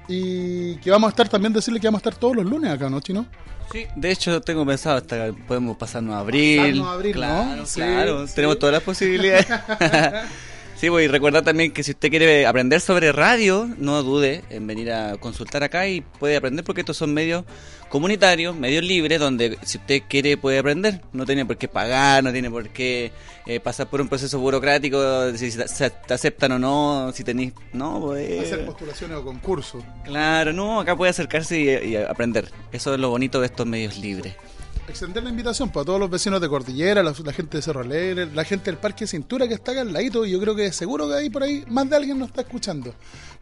Y 0.08 0.76
que 0.78 0.92
vamos 0.92 1.08
a 1.08 1.12
estar 1.12 1.30
también, 1.30 1.54
decirle 1.54 1.80
que 1.80 1.88
vamos 1.88 2.00
a 2.00 2.10
estar 2.10 2.20
todos 2.20 2.36
los 2.36 2.46
lunes 2.46 2.72
acá, 2.72 2.90
¿no, 2.90 3.00
Chino? 3.00 3.26
Sí, 3.72 3.86
de 3.96 4.12
hecho 4.12 4.42
tengo 4.42 4.66
pensado 4.66 4.98
hasta 4.98 5.32
podemos 5.48 5.78
pasarnos 5.78 6.16
a 6.16 6.20
abril. 6.20 6.58
Pasarnos 6.58 6.88
a 6.88 6.92
abril, 6.94 7.12
¿no? 7.14 7.22
claro, 7.22 7.66
Sí, 7.66 7.80
claro, 7.80 8.28
sí. 8.28 8.34
tenemos 8.36 8.60
todas 8.60 8.74
las 8.74 8.84
posibilidades. 8.84 9.48
sí, 10.76 10.90
voy 10.90 11.06
a 11.06 11.08
recordar 11.10 11.44
también 11.44 11.72
que 11.72 11.84
si 11.84 11.92
usted 11.92 12.10
quiere 12.10 12.46
aprender 12.46 12.82
sobre 12.82 13.12
radio, 13.12 13.68
no 13.78 14.02
dude 14.04 14.44
en 14.50 14.68
venir 14.68 14.92
a 14.92 15.18
consultar 15.18 15.64
acá 15.64 15.88
y 15.88 16.02
puede 16.02 16.36
aprender 16.38 16.64
porque 16.66 16.82
estos 16.82 16.98
son 16.98 17.14
medios 17.14 17.44
comunitarios, 17.90 18.56
medios 18.56 18.84
libres, 18.84 19.20
donde 19.20 19.58
si 19.64 19.78
usted 19.78 20.02
quiere 20.10 20.38
puede 20.38 20.60
aprender. 20.60 21.02
No 21.14 21.26
tiene 21.26 21.46
por 21.46 21.58
qué 21.58 21.68
pagar, 21.68 22.24
no 22.24 22.32
tiene 22.32 22.50
por 22.50 22.70
qué 22.70 23.12
eh, 23.46 23.60
pasar 23.60 23.90
por 23.90 24.02
un 24.02 24.10
proceso 24.10 24.40
burocrático, 24.40 25.32
si 25.38 25.52
se- 25.52 25.90
te 25.90 26.14
aceptan 26.14 26.52
o 26.54 26.60
no, 26.60 27.12
si 27.14 27.24
tenéis... 27.24 27.54
No, 27.74 28.02
pues... 28.02 28.42
Hacer 28.52 28.66
postulaciones 28.66 29.18
o 29.18 29.24
concursos. 29.24 29.84
Claro, 30.04 30.52
no, 30.52 30.80
acá 30.82 30.96
puede 30.96 31.12
acercarse 31.12 31.60
y, 31.60 31.90
y 31.92 31.96
aprender. 31.96 32.50
Eso 32.72 32.94
es 32.94 33.00
lo 33.00 33.10
bonito 33.10 33.40
de 33.40 33.46
estos 33.46 33.66
medios 33.66 33.98
libres. 33.98 34.36
Extender 34.88 35.24
la 35.24 35.32
invitación 35.32 35.70
para 35.72 35.84
todos 35.84 36.00
los 36.00 36.10
vecinos 36.10 36.40
de 36.40 36.48
Cordillera, 36.48 37.02
la, 37.02 37.14
la 37.24 37.34
gente 37.34 37.58
de 37.58 37.64
Cerro 37.64 37.82
Alegre, 37.82 38.28
la 38.28 38.44
gente 38.44 38.66
del 38.66 38.78
Parque 38.78 39.08
Cintura 39.08 39.48
que 39.48 39.56
está 39.56 39.72
acá 39.72 39.82
al 39.82 39.92
ladito. 39.92 40.26
Y 40.26 40.32
yo 40.32 40.40
creo 40.40 40.56
que 40.56 40.72
seguro 40.72 41.08
que 41.08 41.16
ahí 41.16 41.30
por 41.30 41.42
ahí 41.42 41.66
más 41.68 41.90
de 41.90 41.96
alguien 41.96 42.20
nos 42.20 42.30
está 42.30 42.42
escuchando. 42.42 42.94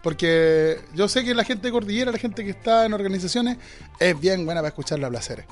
Porque 0.01 0.79
yo 0.95 1.07
sé 1.07 1.23
que 1.23 1.33
la 1.33 1.43
gente 1.43 1.67
de 1.67 1.71
Cordillera, 1.71 2.11
la 2.11 2.17
gente 2.17 2.43
que 2.43 2.51
está 2.51 2.85
en 2.85 2.93
organizaciones, 2.93 3.57
es 3.99 4.19
bien 4.19 4.45
buena 4.45 4.61
para 4.61 4.69
escuchar 4.69 4.99
los 4.99 5.09
placeres. 5.09 5.45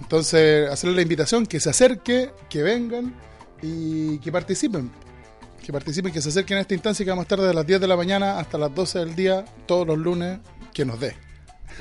Entonces, 0.00 0.68
hacerle 0.68 0.96
la 0.96 1.02
invitación 1.02 1.46
que 1.46 1.60
se 1.60 1.70
acerque, 1.70 2.32
que 2.48 2.62
vengan 2.62 3.14
y 3.62 4.18
que 4.18 4.32
participen. 4.32 4.90
Que 5.62 5.72
participen, 5.72 6.12
que 6.12 6.22
se 6.22 6.30
acerquen 6.30 6.58
a 6.58 6.62
esta 6.62 6.74
instancia 6.74 7.04
que 7.04 7.10
vamos 7.10 7.22
a 7.22 7.26
estar 7.26 7.40
desde 7.40 7.54
las 7.54 7.66
10 7.66 7.80
de 7.80 7.86
la 7.86 7.96
mañana 7.96 8.38
hasta 8.38 8.58
las 8.58 8.74
12 8.74 8.98
del 8.98 9.14
día, 9.14 9.44
todos 9.66 9.86
los 9.86 9.98
lunes, 9.98 10.40
que 10.72 10.84
nos 10.84 10.98
dé. 10.98 11.29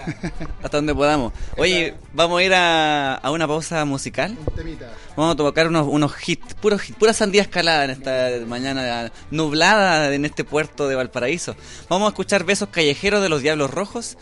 Hasta 0.64 0.78
donde 0.78 0.94
podamos. 0.96 1.34
Oye, 1.58 1.94
vamos 2.14 2.40
a 2.40 2.44
ir 2.44 2.54
a, 2.54 3.16
a 3.16 3.32
una 3.32 3.48
pausa 3.48 3.84
musical. 3.86 4.36
Un 4.46 4.56
temita. 4.56 4.90
Vamos 5.16 5.34
a 5.34 5.38
tocar 5.38 5.68
unos, 5.68 5.88
unos 5.88 6.14
hits, 6.28 6.54
puros 6.56 6.88
hits, 6.88 6.98
pura 6.98 7.14
sandía 7.14 7.42
escalada 7.42 7.86
en 7.86 7.90
esta 7.92 8.30
mañana 8.48 9.12
nublada 9.32 10.14
en 10.14 10.26
este 10.26 10.44
puerto 10.44 10.88
de 10.88 10.96
Valparaíso. 10.96 11.56
Vamos 11.90 12.08
a 12.08 12.10
escuchar 12.10 12.44
Besos 12.44 12.70
Callejeros 12.70 13.22
de 13.22 13.30
los 13.30 13.42
Diablos 13.42 13.72
Rojos 13.72 14.18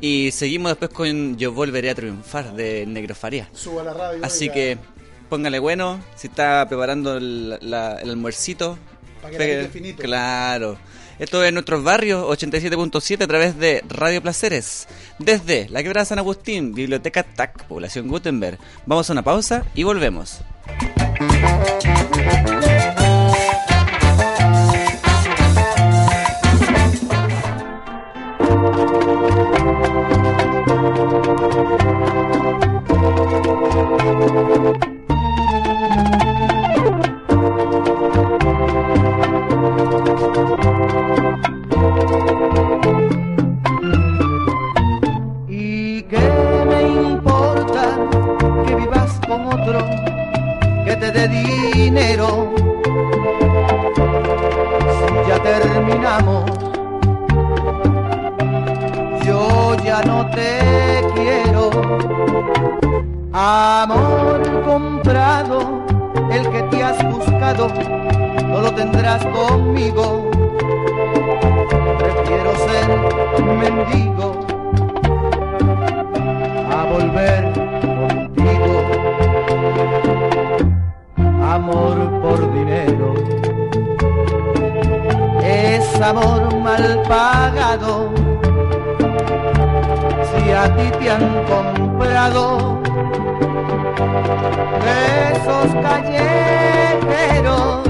y 0.00 0.30
seguimos 0.32 0.70
después 0.72 0.90
con 0.90 1.36
Yo 1.38 1.52
Volveré 1.52 1.90
a 1.90 1.94
Triunfar 1.94 2.54
de 2.54 2.84
Negro 2.86 3.14
Faría. 3.14 3.48
Suba 3.52 3.82
la 3.84 3.94
radio. 3.94 4.24
Así 4.24 4.48
que 4.50 4.76
póngale 5.28 5.58
bueno, 5.58 6.00
si 6.16 6.26
está 6.26 6.66
preparando 6.68 7.16
el, 7.16 7.58
la- 7.70 7.96
el 8.00 8.10
almuercito. 8.10 8.78
Que 9.30 9.38
pegue- 9.38 9.68
finito. 9.70 10.02
Claro. 10.02 10.76
Esto 11.22 11.44
es 11.44 11.52
nuestros 11.52 11.84
barrios 11.84 12.24
87.7 12.24 13.22
a 13.22 13.26
través 13.28 13.56
de 13.56 13.84
Radio 13.88 14.20
Placeres. 14.20 14.88
Desde 15.20 15.68
la 15.68 15.80
Quebrada 15.84 16.04
San 16.04 16.18
Agustín, 16.18 16.74
Biblioteca 16.74 17.22
TAC, 17.22 17.62
Población 17.66 18.08
Gutenberg. 18.08 18.58
Vamos 18.86 19.08
a 19.08 19.12
una 19.12 19.22
pausa 19.22 19.64
y 19.76 19.84
volvemos. 19.84 20.40
Dé 51.22 51.28
dinero? 51.28 52.52
Si 54.98 55.28
ya 55.28 55.38
terminamos, 55.42 56.44
yo 59.24 59.74
ya 59.84 60.02
no 60.02 60.26
te 60.30 61.02
quiero. 61.14 61.70
Amor 63.32 64.42
comprado, 64.64 65.84
el 66.30 66.48
que 66.50 66.62
te 66.64 66.82
has 66.82 67.02
buscado, 67.10 67.68
no 68.48 68.60
lo 68.60 68.74
tendrás 68.74 69.24
conmigo. 69.26 70.30
Prefiero 71.98 72.52
ser 72.56 72.88
mendigo 73.60 74.46
a 76.70 76.84
volver 76.84 77.51
amor 86.02 86.54
mal 86.58 87.02
pagado. 87.08 88.10
Si 90.30 90.50
a 90.50 90.64
ti 90.76 90.90
te 90.98 91.10
han 91.10 91.44
comprado 91.44 92.80
esos 95.32 95.74
callejeros 95.86 97.82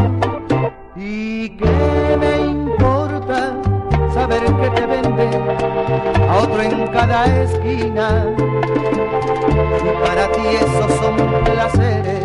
y 0.97 1.49
qué 1.51 2.17
me 2.21 2.37
importa 2.41 3.55
saber 4.13 4.43
que 4.45 4.71
te 4.71 4.87
venden 4.87 5.33
a 6.29 6.37
otro 6.37 6.63
en 6.63 6.87
cada 6.89 7.27
esquina. 7.43 8.27
Y 9.85 10.07
para 10.07 10.31
ti 10.33 10.43
esos 10.61 10.93
son 11.01 11.17
placeres 11.45 12.22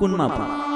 Desde 0.00 0.69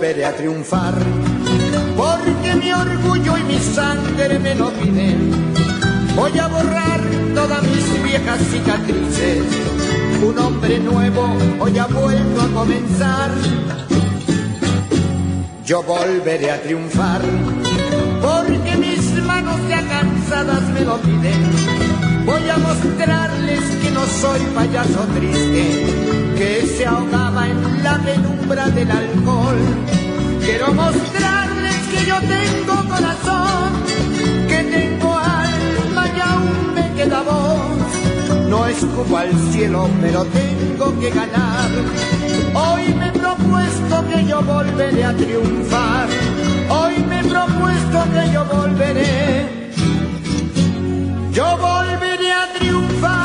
volveré 0.00 0.24
a 0.24 0.32
triunfar, 0.34 0.94
porque 1.94 2.54
mi 2.54 2.72
orgullo 2.72 3.36
y 3.36 3.42
mi 3.42 3.58
sangre 3.58 4.38
me 4.38 4.54
lo 4.54 4.70
piden. 4.70 5.30
Voy 6.16 6.38
a 6.38 6.46
borrar 6.48 7.00
todas 7.34 7.62
mis 7.64 8.02
viejas 8.02 8.40
cicatrices, 8.50 9.44
un 10.26 10.38
hombre 10.38 10.78
nuevo 10.78 11.36
hoy 11.58 11.76
ha 11.76 11.86
vuelto 11.86 12.40
a 12.40 12.48
comenzar. 12.48 13.30
Yo 15.66 15.82
volveré 15.82 16.50
a 16.50 16.62
triunfar, 16.62 17.20
porque 18.22 18.76
mis 18.78 19.12
manos 19.22 19.60
ya 19.68 19.86
cansadas 19.86 20.62
me 20.70 20.80
lo 20.80 20.96
piden. 20.96 22.24
Voy 22.24 22.48
a 22.48 22.56
mostrarles 22.56 23.60
que 23.82 23.90
no 23.90 24.06
soy 24.06 24.40
payaso 24.54 25.00
triste, 25.14 26.09
que 26.40 26.66
se 26.66 26.86
ahogaba 26.86 27.46
en 27.46 27.84
la 27.84 27.98
penumbra 27.98 28.70
del 28.70 28.90
alcohol. 28.90 29.60
Quiero 30.42 30.72
mostrarles 30.72 31.78
que 31.92 32.00
yo 32.10 32.16
tengo 32.36 32.76
corazón, 32.88 33.68
que 34.48 34.60
tengo 34.76 35.18
alma 35.18 36.02
y 36.16 36.20
aún 36.30 36.74
me 36.76 36.86
queda 36.96 37.20
voz. 37.20 38.48
No 38.48 38.66
escupo 38.66 39.18
al 39.18 39.32
cielo, 39.52 39.86
pero 40.00 40.24
tengo 40.24 40.98
que 40.98 41.10
ganar. 41.10 41.70
Hoy 42.54 42.94
me 42.94 43.08
he 43.08 43.12
propuesto 43.12 43.94
que 44.08 44.24
yo 44.24 44.40
volveré 44.40 45.04
a 45.04 45.12
triunfar. 45.14 46.08
Hoy 46.70 46.94
me 47.06 47.20
he 47.20 47.24
propuesto 47.24 47.98
que 48.14 48.32
yo 48.32 48.42
volveré. 48.46 49.46
Yo 51.32 51.46
volveré 51.58 52.32
a 52.32 52.44
triunfar. 52.58 53.19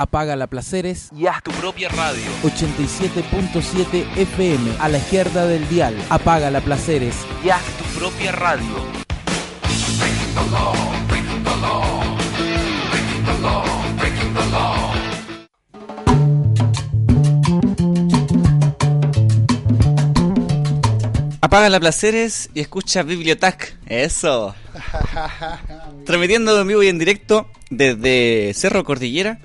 Apaga 0.00 0.34
la 0.34 0.46
Placeres 0.46 1.10
y 1.14 1.26
haz 1.26 1.42
tu 1.42 1.50
propia 1.50 1.90
radio. 1.90 2.24
87.7 2.42 4.06
FM 4.16 4.76
a 4.78 4.88
la 4.88 4.96
izquierda 4.96 5.44
del 5.44 5.68
dial. 5.68 5.94
Apaga 6.08 6.50
la 6.50 6.62
Placeres 6.62 7.14
Y 7.44 7.50
haz 7.50 7.62
tu 7.76 7.84
propia 8.00 8.32
radio. 8.32 8.64
Apaga 21.42 21.68
la 21.68 21.78
placeres 21.78 22.48
y 22.54 22.60
escucha 22.60 23.02
Bibliotac. 23.02 23.76
Eso. 23.84 24.54
Transmitiendo 26.06 26.58
en 26.58 26.68
vivo 26.68 26.82
y 26.82 26.88
en 26.88 26.98
directo 26.98 27.50
desde 27.68 28.52
Cerro 28.54 28.82
Cordillera 28.84 29.40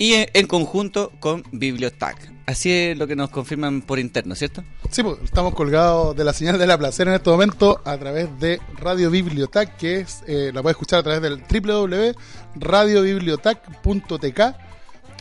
y 0.00 0.26
en, 0.32 0.46
conjunto 0.46 1.12
con 1.20 1.44
Bibliotac. 1.52 2.32
Así 2.46 2.72
es 2.72 2.96
lo 2.96 3.06
que 3.06 3.14
nos 3.14 3.28
confirman 3.28 3.82
por 3.82 3.98
interno, 3.98 4.34
¿cierto? 4.34 4.64
Sí, 4.90 5.02
pues, 5.02 5.18
estamos 5.22 5.54
colgados 5.54 6.16
de 6.16 6.24
la 6.24 6.32
señal 6.32 6.58
de 6.58 6.66
la 6.66 6.78
placer 6.78 7.06
en 7.06 7.12
este 7.12 7.28
momento 7.28 7.82
a 7.84 7.98
través 7.98 8.30
de 8.40 8.58
Radio 8.78 9.10
Bibliotac, 9.10 9.76
que 9.76 10.00
es 10.00 10.22
eh, 10.26 10.52
la 10.54 10.62
puedes 10.62 10.76
escuchar 10.76 11.00
a 11.00 11.02
través 11.02 11.20
del 11.20 11.42
www.radiobibliotac.tk. 11.42 14.40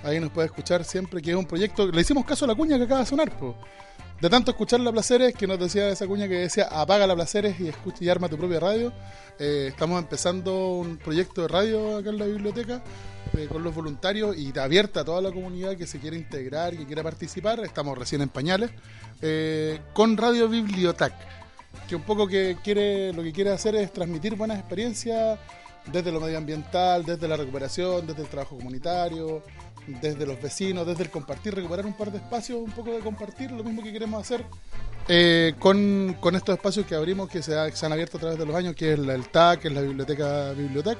Ahí 0.05 0.21
nos 0.21 0.31
puede 0.31 0.45
escuchar 0.45 0.85
siempre, 0.85 1.21
que 1.21 1.31
es 1.31 1.35
un 1.35 1.45
proyecto. 1.45 1.85
Le 1.85 1.99
hicimos 1.99 2.23
caso 2.23 2.45
a 2.45 2.47
la 2.47 2.55
cuña 2.55 2.77
que 2.77 2.85
acaba 2.85 3.01
de 3.01 3.05
sonar, 3.05 3.37
po. 3.37 3.57
De 4.21 4.29
tanto 4.29 4.51
escuchar 4.51 4.79
la 4.79 4.93
placeres, 4.93 5.33
que 5.33 5.45
nos 5.45 5.59
decía 5.59 5.89
esa 5.89 6.07
cuña 6.07 6.29
que 6.29 6.35
decía 6.35 6.69
apaga 6.71 7.05
la 7.05 7.15
placeres 7.15 7.59
y 7.59 7.67
escucha 7.67 7.97
y 7.99 8.07
arma 8.07 8.29
tu 8.29 8.37
propia 8.37 8.61
radio. 8.61 8.93
Eh, 9.39 9.65
estamos 9.69 10.01
empezando 10.01 10.71
un 10.71 10.95
proyecto 10.97 11.41
de 11.41 11.49
radio 11.49 11.97
acá 11.97 12.11
en 12.11 12.17
la 12.17 12.27
biblioteca 12.27 12.81
eh, 13.37 13.47
con 13.47 13.63
los 13.63 13.73
voluntarios 13.73 14.37
y 14.37 14.57
abierta 14.57 15.01
a 15.01 15.05
toda 15.05 15.21
la 15.21 15.31
comunidad 15.31 15.75
que 15.75 15.87
se 15.87 15.99
quiera 15.99 16.15
integrar, 16.15 16.75
que 16.75 16.85
quiera 16.85 17.03
participar. 17.03 17.59
Estamos 17.61 17.97
recién 17.97 18.21
en 18.21 18.29
pañales 18.29 18.71
eh, 19.21 19.79
con 19.93 20.17
Radio 20.17 20.47
Bibliotac, 20.47 21.13
que 21.87 21.95
un 21.95 22.03
poco 22.03 22.27
que 22.27 22.57
quiere 22.63 23.13
lo 23.13 23.23
que 23.23 23.31
quiere 23.31 23.51
hacer 23.51 23.75
es 23.75 23.91
transmitir 23.93 24.35
buenas 24.35 24.59
experiencias 24.59 25.39
desde 25.91 26.11
lo 26.11 26.19
medioambiental, 26.19 27.05
desde 27.05 27.27
la 27.27 27.37
recuperación, 27.37 28.05
desde 28.05 28.21
el 28.23 28.27
trabajo 28.27 28.57
comunitario, 28.57 29.43
desde 30.01 30.25
los 30.25 30.41
vecinos, 30.41 30.85
desde 30.85 31.03
el 31.03 31.09
compartir, 31.09 31.55
recuperar 31.55 31.85
un 31.85 31.93
par 31.93 32.11
de 32.11 32.17
espacios, 32.17 32.59
un 32.59 32.71
poco 32.71 32.91
de 32.91 32.99
compartir, 32.99 33.51
lo 33.51 33.63
mismo 33.63 33.81
que 33.81 33.91
queremos 33.91 34.21
hacer 34.21 34.45
eh, 35.11 35.55
con, 35.57 36.15
con 36.19 36.35
estos 36.35 36.55
espacios 36.55 36.85
que 36.85 36.93
abrimos, 36.93 37.29
que 37.29 37.41
se, 37.41 37.57
han 37.57 37.91
abierto 37.91 38.17
a 38.17 38.19
través 38.19 38.37
de 38.37 38.45
los 38.45 38.55
años, 38.55 38.75
que 38.75 38.93
es 38.93 38.99
la, 38.99 39.15
el 39.15 39.27
TAC, 39.27 39.61
que 39.61 39.67
es 39.69 39.73
la 39.73 39.81
biblioteca 39.81 40.51
Bibliotac. 40.51 40.99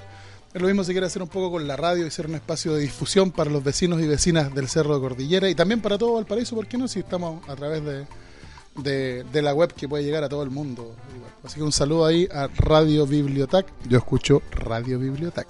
Es 0.54 0.60
lo 0.60 0.68
mismo 0.68 0.84
se 0.84 0.94
quiere 0.94 1.06
hacer 1.06 1.22
un 1.22 1.28
poco 1.28 1.52
con 1.52 1.68
la 1.68 1.76
radio 1.76 2.08
y 2.08 2.12
ser 2.12 2.26
un 2.26 2.34
espacio 2.34 2.74
de 2.74 2.82
difusión 2.82 3.30
para 3.30 3.52
los 3.52 3.64
vecinos 3.64 4.02
y 4.02 4.08
vecinas 4.08 4.54
del 4.56 4.68
Cerro 4.68 4.96
de 4.96 5.02
Cordillera 5.02 5.48
y 5.48 5.54
también 5.54 5.80
para 5.80 5.98
todo 5.98 6.14
Valparaíso, 6.14 6.56
¿por 6.56 6.66
qué 6.66 6.76
no? 6.76 6.88
Si 6.88 7.00
estamos 7.00 7.48
a 7.48 7.56
través 7.56 7.84
de, 7.86 9.24
de, 9.24 9.42
la 9.44 9.54
web 9.54 9.72
que 9.74 9.88
puede 9.88 10.04
llegar 10.04 10.24
a 10.24 10.30
todo 10.30 10.42
el 10.42 10.50
mundo. 10.50 10.96
Así 11.44 11.58
que 11.58 11.64
un 11.64 11.72
saludo 11.72 12.08
ahí 12.08 12.28
a 12.34 12.48
Radio 12.48 13.06
Bibliotac. 13.06 13.68
Yo 13.88 14.00
escucho 14.00 14.42
Radio 14.52 14.98
Bibliotac. 14.98 15.48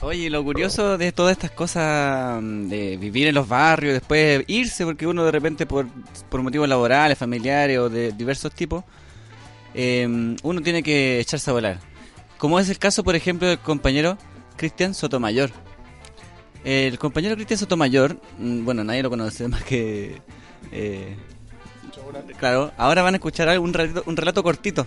Oye, 0.00 0.30
lo 0.30 0.42
curioso 0.42 0.96
de 0.96 1.12
todas 1.12 1.32
estas 1.32 1.50
cosas 1.50 2.40
mm, 2.42 2.68
de 2.68 2.96
vivir 2.96 3.26
en 3.26 3.34
los 3.34 3.46
barrios, 3.46 3.92
después 3.92 4.42
irse, 4.46 4.86
porque 4.86 5.06
uno 5.06 5.22
de 5.24 5.32
repente 5.32 5.66
por, 5.66 5.86
por 6.30 6.42
motivos 6.42 6.68
laborales, 6.68 7.18
familiares 7.18 7.78
o 7.78 7.90
de 7.90 8.12
diversos 8.12 8.52
tipos, 8.52 8.84
eh, 9.74 10.36
uno 10.42 10.62
tiene 10.62 10.82
que 10.82 11.20
echarse 11.20 11.50
a 11.50 11.52
volar. 11.52 11.95
Como 12.38 12.60
es 12.60 12.68
el 12.68 12.78
caso, 12.78 13.02
por 13.02 13.16
ejemplo, 13.16 13.48
del 13.48 13.58
compañero 13.58 14.18
Cristian 14.56 14.94
Sotomayor. 14.94 15.50
El 16.64 16.98
compañero 16.98 17.36
Cristian 17.36 17.58
Sotomayor, 17.58 18.20
mm, 18.38 18.64
bueno, 18.64 18.84
nadie 18.84 19.02
lo 19.02 19.10
conoce 19.10 19.48
más 19.48 19.62
que... 19.62 20.20
eh, 20.72 21.16
claro, 22.38 22.72
ahora 22.76 23.02
van 23.02 23.14
a 23.14 23.16
escuchar 23.18 23.58
un 23.58 23.72
relato, 23.72 24.02
un 24.06 24.16
relato 24.16 24.42
cortito. 24.42 24.86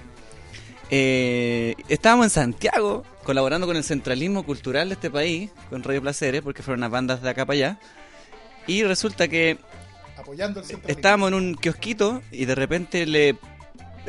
Eh, 0.91 1.76
estábamos 1.88 2.26
en 2.26 2.30
Santiago 2.32 3.04
colaborando 3.24 3.68
con 3.68 3.78
el 3.78 3.84
centralismo 3.84 4.43
cultural 4.43 4.89
de 4.89 4.95
este 4.95 5.12
país, 5.12 5.52
con 5.70 5.84
Radio 5.84 6.02
Placeres, 6.02 6.41
porque 6.41 6.64
fueron 6.64 6.80
unas 6.80 6.91
bandas 6.91 7.22
de 7.22 7.30
acá 7.30 7.45
para 7.45 7.56
allá. 7.56 7.80
Y 8.66 8.84
resulta 8.84 9.28
que 9.28 9.58
Apoyando 10.18 10.62
el 10.62 10.80
estábamos 10.88 11.30
en 11.30 11.34
un 11.36 11.56
kiosquito 11.56 12.22
y 12.32 12.45
de 12.45 12.56
repente 12.56 13.06
le 13.06 13.38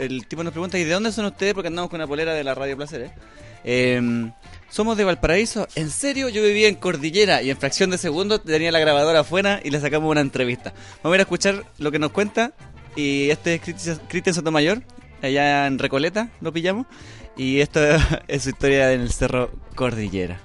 el 0.01 0.27
tipo 0.27 0.43
nos 0.43 0.53
pregunta, 0.53 0.79
¿y 0.79 0.85
de 0.85 0.93
dónde 0.93 1.13
son 1.13 1.27
ustedes? 1.27 1.55
Porque 1.55 1.69
andamos 1.69 1.91
con 1.91 1.99
una 2.01 2.07
polera 2.07 2.35
de 2.35 2.43
la 2.45 2.55
Radio 2.55 2.77
Placeres. 2.77 3.11
Eh, 3.65 4.01
somos 4.71 4.97
de 4.97 5.05
Valparaíso. 5.05 5.69
¿En 5.75 5.91
serio? 5.91 6.29
Yo 6.29 6.43
vivía 6.43 6.69
en 6.69 6.77
Cordillera 6.77 7.43
y 7.43 7.51
en 7.51 7.57
fracción 7.59 7.91
de 7.91 7.99
segundo 7.99 8.41
tenía 8.41 8.73
la 8.73 8.79
grabadora 8.79 9.21
afuera 9.21 9.61
y 9.63 9.71
le 9.71 9.81
sacamos 9.81 10.11
una 10.11 10.21
entrevista. 10.23 10.73
Vamos 11.03 11.15
a 11.15 11.17
ir 11.17 11.21
a 11.21 11.23
escuchar 11.23 11.65
lo 11.79 11.91
que 11.93 11.99
nos 11.99 12.11
cuenta. 12.13 12.53
Y 12.97 13.31
este 13.31 13.55
es 13.55 13.61
Cristian- 14.09 14.35
Sotomayor, 14.35 14.83
allá 15.23 15.67
en 15.67 15.79
Recoleta, 15.79 16.31
lo 16.41 16.53
pillamos. 16.53 16.87
Y 17.37 17.61
esto 17.61 17.81
es 18.29 18.43
su 18.43 18.49
historia 18.51 18.93
en 18.93 19.03
el 19.03 19.13
Cerro 19.13 19.51
Cordillera. 19.75 20.41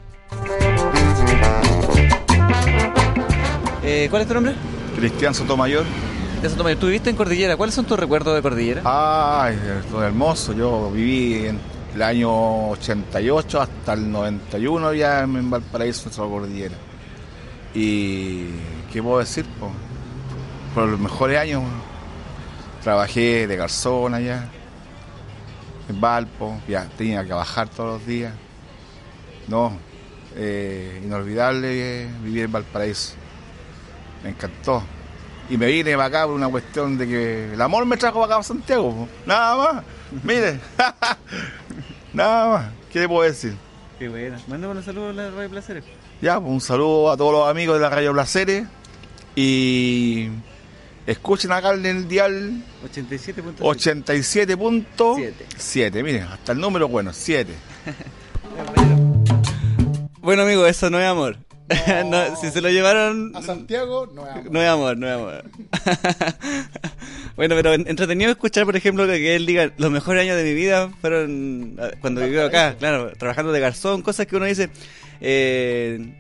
Eh, 3.84 4.08
¿Cuál 4.10 4.22
es 4.24 4.28
tu 4.28 4.34
nombre? 4.34 4.54
Cristian 4.98 5.34
Sotomayor. 5.34 5.86
Sotomayor, 6.50 6.80
¿tú 6.80 6.86
viviste 6.88 7.10
en 7.10 7.16
Cordillera? 7.16 7.58
¿Cuáles 7.58 7.74
son 7.74 7.86
tus 7.86 8.00
recuerdos 8.00 8.36
de 8.36 8.42
Cordillera? 8.42 8.82
Ay, 8.86 9.56
es 9.56 9.94
hermoso. 9.94 10.54
Yo 10.54 10.92
viví 10.92 11.48
en 11.48 11.60
el 11.96 12.02
año 12.02 12.70
88 12.70 13.62
hasta 13.62 13.94
el 13.94 14.12
91 14.12 14.94
ya 14.94 15.22
en 15.22 15.50
Valparaíso, 15.50 16.10
en 16.10 16.30
Cordillera. 16.30 16.76
Y, 17.74 18.46
¿qué 18.92 19.02
puedo 19.02 19.20
decir? 19.20 19.46
po? 19.60 19.72
Por 20.76 20.88
los 20.88 21.00
mejores 21.00 21.40
años 21.40 21.64
trabajé 22.84 23.48
de 23.48 23.56
garzón 23.56 24.14
allá, 24.14 24.48
en 25.90 26.00
Valpo, 26.00 26.60
ya 26.68 26.88
tenía 26.98 27.26
que 27.26 27.34
bajar 27.34 27.70
todos 27.70 28.00
los 28.00 28.08
días. 28.08 28.34
No, 29.48 29.72
eh, 30.36 31.02
inolvidable 31.04 32.08
vivir 32.24 32.44
en 32.44 32.52
Valparaíso. 32.52 33.14
Me 34.24 34.30
encantó. 34.30 34.84
Y 35.50 35.58
me 35.58 35.66
vine 35.68 35.96
para 35.96 36.06
acá 36.06 36.26
por 36.26 36.36
una 36.36 36.50
cuestión 36.50 36.98
de 36.98 37.08
que 37.08 37.54
el 37.54 37.62
amor 37.62 37.86
me 37.86 37.96
trajo 37.98 38.22
para 38.22 38.34
acá 38.34 38.42
a 38.42 38.44
Santiago. 38.44 38.92
po. 38.92 39.08
Nada 39.26 39.58
más. 39.58 39.84
Mire. 40.24 40.60
Nada 42.14 42.48
más. 42.48 42.66
¿Qué 42.92 43.00
le 43.00 43.08
puedo 43.08 43.24
decir? 43.30 43.56
Qué 44.00 44.10
buena. 44.10 44.40
Mándame 44.48 44.74
un 44.74 44.84
saludo 44.84 45.10
a 45.10 45.14
la 45.14 45.30
Radio 45.32 45.50
Placeres. 45.50 45.84
Ya, 46.22 46.40
pues 46.40 46.52
un 46.52 46.62
saludo 46.62 47.12
a 47.12 47.18
todos 47.18 47.34
los 47.34 47.50
amigos 47.50 47.76
de 47.76 47.82
la 47.82 47.90
Radio 47.90 48.14
Placeres. 48.14 48.66
Y 49.36 50.30
escuchen 51.06 51.52
acá 51.52 51.74
en 51.74 51.86
el 51.86 52.08
dial 52.08 52.64
87.7. 52.86 53.58
87.7. 53.60 56.04
Miren, 56.04 56.24
hasta 56.24 56.54
el 56.54 56.60
número 56.60 56.88
bueno, 56.88 57.12
7. 57.14 57.54
Bueno, 60.26 60.42
amigo, 60.42 60.66
eso 60.66 60.90
no 60.90 61.00
es 61.00 61.06
amor. 61.06 61.38
No, 62.06 62.36
si 62.36 62.52
se 62.52 62.62
lo 62.62 62.70
llevaron. 62.70 63.36
A 63.36 63.42
Santiago, 63.42 64.08
no 64.14 64.24
es 64.28 64.32
amor. 64.34 64.52
No 64.52 64.62
es 64.62 64.70
amor, 64.70 64.98
no 64.98 65.08
es 65.08 65.14
amor. 65.16 65.44
bueno, 67.36 67.56
pero 67.56 67.74
en- 67.74 67.88
entretenido 67.88 68.32
escuchar, 68.32 68.66
por 68.66 68.76
ejemplo, 68.76 69.06
que, 69.08 69.36
él 69.36 69.46
diga: 69.46 69.72
Los 69.78 69.92
mejores 69.92 70.22
años 70.24 70.38
de 70.38 70.44
mi 70.44 70.54
vida 70.54 70.90
fueron 71.02 71.76
eh, 71.80 71.96
cuando 72.02 72.22
vivió 72.22 72.46
acá, 72.46 72.76
claro, 72.78 73.12
trabajando 73.18 73.52
de 73.52 73.60
garzón, 73.60 74.02
cosas 74.02 74.28
que 74.28 74.36
uno 74.36 74.46
dice. 74.46 74.70
eh, 75.22 76.14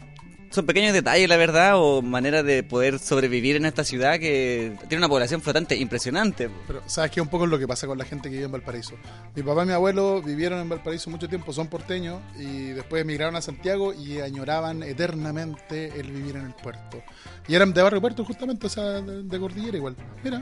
son 0.55 0.65
pequeños 0.65 0.93
detalles, 0.93 1.27
la 1.27 1.35
verdad, 1.35 1.73
o 1.75 2.01
maneras 2.01 2.45
de 2.45 2.63
poder 2.63 2.97
sobrevivir 2.97 3.57
en 3.57 3.65
esta 3.65 3.83
ciudad 3.83 4.17
que 4.19 4.77
tiene 4.87 4.99
una 4.99 5.09
población 5.09 5.41
flotante 5.41 5.75
impresionante. 5.75 6.49
Pero, 6.65 6.81
¿sabes 6.85 7.11
qué? 7.11 7.19
Un 7.19 7.27
poco 7.27 7.43
es 7.43 7.51
lo 7.51 7.59
que 7.59 7.67
pasa 7.67 7.87
con 7.87 7.97
la 7.97 8.05
gente 8.05 8.29
que 8.29 8.35
vive 8.35 8.45
en 8.45 8.53
Valparaíso. 8.53 8.95
Mi 9.35 9.43
papá 9.43 9.63
y 9.63 9.67
mi 9.67 9.73
abuelo 9.73 10.21
vivieron 10.21 10.59
en 10.61 10.69
Valparaíso 10.69 11.09
mucho 11.09 11.27
tiempo, 11.27 11.51
son 11.51 11.67
porteños, 11.67 12.21
y 12.39 12.69
después 12.69 13.01
emigraron 13.01 13.35
a 13.35 13.41
Santiago 13.41 13.93
y 13.93 14.21
añoraban 14.21 14.81
eternamente 14.81 15.91
el 15.99 16.09
vivir 16.09 16.37
en 16.37 16.45
el 16.45 16.53
puerto. 16.53 17.03
Y 17.49 17.55
eran 17.55 17.73
de 17.73 17.81
Barrio 17.81 17.99
Puerto, 17.99 18.23
justamente, 18.23 18.67
o 18.67 18.69
sea, 18.69 18.83
de, 19.01 19.23
de 19.23 19.39
Cordillera 19.39 19.75
igual. 19.75 19.97
Mira, 20.23 20.41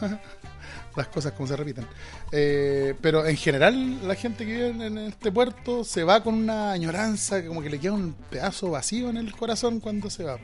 las 0.96 1.08
cosas 1.08 1.32
como 1.32 1.46
se 1.46 1.56
repiten. 1.56 1.86
Eh, 2.30 2.94
pero 3.00 3.26
en 3.26 3.36
general, 3.36 4.06
la 4.06 4.14
gente 4.14 4.44
que 4.46 4.52
vive 4.52 4.86
en, 4.86 4.98
este 4.98 5.32
puerto 5.32 5.84
se 5.84 6.04
va 6.04 6.22
con 6.22 6.34
una 6.34 6.72
añoranza, 6.72 7.44
como 7.44 7.62
que 7.62 7.70
le 7.70 7.78
queda 7.78 7.92
un 7.92 8.14
pedazo 8.30 8.70
vacío 8.70 9.10
en 9.10 9.16
el 9.16 9.34
corazón 9.34 9.80
cuando 9.80 10.10
se 10.10 10.24
va. 10.24 10.38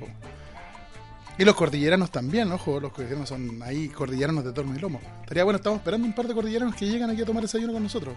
Y 1.39 1.45
los 1.45 1.55
cordilleranos 1.55 2.11
también, 2.11 2.51
ojo, 2.51 2.81
los 2.81 2.93
cordilleranos 2.93 3.29
son 3.29 3.63
ahí 3.63 3.89
cordilleranos 3.89 4.45
de 4.45 4.53
torno 4.53 4.75
y 4.75 4.79
lomo. 4.81 5.01
Estaría 5.21 5.45
bueno, 5.45 5.59
estamos 5.59 5.79
esperando 5.79 6.07
un 6.07 6.13
par 6.13 6.27
de 6.27 6.35
cordilleranos 6.35 6.75
que 6.75 6.87
llegan 6.87 7.11
aquí 7.11 7.23
a 7.23 7.25
tomar 7.25 7.43
desayuno 7.43 7.73
con 7.73 7.83
nosotros. 7.83 8.15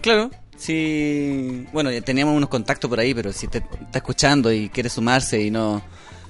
Claro, 0.00 0.30
si 0.56 1.66
bueno, 1.72 1.90
ya 1.90 2.00
teníamos 2.00 2.34
unos 2.34 2.48
contactos 2.48 2.88
por 2.88 2.98
ahí, 2.98 3.12
pero 3.12 3.32
si 3.32 3.48
te 3.48 3.58
está 3.58 3.98
escuchando 3.98 4.52
y 4.52 4.68
quiere 4.68 4.88
sumarse 4.88 5.42
y 5.42 5.50
no 5.50 5.82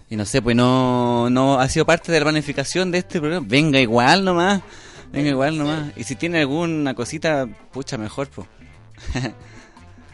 y 0.08 0.16
no 0.16 0.24
sé, 0.24 0.40
pues 0.40 0.56
no 0.56 1.30
no 1.30 1.60
ha 1.60 1.68
sido 1.68 1.84
parte 1.84 2.10
de 2.10 2.18
la 2.18 2.24
planificación 2.24 2.90
de 2.90 2.98
este 2.98 3.20
programa, 3.20 3.46
venga 3.48 3.78
igual 3.78 4.24
nomás, 4.24 4.62
venga 5.12 5.30
igual 5.30 5.58
nomás. 5.58 5.92
Y 5.96 6.04
si 6.04 6.16
tiene 6.16 6.40
alguna 6.40 6.94
cosita, 6.94 7.46
pucha 7.72 7.98
mejor, 7.98 8.28
pues. 8.28 8.48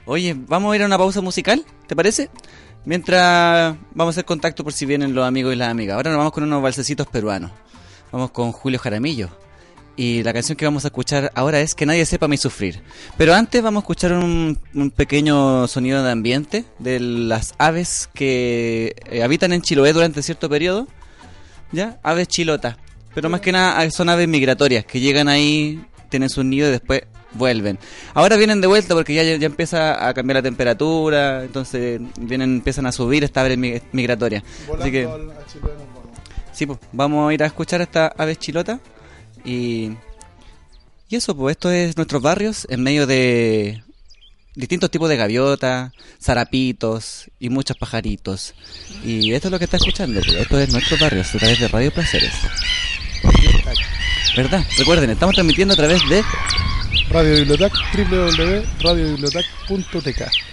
Oye, 0.07 0.35
vamos 0.37 0.73
a 0.73 0.77
ir 0.77 0.83
a 0.83 0.87
una 0.87 0.99
pausa 0.99 1.21
musical, 1.21 1.65
¿te 1.87 1.95
parece? 1.95 2.29
Mientras 2.85 3.77
vamos 3.95 4.13
a 4.13 4.15
hacer 4.17 4.25
contacto 4.25 4.65
por 4.65 4.73
si 4.73 4.87
vienen 4.87 5.15
los 5.15 5.25
amigos 5.27 5.53
y 5.53 5.57
las 5.57 5.71
amigas. 5.71 5.97
Ahora 5.97 6.11
nos 6.11 6.19
vamos 6.19 6.33
con 6.33 6.43
unos 6.43 6.63
balsecitos 6.63 7.07
peruanos. 7.07 7.53
Vamos 8.11 8.33
con 8.33 8.51
Julio 8.51 8.79
Jaramillo. 8.79 9.31
Y 9.95 10.23
la 10.23 10.33
canción 10.33 10.57
que 10.57 10.65
vamos 10.65 10.85
a 10.85 10.89
escuchar 10.89 11.31
ahora 11.35 11.61
es 11.61 11.75
Que 11.75 11.87
nadie 11.87 12.05
sepa 12.07 12.27
mi 12.27 12.37
sufrir. 12.37 12.83
Pero 13.17 13.35
antes 13.35 13.63
vamos 13.63 13.83
a 13.83 13.85
escuchar 13.85 14.13
un, 14.13 14.59
un 14.75 14.91
pequeño 14.91 15.69
sonido 15.69 16.03
de 16.03 16.11
ambiente 16.11 16.65
de 16.79 16.99
las 16.99 17.55
aves 17.59 18.09
que 18.13 18.97
eh, 19.07 19.23
habitan 19.23 19.53
en 19.53 19.63
Chiloé 19.63 19.93
durante 19.93 20.23
cierto 20.23 20.49
periodo. 20.49 20.89
¿Ya? 21.71 22.01
Aves 22.03 22.29
chilotas. 22.29 22.77
Pero 23.15 23.29
más 23.29 23.41
que 23.41 23.53
nada 23.53 23.91
son 23.91 24.09
aves 24.09 24.29
migratorias 24.29 24.85
que 24.85 25.01
llegan 25.01 25.29
ahí, 25.29 25.85
tienen 26.09 26.29
sus 26.31 26.45
nidos 26.45 26.69
y 26.69 26.73
después 26.73 27.03
vuelven. 27.35 27.79
Ahora 28.15 28.37
vienen 28.37 28.61
de 28.61 28.67
vuelta 28.67 28.95
porque 28.95 29.15
ya, 29.15 29.23
ya 29.23 29.47
empieza 29.47 30.07
a 30.07 30.13
cambiar 30.15 30.37
la 30.37 30.43
temperatura, 30.43 31.45
entonces 31.45 32.01
vienen 32.21 32.57
empiezan 32.57 32.87
a 32.87 32.93
subir 32.93 33.25
estas 33.25 33.45
aves 33.45 33.57
mi- 33.59 33.81
migratorias. 33.93 34.43
Volando 34.67 34.85
Así 34.85 34.93
que 34.93 35.05
al- 35.05 35.11
a 35.11 35.15
nos 35.15 35.63
vamos. 35.63 36.03
Sí, 36.53 36.67
pues, 36.67 36.79
vamos 36.93 37.31
a 37.31 37.35
ir 37.35 37.43
a 37.43 37.47
escuchar 37.47 37.81
a 37.81 37.85
esta 37.85 38.07
aves 38.09 38.39
chilota 38.39 38.81
y, 39.45 39.93
y 41.09 41.17
eso, 41.17 41.35
pues 41.37 41.53
esto 41.53 41.71
es 41.71 41.97
nuestros 41.97 42.21
barrios 42.23 42.67
en 42.71 42.83
medio 42.83 43.07
de 43.07 43.83
distintos 44.55 44.91
tipos 44.91 45.09
de 45.09 45.17
gaviotas, 45.17 45.93
zarapitos 46.21 47.31
y 47.41 47.49
muchos 47.49 47.77
pajaritos. 47.79 48.55
Y 49.03 49.33
esto 49.33 49.49
es 49.49 49.53
lo 49.53 49.59
que 49.59 49.65
está 49.65 49.79
escuchando, 49.79 50.21
pues, 50.21 50.37
esto 50.37 50.59
es 50.61 50.71
nuestros 50.73 51.01
barrios 51.01 51.35
a 51.35 51.39
través 51.39 51.59
de 51.59 51.69
Radio 51.69 51.91
Placeres. 51.91 52.33
¿Verdad? 54.37 54.65
Recuerden, 54.79 55.11
estamos 55.11 55.35
transmitiendo 55.35 55.75
a 55.75 55.77
través 55.77 56.01
de 56.09 56.23
Radio 57.11 57.35
Bibliotac, 57.35 57.75
www.radiobibliotac.tk. 57.95 60.52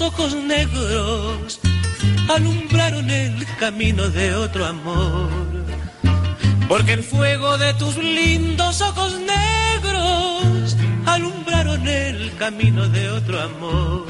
ojos 0.00 0.34
negros 0.34 1.60
alumbraron 2.28 3.10
el 3.10 3.46
camino 3.58 4.08
de 4.08 4.34
otro 4.34 4.66
amor. 4.66 5.30
Porque 6.68 6.92
el 6.92 7.02
fuego 7.02 7.58
de 7.58 7.74
tus 7.74 7.96
lindos 7.96 8.80
ojos 8.80 9.18
negros 9.20 10.76
alumbraron 11.06 11.86
el 11.88 12.34
camino 12.36 12.88
de 12.88 13.10
otro 13.10 13.40
amor. 13.40 14.06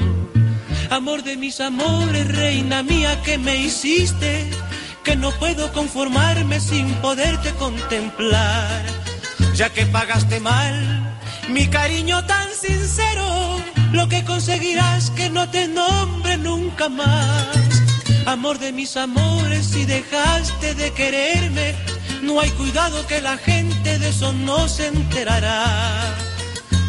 Amor 0.89 1.23
de 1.23 1.37
mis 1.37 1.59
amores, 1.59 2.27
reina 2.27 2.83
mía 2.83 3.21
que 3.23 3.37
me 3.37 3.55
hiciste, 3.55 4.49
que 5.03 5.15
no 5.15 5.31
puedo 5.31 5.71
conformarme 5.73 6.59
sin 6.59 6.93
poderte 6.95 7.51
contemplar. 7.51 8.83
Ya 9.55 9.69
que 9.69 9.85
pagaste 9.85 10.39
mal 10.39 11.17
mi 11.49 11.67
cariño 11.67 12.25
tan 12.25 12.47
sincero, 12.49 13.57
lo 13.91 14.07
que 14.07 14.23
conseguirás 14.23 15.11
que 15.11 15.29
no 15.29 15.49
te 15.49 15.67
nombre 15.67 16.37
nunca 16.37 16.89
más. 16.89 17.57
Amor 18.25 18.59
de 18.59 18.71
mis 18.71 18.95
amores, 18.97 19.65
si 19.65 19.85
dejaste 19.85 20.75
de 20.75 20.91
quererme, 20.91 21.75
no 22.21 22.39
hay 22.39 22.49
cuidado 22.51 23.05
que 23.07 23.21
la 23.21 23.37
gente 23.37 23.99
de 23.99 24.09
eso 24.09 24.31
no 24.33 24.67
se 24.67 24.87
enterará. 24.87 26.15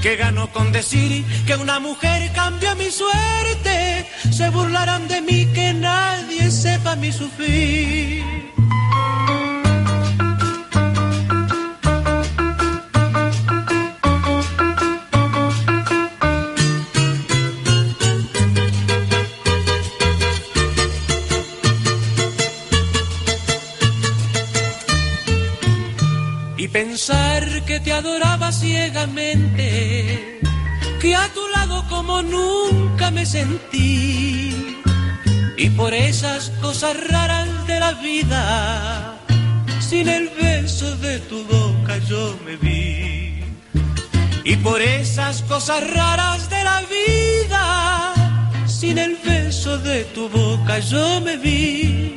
Que 0.02 0.16
gano 0.16 0.50
con 0.52 0.72
decir 0.72 1.24
que 1.46 1.54
una 1.56 1.78
mujer 1.80 2.32
cambió 2.32 2.74
mi 2.76 2.90
suerte, 2.90 4.08
se 4.30 4.50
burlarán 4.50 5.08
de 5.08 5.20
mí 5.20 5.46
que 5.54 5.72
nadie 5.72 6.50
sepa 6.50 6.96
mi 6.96 7.12
sufrir. 7.12 8.52
Pensar 26.72 27.64
que 27.66 27.80
te 27.80 27.92
adoraba 27.92 28.50
ciegamente, 28.50 30.40
que 31.00 31.14
a 31.14 31.28
tu 31.28 31.46
lado 31.48 31.84
como 31.88 32.22
nunca 32.22 33.10
me 33.10 33.26
sentí, 33.26 34.80
y 35.58 35.70
por 35.70 35.92
esas 35.92 36.50
cosas 36.62 36.96
raras 37.08 37.66
de 37.66 37.78
la 37.78 37.92
vida, 37.92 39.18
sin 39.80 40.08
el 40.08 40.30
beso 40.30 40.96
de 40.96 41.18
tu 41.18 41.44
boca 41.44 41.98
yo 42.08 42.38
me 42.46 42.56
vi, 42.56 43.44
y 44.44 44.56
por 44.56 44.80
esas 44.80 45.42
cosas 45.42 45.88
raras 45.90 46.48
de 46.48 46.64
la 46.64 46.80
vida, 46.80 48.14
sin 48.66 48.96
el 48.96 49.18
beso 49.22 49.76
de 49.78 50.04
tu 50.04 50.28
boca 50.30 50.78
yo 50.78 51.20
me 51.20 51.36
vi. 51.36 52.16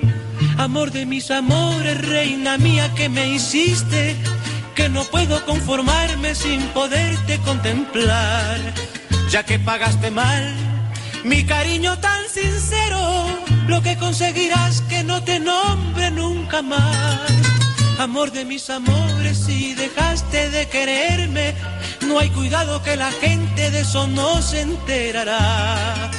Amor 0.58 0.92
de 0.92 1.06
mis 1.06 1.30
amores, 1.32 1.98
reina 2.08 2.58
mía 2.58 2.90
que 2.96 3.10
me 3.10 3.28
hiciste, 3.28 4.16
que 4.86 4.90
no 4.90 5.04
puedo 5.06 5.44
conformarme 5.46 6.36
sin 6.36 6.62
poderte 6.68 7.40
contemplar. 7.40 8.60
Ya 9.32 9.42
que 9.44 9.58
pagaste 9.58 10.12
mal 10.12 10.44
mi 11.24 11.44
cariño 11.44 11.98
tan 11.98 12.22
sincero, 12.30 13.02
lo 13.66 13.82
que 13.82 13.98
conseguirás 13.98 14.82
que 14.82 15.04
no 15.04 15.24
te 15.24 15.40
nombre 15.40 16.12
nunca 16.12 16.62
más. 16.62 17.32
Amor 17.98 18.32
de 18.32 18.46
mis 18.46 18.70
amores, 18.70 19.40
si 19.48 19.74
dejaste 19.74 20.52
de 20.52 20.68
quererme, 20.68 21.56
no 22.08 22.20
hay 22.20 22.30
cuidado 22.30 22.84
que 22.84 22.96
la 22.96 23.12
gente 23.12 23.72
de 23.72 23.80
eso 23.80 24.06
no 24.06 24.40
se 24.44 24.62
enterará. 24.62 26.12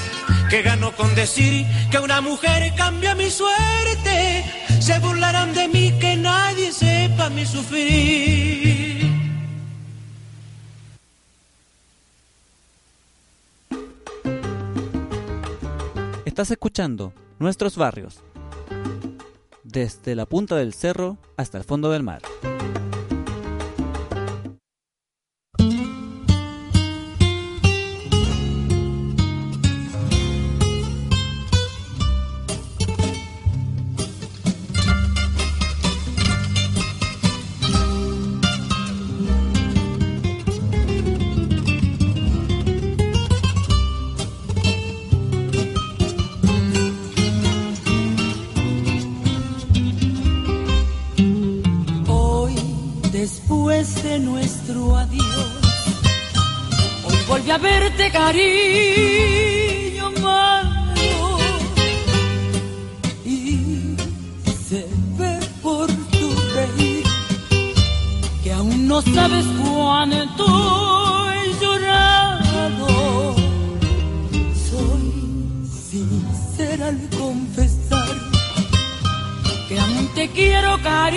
Que 0.51 0.63
gano 0.63 0.91
con 0.91 1.15
decir 1.15 1.65
que 1.93 2.01
una 2.01 2.21
mujer 2.21 2.75
cambia 2.77 3.15
mi 3.15 3.31
suerte, 3.31 4.45
se 4.81 4.99
burlarán 4.99 5.55
de 5.55 5.69
mí 5.69 5.93
nadie 6.37 6.73
sepa 6.73 7.31
mi 7.31 7.45
sufrir. 7.45 9.07
Estás 16.25 16.51
escuchando 16.51 17.13
Nuestros 17.39 17.77
Barrios, 17.77 18.23
desde 19.65 20.15
la 20.15 20.27
punta 20.27 20.57
del 20.57 20.75
cerro 20.75 21.17
hasta 21.37 21.57
el 21.59 21.65
fondo 21.65 21.91
del 21.91 22.03
mar. 22.03 22.23
Cariño 58.27 60.07
malo. 60.21 61.39
Y 63.25 63.97
se 64.69 64.81
ve 65.19 65.35
por 65.63 65.87
tu 66.15 66.29
reír 66.57 67.05
que 68.43 68.53
aún 68.53 68.89
no 68.89 69.01
sabes 69.03 69.47
cuánto 69.63 70.45
he 71.33 71.43
llorado. 71.63 72.89
Soy 74.69 75.07
sincera 75.91 76.89
al 76.89 77.01
confesar 77.23 78.17
que 79.69 79.79
aún 79.79 80.07
te 80.17 80.29
quiero 80.31 80.71
cariño 80.83 81.16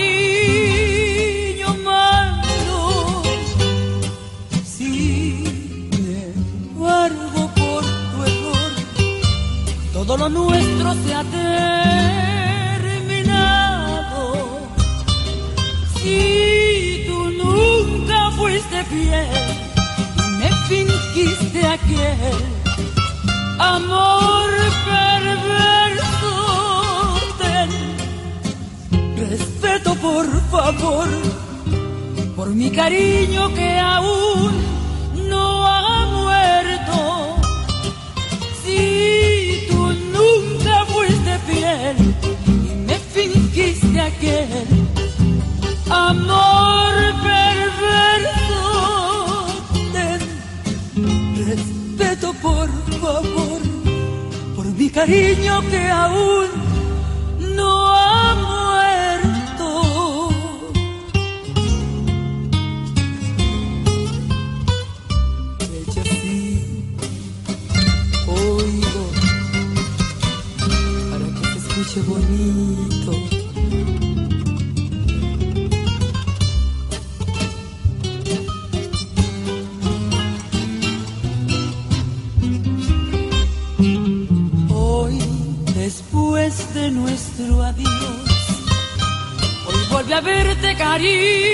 todo 10.20 10.30
nuestro 10.30 10.94
se 10.96 11.14
ha 11.14 11.24
terminado. 12.84 13.10
Si 15.96 17.06
tú 17.08 17.30
nunca 17.42 18.30
fuiste 18.32 18.84
fiel 18.84 19.30
me 20.40 20.50
fingiste 20.68 21.66
aquel 21.66 22.36
amor 23.60 24.50
perverso. 24.92 26.34
Ten 27.40 27.70
respeto 29.30 29.96
por 29.96 30.26
favor 30.52 31.08
por 32.36 32.50
mi 32.50 32.70
cariño 32.72 33.54
que 33.54 33.80
aún 33.80 34.69
y 42.48 42.76
me 42.88 42.98
fingiste 43.14 44.00
aquel 44.02 44.68
amor 45.90 46.94
perverso. 47.30 48.66
Ten 49.94 50.22
respeto 51.46 52.34
por 52.42 52.68
favor 53.02 53.60
por 54.56 54.66
mi 54.66 54.90
cariño 54.90 55.62
que 55.70 55.82
aún 55.90 56.48
no 57.56 57.70
ha 57.88 58.19
bonito. 72.02 73.12
Hoy, 84.70 85.20
después 85.76 86.74
de 86.74 86.92
nuestro 86.92 87.64
adiós, 87.64 87.90
hoy 89.68 89.76
vuelve 89.92 90.14
a 90.14 90.22
verte 90.22 90.76
cariño. 90.76 91.49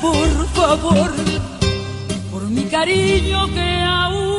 por 0.00 0.46
favor, 0.54 1.10
por 2.30 2.42
mi 2.50 2.64
cariño 2.64 3.46
que 3.54 3.80
aún 3.82 4.35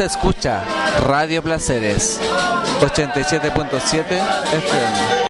se 0.00 0.06
escucha 0.06 0.64
Radio 1.06 1.42
Placeres 1.42 2.18
87.7 2.80 4.02
FM. 4.06 5.29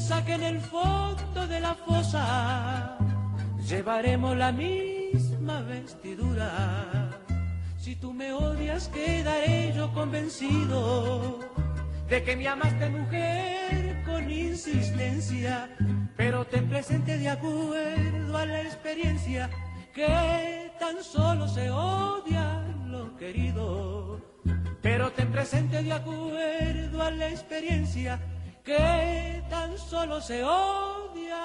piensa 0.00 0.24
en 0.26 0.42
el 0.42 0.60
fondo 0.60 1.46
de 1.46 1.60
la 1.60 1.74
fosa 1.74 2.96
llevaremos 3.68 4.36
la 4.36 4.50
misma 4.50 5.60
vestidura. 5.60 7.10
Si 7.76 7.96
tú 7.96 8.12
me 8.12 8.32
odias, 8.32 8.88
quedaré 8.88 9.72
yo 9.74 9.92
convencido 9.92 11.40
de 12.08 12.22
que 12.22 12.36
me 12.36 12.48
amaste 12.48 12.88
mujer 12.88 14.02
con 14.06 14.30
insistencia, 14.30 15.68
pero 16.16 16.46
te 16.46 16.62
presente 16.62 17.18
de 17.18 17.28
acuerdo 17.28 18.36
a 18.36 18.46
la 18.46 18.62
experiencia 18.62 19.50
que 19.92 20.72
tan 20.78 21.02
solo 21.02 21.46
se 21.46 21.70
odia 21.70 22.62
lo 22.86 23.16
querido, 23.16 24.20
pero 24.80 25.12
te 25.12 25.26
presente 25.26 25.82
de 25.82 25.92
acuerdo 25.92 27.02
a 27.02 27.10
la 27.10 27.28
experiencia 27.28 28.18
que 28.70 29.42
tan 29.50 29.76
solo 29.76 30.20
se 30.20 30.44
odia. 30.44 31.44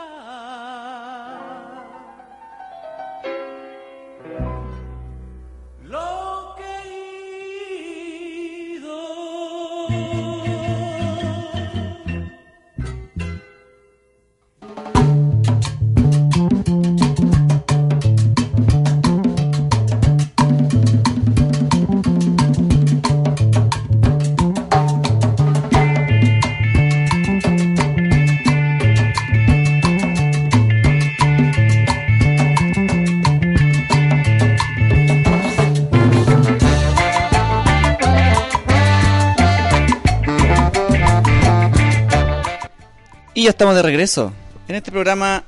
Ya 43.45 43.51
estamos 43.51 43.75
de 43.75 43.83
regreso 43.83 44.33
en 44.67 44.73
este 44.73 44.91
programa 44.91 45.43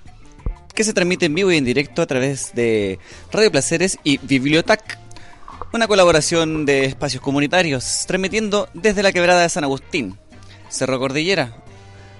que 0.75 0.83
se 0.83 0.93
transmite 0.93 1.25
en 1.25 1.33
vivo 1.33 1.51
y 1.51 1.57
en 1.57 1.65
directo 1.65 2.03
a 2.03 2.05
través 2.05 2.53
de 2.53 2.99
Radio 3.31 3.51
Placeres 3.51 3.97
y 4.03 4.19
Bibliotac, 4.19 4.99
una 5.73 5.87
colaboración 5.87 6.67
de 6.67 6.85
espacios 6.85 7.23
comunitarios, 7.23 8.03
transmitiendo 8.05 8.69
desde 8.75 9.01
la 9.01 9.11
quebrada 9.11 9.41
de 9.41 9.49
San 9.49 9.63
Agustín, 9.63 10.15
Cerro 10.69 10.99
Cordillera, 10.99 11.55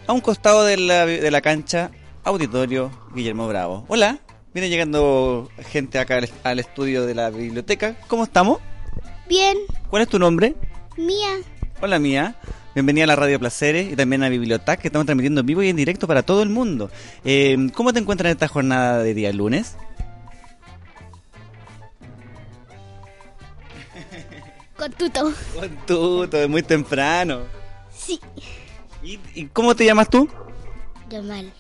a 0.08 0.14
un 0.14 0.22
costado 0.22 0.64
de 0.64 0.78
la, 0.78 1.06
de 1.06 1.30
la 1.30 1.42
cancha 1.42 1.92
Auditorio 2.24 2.90
Guillermo 3.14 3.48
Bravo. 3.48 3.86
Hola, 3.88 4.18
viene 4.56 4.70
llegando 4.70 5.52
gente 5.70 6.00
acá 6.00 6.18
al, 6.18 6.28
al 6.42 6.58
estudio 6.58 7.06
de 7.06 7.14
la 7.14 7.30
biblioteca. 7.30 7.96
¿Cómo 8.08 8.24
estamos? 8.24 8.58
Bien, 9.30 9.56
¿Cuál 9.92 10.02
es 10.02 10.10
tu 10.10 10.18
nombre? 10.18 10.56
mía. 10.98 11.38
Hola 11.80 12.00
mía, 12.00 12.36
bienvenida 12.78 13.06
a 13.06 13.08
la 13.08 13.16
Radio 13.16 13.40
Placeres 13.40 13.92
y 13.92 13.96
también 13.96 14.22
a 14.22 14.30
Bibliotac 14.30 14.80
que 14.80 14.90
estamos 14.90 15.08
transmitiendo 15.08 15.42
en 15.42 15.48
vivo 15.48 15.64
y 15.64 15.70
en 15.70 15.76
directo 15.76 16.06
para 16.06 16.22
todo 16.22 16.44
el 16.44 16.50
mundo. 16.50 16.92
Eh, 17.26 17.58
¿Cómo 17.74 17.92
te 17.92 17.98
encuentras 17.98 18.30
en 18.30 18.36
esta 18.36 18.48
jornada 18.48 19.02
de 19.02 19.16
día 19.16 19.34
lunes? 19.34 19.76
Con 24.78 24.92
tuto. 24.92 25.34
Con 25.56 25.70
tú, 25.88 26.28
todo 26.28 26.48
muy 26.48 26.62
temprano. 26.62 27.46
Sí. 27.92 28.20
¿Y, 29.02 29.18
y 29.34 29.46
cómo 29.48 29.76
te 29.76 29.84
llamas 29.84 30.08
tú? 30.08 30.30
Yamal. 31.10 31.52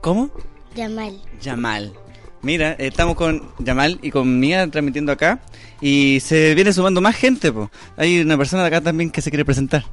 ¿Cómo? 0.00 0.30
Yamal. 0.74 1.20
Yamal. 1.42 1.92
Mira, 2.40 2.72
estamos 2.78 3.16
con 3.16 3.52
Yamal 3.58 3.98
y 4.00 4.10
con 4.10 4.40
Mía 4.40 4.66
transmitiendo 4.70 5.12
acá 5.12 5.40
y 5.82 6.20
se 6.20 6.54
viene 6.54 6.72
sumando 6.72 7.02
más 7.02 7.16
gente. 7.16 7.52
po. 7.52 7.70
Hay 7.98 8.20
una 8.20 8.38
persona 8.38 8.62
de 8.62 8.68
acá 8.68 8.80
también 8.80 9.10
que 9.10 9.20
se 9.20 9.30
quiere 9.30 9.44
presentar. 9.44 9.84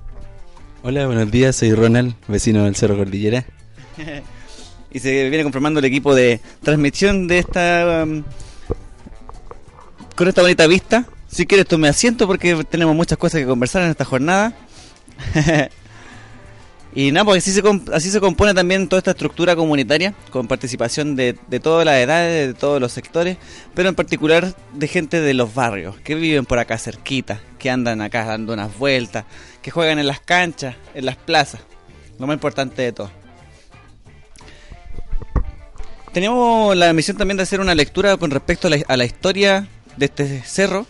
Hola, 0.86 1.06
buenos 1.06 1.32
días, 1.32 1.56
soy 1.56 1.74
Ronald, 1.74 2.14
vecino 2.28 2.66
del 2.66 2.76
Cerro 2.76 2.98
Cordillera. 2.98 3.46
y 4.92 5.00
se 5.00 5.30
viene 5.30 5.44
conformando 5.44 5.80
el 5.80 5.86
equipo 5.86 6.14
de 6.14 6.42
transmisión 6.62 7.26
de 7.26 7.38
esta 7.38 8.04
um, 8.04 8.22
con 10.14 10.28
esta 10.28 10.42
bonita 10.42 10.68
vista. 10.68 11.06
Si 11.30 11.46
quieres 11.46 11.68
tome 11.68 11.88
asiento 11.88 12.28
porque 12.28 12.66
tenemos 12.70 12.98
muchas 12.98 13.18
cosas 13.18 13.40
que 13.40 13.48
conversar 13.48 13.84
en 13.84 13.92
esta 13.92 14.04
jornada. 14.04 14.58
y 16.96 17.12
nada, 17.12 17.26
pues 17.26 17.44
así 17.44 17.52
se, 17.52 17.64
así 17.92 18.12
se 18.12 18.20
compone 18.20 18.54
también 18.54 18.88
toda 18.88 19.00
esta 19.00 19.12
estructura 19.12 19.56
comunitaria, 19.56 20.14
con 20.30 20.48
participación 20.48 21.16
de, 21.16 21.36
de 21.48 21.60
todas 21.60 21.86
las 21.86 21.96
edades, 21.96 22.48
de 22.48 22.54
todos 22.54 22.80
los 22.80 22.92
sectores, 22.92 23.38
pero 23.74 23.90
en 23.90 23.96
particular 23.96 24.56
de 24.74 24.88
gente 24.88 25.20
de 25.20 25.34
los 25.34 25.56
barrios, 25.56 25.98
que 26.02 26.14
viven 26.14 26.46
por 26.46 26.60
acá 26.60 26.78
cerquita, 26.78 27.40
que 27.58 27.72
andan 27.72 28.02
acá 28.02 28.26
dando 28.26 28.54
unas 28.54 28.78
vueltas, 28.78 29.26
que 29.64 29.72
juegan 29.72 29.98
en 29.98 30.06
las 30.06 30.20
canchas, 30.20 30.76
en 30.94 31.06
las 31.06 31.16
plazas, 31.16 31.62
lo 32.20 32.28
más 32.28 32.36
importante 32.36 32.84
de 32.84 32.92
todo. 32.92 33.12
Teníamos 36.12 36.78
la 36.78 36.94
misión 36.94 37.18
también 37.18 37.38
de 37.38 37.44
hacer 37.44 37.60
una 37.60 37.74
lectura 37.74 38.18
con 38.18 38.30
respecto 38.30 38.68
a 38.68 38.98
la, 38.98 39.06
historia 39.06 39.68
de 39.98 40.06
este 40.06 40.44
cerro. 40.44 40.86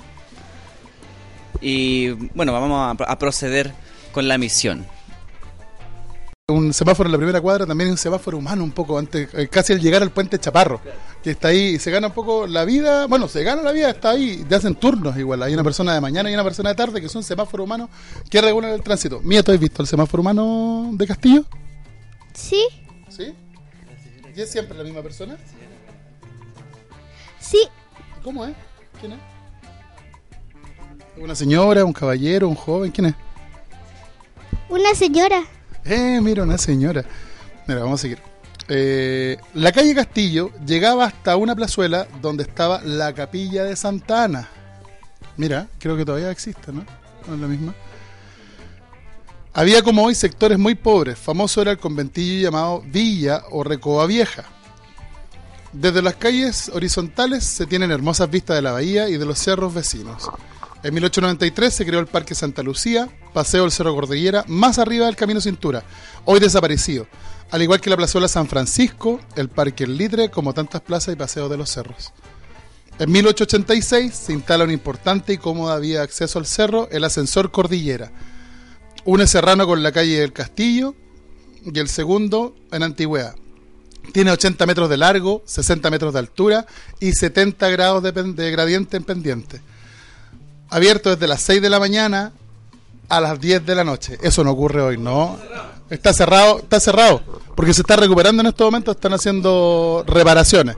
Y 1.61 2.09
bueno, 2.35 2.51
vamos 2.51 2.97
a 3.07 3.17
proceder 3.19 3.71
con 4.11 4.27
la 4.27 4.37
misión. 4.37 4.85
Un 6.53 6.71
semáforo 6.71 7.07
en 7.07 7.11
la 7.11 7.17
primera 7.17 7.41
cuadra 7.41 7.65
también 7.65 7.87
es 7.87 7.91
un 7.93 7.97
semáforo 7.97 8.37
humano 8.37 8.63
un 8.63 8.71
poco 8.71 8.99
antes, 8.99 9.27
eh, 9.33 9.47
casi 9.47 9.73
al 9.73 9.79
llegar 9.79 10.03
al 10.03 10.11
puente 10.11 10.37
Chaparro, 10.39 10.79
que 11.23 11.31
está 11.31 11.47
ahí 11.47 11.75
y 11.75 11.79
se 11.79 11.89
gana 11.89 12.07
un 12.07 12.13
poco 12.13 12.45
la 12.45 12.63
vida, 12.63 13.07
bueno, 13.07 13.27
se 13.27 13.43
gana 13.43 13.63
la 13.63 13.71
vida, 13.71 13.89
está 13.89 14.11
ahí, 14.11 14.45
te 14.47 14.53
hacen 14.53 14.75
turnos 14.75 15.17
igual, 15.17 15.41
hay 15.41 15.53
una 15.53 15.63
persona 15.63 15.95
de 15.95 16.01
mañana 16.01 16.29
y 16.29 16.33
una 16.35 16.43
persona 16.43 16.69
de 16.69 16.75
tarde 16.75 17.01
que 17.01 17.09
son 17.09 17.23
semáforos 17.23 17.65
humanos 17.65 17.89
que 18.29 18.39
regulan 18.39 18.71
el 18.71 18.83
tránsito. 18.83 19.19
Mía, 19.21 19.41
¿tú 19.41 19.51
has 19.51 19.59
visto 19.59 19.81
el 19.81 19.87
semáforo 19.87 20.21
humano 20.21 20.91
de 20.93 21.07
Castillo? 21.07 21.43
Sí, 22.33 22.63
¿Sí? 23.09 23.33
¿Y 24.35 24.41
es 24.41 24.51
siempre 24.51 24.77
la 24.77 24.83
misma 24.83 25.01
persona? 25.01 25.37
sí. 27.39 27.67
¿Cómo 28.23 28.45
es? 28.45 28.55
¿Quién 28.99 29.13
es? 29.13 29.19
¿Una 31.17 31.35
señora, 31.35 31.83
un 31.83 31.93
caballero, 31.93 32.47
un 32.47 32.55
joven? 32.55 32.91
¿Quién 32.91 33.07
es? 33.07 33.15
Una 34.69 34.95
señora. 34.95 35.43
Eh, 35.85 36.19
mira, 36.21 36.43
una 36.43 36.57
señora. 36.57 37.03
Mira, 37.67 37.81
vamos 37.81 37.99
a 37.99 38.01
seguir. 38.01 38.19
Eh, 38.67 39.37
la 39.53 39.71
calle 39.71 39.93
Castillo 39.93 40.51
llegaba 40.65 41.05
hasta 41.05 41.35
una 41.35 41.55
plazuela 41.55 42.07
donde 42.21 42.43
estaba 42.43 42.81
la 42.83 43.13
capilla 43.13 43.63
de 43.63 43.75
Santa 43.75 44.23
Ana. 44.23 44.47
Mira, 45.35 45.67
creo 45.79 45.97
que 45.97 46.05
todavía 46.05 46.31
existe, 46.31 46.71
¿no? 46.71 46.85
No 47.27 47.35
es 47.35 47.39
la 47.39 47.47
misma. 47.47 47.73
Había 49.53 49.83
como 49.83 50.03
hoy 50.03 50.15
sectores 50.15 50.57
muy 50.57 50.75
pobres. 50.75 51.19
Famoso 51.19 51.61
era 51.61 51.71
el 51.71 51.77
conventillo 51.77 52.43
llamado 52.43 52.83
Villa 52.85 53.43
o 53.51 53.63
Recoba 53.63 54.05
Vieja. 54.07 54.45
Desde 55.73 56.01
las 56.01 56.15
calles 56.15 56.69
horizontales 56.73 57.43
se 57.43 57.65
tienen 57.65 57.91
hermosas 57.91 58.29
vistas 58.29 58.55
de 58.55 58.61
la 58.61 58.71
bahía 58.71 59.09
y 59.09 59.17
de 59.17 59.25
los 59.25 59.39
cerros 59.39 59.73
vecinos. 59.73 60.29
En 60.83 60.93
1893 60.93 61.73
se 61.73 61.85
creó 61.85 62.01
el 62.01 62.07
Parque 62.07 62.35
Santa 62.35 62.61
Lucía, 62.61 63.07
Paseo 63.33 63.61
del 63.61 63.71
Cerro 63.71 63.95
Cordillera, 63.95 64.43
más 64.49 64.79
arriba 64.79 65.05
del 65.05 65.15
Camino 65.15 65.39
Cintura, 65.39 65.85
hoy 66.25 66.41
desaparecido, 66.41 67.07
al 67.51 67.61
igual 67.61 67.79
que 67.79 67.89
la 67.89 67.95
Plazuela 67.95 68.27
San 68.27 68.49
Francisco, 68.49 69.21
el 69.37 69.47
Parque 69.47 69.85
El 69.85 69.95
Litre, 69.97 70.29
como 70.29 70.53
tantas 70.53 70.81
plazas 70.81 71.13
y 71.13 71.17
paseos 71.17 71.49
de 71.49 71.55
los 71.55 71.69
cerros. 71.69 72.11
En 72.99 73.09
1886 73.13 74.13
se 74.13 74.33
instala 74.33 74.65
una 74.65 74.73
importante 74.73 75.31
y 75.31 75.37
cómoda 75.37 75.79
vía 75.79 75.99
de 75.99 76.03
acceso 76.03 76.37
al 76.37 76.45
cerro, 76.45 76.89
el 76.91 77.05
ascensor 77.05 77.49
Cordillera. 77.49 78.11
Une 79.05 79.25
Serrano 79.25 79.65
con 79.65 79.83
la 79.83 79.93
calle 79.93 80.19
del 80.19 80.33
Castillo 80.33 80.95
y 81.63 81.79
el 81.79 81.87
segundo 81.87 82.57
en 82.73 82.83
Antigüedad. 82.83 83.35
Tiene 84.11 84.31
80 84.31 84.65
metros 84.65 84.89
de 84.89 84.97
largo, 84.97 85.43
60 85.45 85.89
metros 85.89 86.11
de 86.11 86.19
altura 86.19 86.67
y 86.99 87.13
70 87.13 87.69
grados 87.69 88.03
de, 88.03 88.11
de 88.11 88.51
gradiente 88.51 88.97
en 88.97 89.05
pendiente. 89.05 89.61
Abierto 90.73 91.11
desde 91.11 91.27
las 91.27 91.39
6 91.41 91.61
de 91.61 91.69
la 91.69 91.79
mañana 91.79 92.31
a 93.07 93.21
las 93.21 93.39
10 93.39 93.63
de 93.63 93.75
la 93.75 93.83
noche. 93.83 94.17
Eso 94.23 94.43
no 94.43 94.49
ocurre 94.49 94.81
hoy, 94.81 94.97
¿no? 94.97 95.37
Está 95.91 96.13
cerrado, 96.13 96.57
está 96.57 96.79
cerrado, 96.79 97.21
porque 97.55 97.75
se 97.75 97.81
está 97.81 97.95
recuperando 97.95 98.41
en 98.41 98.47
estos 98.47 98.65
momentos, 98.65 98.95
están 98.95 99.13
haciendo 99.13 100.03
reparaciones. 100.07 100.75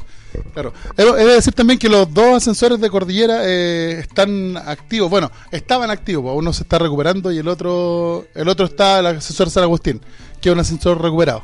Claro. 0.54 0.74
He 0.98 1.06
de 1.06 1.36
decir 1.36 1.54
también 1.54 1.80
que 1.80 1.88
los 1.88 2.14
dos 2.14 2.36
ascensores 2.36 2.82
de 2.82 2.90
cordillera 2.90 3.44
eh, 3.46 4.00
están 4.02 4.58
activos. 4.58 5.10
Bueno, 5.10 5.32
estaban 5.50 5.90
activos, 5.90 6.24
pues, 6.24 6.36
uno 6.40 6.52
se 6.52 6.64
está 6.64 6.78
recuperando 6.78 7.32
y 7.32 7.38
el 7.38 7.48
otro 7.48 8.26
el 8.36 8.50
otro 8.50 8.66
está 8.66 9.00
el 9.00 9.06
ascensor 9.06 9.50
San 9.50 9.64
Agustín, 9.64 10.02
que 10.42 10.50
es 10.50 10.54
un 10.54 10.60
ascensor 10.60 11.02
recuperado. 11.02 11.42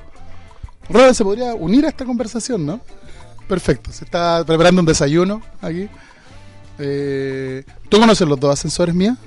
Robert 0.89 1.14
se 1.14 1.24
podría 1.24 1.54
unir 1.56 1.86
a 1.86 1.88
esta 1.88 2.04
conversación, 2.04 2.66
¿no? 2.66 2.82
Perfecto, 3.47 3.93
se 3.93 4.04
está 4.04 4.43
preparando 4.45 4.82
un 4.82 4.86
desayuno 4.86 5.41
aquí. 5.62 5.88
Eh, 6.80 7.64
¿Tú 7.92 8.00
conoces 8.00 8.26
los 8.26 8.39
dos 8.39 8.54
ascensores, 8.54 8.96
Mía? 8.96 9.18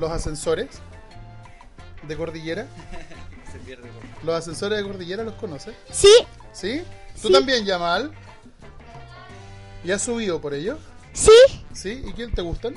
¿Los 0.00 0.10
ascensores 0.10 0.68
de 2.08 2.16
cordillera? 2.16 2.66
¿Los 4.24 4.34
ascensores 4.34 4.78
de 4.78 4.84
cordillera 4.84 5.22
los 5.24 5.34
conoces? 5.34 5.74
Sí, 5.90 6.08
¿Sí? 6.52 6.82
¿Tú 7.20 7.28
Sí. 7.28 7.34
también, 7.34 7.66
Yamal? 7.66 8.10
¿Y 9.84 9.90
has 9.90 10.00
subido 10.02 10.40
por 10.40 10.54
ellos? 10.54 10.78
sí. 11.12 11.30
¿Sí? 11.74 12.02
¿Y 12.06 12.12
quién 12.14 12.32
te 12.32 12.40
gustan? 12.40 12.74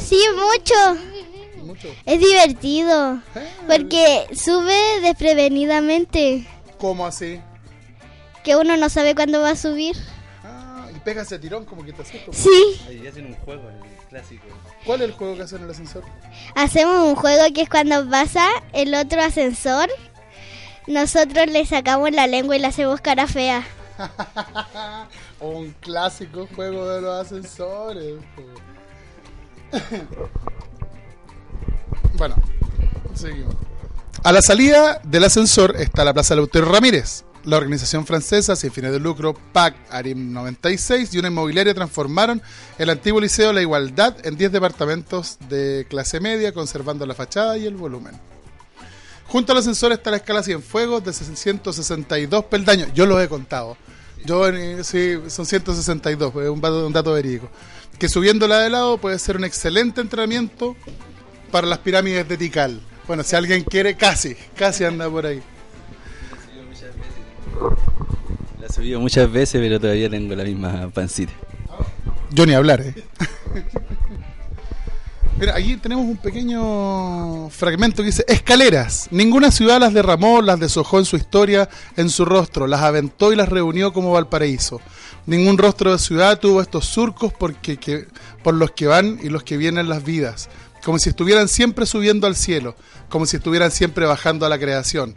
Sí, 0.00 0.20
mucho. 0.34 1.64
Mucho. 1.64 1.88
Es 2.04 2.18
divertido. 2.18 3.20
Eh. 3.36 3.48
Porque 3.68 4.26
sube 4.34 5.00
desprevenidamente. 5.00 6.46
¿Cómo 6.78 7.06
así? 7.06 7.40
Que 8.42 8.56
uno 8.56 8.76
no 8.76 8.88
sabe 8.88 9.14
cuándo 9.14 9.40
va 9.40 9.50
a 9.50 9.56
subir. 9.56 9.96
Ah, 10.44 10.88
y 10.94 10.98
pega 11.00 11.22
ese 11.22 11.38
tirón 11.38 11.64
como 11.64 11.84
que 11.84 11.92
te 11.92 12.02
asusta. 12.02 12.32
Sí. 12.32 12.80
Ahí 12.88 13.06
hacen 13.06 13.26
un 13.26 13.34
juego, 13.34 13.68
el 13.68 13.80
clásico. 14.14 14.46
¿Cuál 14.84 15.02
es 15.02 15.08
el 15.08 15.14
juego 15.14 15.36
que 15.36 15.42
hacen 15.42 15.58
en 15.58 15.64
el 15.64 15.70
ascensor? 15.70 16.04
Hacemos 16.54 17.08
un 17.08 17.16
juego 17.16 17.42
que 17.52 17.62
es 17.62 17.68
cuando 17.68 18.08
pasa 18.08 18.46
el 18.72 18.94
otro 18.94 19.20
ascensor. 19.20 19.88
Nosotros 20.86 21.46
le 21.48 21.66
sacamos 21.66 22.12
la 22.12 22.26
lengua 22.26 22.54
y 22.56 22.60
le 22.60 22.68
hacemos 22.68 23.00
cara 23.00 23.26
fea. 23.26 23.64
Un 25.40 25.74
clásico 25.80 26.46
juego 26.54 26.88
de 26.88 27.00
los 27.00 27.26
ascensores. 27.26 28.14
bueno, 32.14 32.36
seguimos. 33.14 33.56
A 34.22 34.30
la 34.32 34.42
salida 34.42 35.00
del 35.02 35.24
ascensor 35.24 35.74
está 35.76 36.04
la 36.04 36.14
Plaza 36.14 36.36
Lautero 36.36 36.70
Ramírez. 36.70 37.23
La 37.44 37.58
organización 37.58 38.06
francesa 38.06 38.56
sin 38.56 38.72
fines 38.72 38.90
de 38.90 38.98
lucro 38.98 39.34
PAC 39.52 39.76
ARIM 39.90 40.32
96 40.32 41.12
y 41.12 41.18
una 41.18 41.28
inmobiliaria 41.28 41.74
transformaron 41.74 42.40
el 42.78 42.88
antiguo 42.88 43.20
Liceo 43.20 43.52
La 43.52 43.60
Igualdad 43.60 44.16
en 44.24 44.36
10 44.38 44.50
departamentos 44.50 45.36
de 45.50 45.86
clase 45.90 46.20
media, 46.20 46.52
conservando 46.52 47.04
la 47.04 47.14
fachada 47.14 47.58
y 47.58 47.66
el 47.66 47.74
volumen. 47.74 48.18
Junto 49.26 49.52
al 49.52 49.58
ascensor 49.58 49.92
está 49.92 50.10
la 50.10 50.18
escala 50.18 50.42
Cienfuegos 50.42 51.04
de 51.04 51.12
162 51.12 52.44
peldaños. 52.46 52.88
Yo 52.94 53.04
lo 53.04 53.20
he 53.20 53.28
contado. 53.28 53.76
Yo, 54.24 54.48
eh, 54.48 54.82
sí, 54.82 55.18
son 55.28 55.44
162, 55.44 56.34
es 56.36 56.48
un 56.48 56.92
dato, 56.92 57.12
verídico. 57.12 57.50
Que 57.98 58.08
subiéndola 58.08 58.60
de 58.60 58.70
lado 58.70 58.96
puede 58.96 59.18
ser 59.18 59.36
un 59.36 59.44
excelente 59.44 60.00
entrenamiento 60.00 60.76
para 61.50 61.66
las 61.66 61.80
pirámides 61.80 62.26
de 62.26 62.38
Tikal. 62.38 62.80
Bueno, 63.06 63.22
si 63.22 63.36
alguien 63.36 63.64
quiere, 63.64 63.96
casi, 63.96 64.34
casi 64.56 64.84
anda 64.84 65.10
por 65.10 65.26
ahí. 65.26 65.42
La 68.60 68.66
he 68.66 68.72
subido 68.72 69.00
muchas 69.00 69.30
veces, 69.30 69.60
pero 69.60 69.78
todavía 69.80 70.08
tengo 70.10 70.34
la 70.34 70.44
misma 70.44 70.88
pancita. 70.92 71.32
Yo 72.30 72.46
ni 72.46 72.54
hablar, 72.54 72.80
¿eh? 72.80 72.94
Mira, 75.38 75.56
aquí 75.56 75.76
tenemos 75.76 76.04
un 76.04 76.16
pequeño 76.16 77.50
fragmento 77.50 78.02
que 78.02 78.06
dice, 78.06 78.24
escaleras. 78.28 79.08
Ninguna 79.10 79.50
ciudad 79.50 79.80
las 79.80 79.92
derramó, 79.92 80.40
las 80.40 80.60
deshojó 80.60 81.00
en 81.00 81.04
su 81.04 81.16
historia, 81.16 81.68
en 81.96 82.08
su 82.08 82.24
rostro, 82.24 82.68
las 82.68 82.82
aventó 82.82 83.32
y 83.32 83.36
las 83.36 83.48
reunió 83.48 83.92
como 83.92 84.12
Valparaíso. 84.12 84.80
Ningún 85.26 85.58
rostro 85.58 85.90
de 85.90 85.98
ciudad 85.98 86.38
tuvo 86.38 86.60
estos 86.60 86.84
surcos 86.86 87.32
porque, 87.32 87.78
que- 87.78 88.06
por 88.44 88.54
los 88.54 88.70
que 88.72 88.86
van 88.86 89.18
y 89.22 89.28
los 89.28 89.42
que 89.42 89.56
vienen 89.56 89.88
las 89.88 90.04
vidas, 90.04 90.48
como 90.84 90.98
si 91.00 91.08
estuvieran 91.08 91.48
siempre 91.48 91.84
subiendo 91.84 92.28
al 92.28 92.36
cielo, 92.36 92.76
como 93.08 93.26
si 93.26 93.36
estuvieran 93.38 93.72
siempre 93.72 94.06
bajando 94.06 94.46
a 94.46 94.48
la 94.48 94.58
creación. 94.58 95.16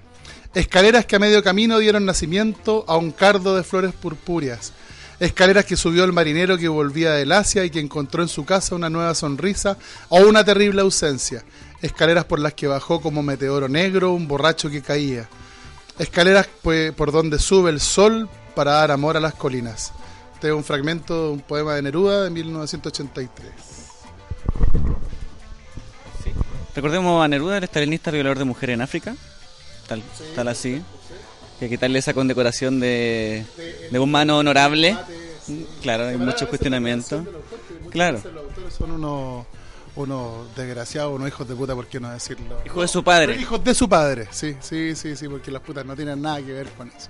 Escaleras 0.54 1.06
que 1.06 1.16
a 1.16 1.20
medio 1.20 1.44
camino 1.44 1.78
dieron 1.80 2.06
nacimiento 2.06 2.86
a 2.88 2.98
un 2.98 3.12
cardo 3.12 3.56
de 3.56 3.64
flores 3.64 3.94
purpúreas. 3.94 4.74
Escaleras 5.20 5.66
que 5.66 5.76
subió 5.76 6.04
el 6.04 6.14
marinero 6.14 6.58
que 6.58 6.68
volvía 6.68 7.12
del 7.12 7.32
Asia 7.32 7.66
y 7.66 7.70
que 7.70 7.80
encontró 7.80 8.22
en 8.22 8.30
su 8.30 8.46
casa 8.46 8.76
una 8.76 8.90
nueva 8.90 9.16
sonrisa 9.16 9.78
o 10.10 10.20
una 10.20 10.44
terrible 10.44 10.82
ausencia. 10.82 11.44
Escaleras 11.82 12.26
por 12.26 12.40
las 12.40 12.54
que 12.54 12.68
bajó 12.68 13.02
como 13.02 13.24
meteoro 13.24 13.68
negro 13.68 14.14
un 14.14 14.28
borracho 14.28 14.70
que 14.70 14.82
caía. 14.82 15.28
Escaleras 16.00 16.48
pues, 16.62 16.92
por 16.94 17.12
donde 17.12 17.40
sube 17.40 17.72
el 17.72 17.80
sol 17.80 18.30
para 18.56 18.74
dar 18.74 18.92
amor 18.92 19.18
a 19.18 19.20
las 19.20 19.34
colinas. 19.34 19.92
Este 20.36 20.50
es 20.50 20.54
un 20.54 20.64
fragmento 20.64 21.26
de 21.26 21.32
un 21.32 21.40
poema 21.40 21.74
de 21.74 21.82
Neruda 21.82 22.24
de 22.24 22.30
1983. 22.30 23.52
Recordemos 26.76 27.26
a 27.26 27.28
Neruda, 27.28 27.58
el 27.58 27.64
estalinista 27.64 28.12
violador 28.12 28.38
de 28.38 28.46
mujeres 28.46 28.76
en 28.76 28.82
África. 28.82 29.16
Tal, 29.88 30.04
tal 30.36 30.48
así. 30.50 30.82
Que 31.60 31.66
hay 31.66 31.70
que 31.70 31.76
quitarle 31.76 32.00
esa 32.00 32.14
condecoración 32.14 32.80
de, 32.80 33.44
de 33.92 34.00
humano 34.00 34.38
honorable. 34.38 34.96
Claro, 35.82 36.08
hay 36.08 36.18
muchos 36.18 36.48
cuestionamientos. 36.50 37.24
Claro. 37.90 38.22
Los 38.24 38.44
autores 38.44 38.74
son 38.74 38.92
unos, 38.92 39.46
unos 39.96 40.56
desgraciados, 40.56 41.16
unos 41.16 41.28
hijos 41.30 41.48
de 41.48 41.56
puta, 41.56 41.74
¿por 41.74 41.88
qué 41.88 42.00
no 42.00 42.12
decirlo? 42.12 42.62
Hijos 42.66 42.84
de 42.84 42.88
su 42.90 43.04
padre. 43.04 43.28
Pero 43.28 43.42
Hijos 43.42 43.64
de 43.64 43.74
su 43.74 43.88
padre, 43.90 44.28
sí, 44.32 44.56
sí, 44.60 44.94
sí, 44.96 45.16
sí, 45.16 45.28
porque 45.28 45.50
las 45.50 45.62
putas 45.62 45.86
no 45.86 45.96
tienen 45.96 46.22
nada 46.22 46.38
que 46.42 46.52
ver 46.54 46.68
con 46.72 46.90
eso. 46.90 47.10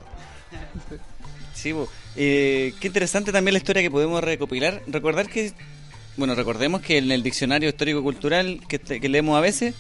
Sí. 1.53 1.73
Eh, 2.15 2.73
qué 2.79 2.87
interesante 2.87 3.31
también 3.31 3.53
la 3.53 3.57
historia 3.59 3.81
que 3.81 3.89
podemos 3.91 4.23
recopilar. 4.23 4.83
Recordar 4.87 5.27
que, 5.27 5.51
bueno, 6.15 6.35
recordemos 6.35 6.81
que 6.81 6.99
en 6.99 7.11
el 7.11 7.23
diccionario 7.23 7.67
histórico-cultural 7.69 8.61
que, 8.67 8.77
te- 8.79 9.01
que 9.01 9.09
leemos 9.09 9.35
a 9.37 9.41
veces, 9.41 9.73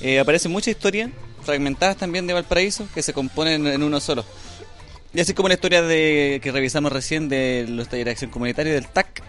eh, 0.00 0.18
aparecen 0.18 0.50
muchas 0.50 0.68
historias 0.74 1.10
fragmentadas 1.50 1.96
también 1.96 2.28
de 2.28 2.32
Valparaíso 2.32 2.86
que 2.94 3.02
se 3.02 3.12
componen 3.12 3.66
en 3.66 3.82
uno 3.82 3.98
solo. 3.98 4.24
Y 5.12 5.18
así 5.18 5.34
como 5.34 5.48
la 5.48 5.54
historia 5.54 5.82
de 5.82 6.38
que 6.40 6.52
revisamos 6.52 6.92
recién 6.92 7.28
de 7.28 7.66
los 7.68 7.88
talleres 7.88 8.04
de 8.04 8.10
acción 8.12 8.30
comunitaria 8.30 8.72
del 8.72 8.86
TAC, 8.86 9.24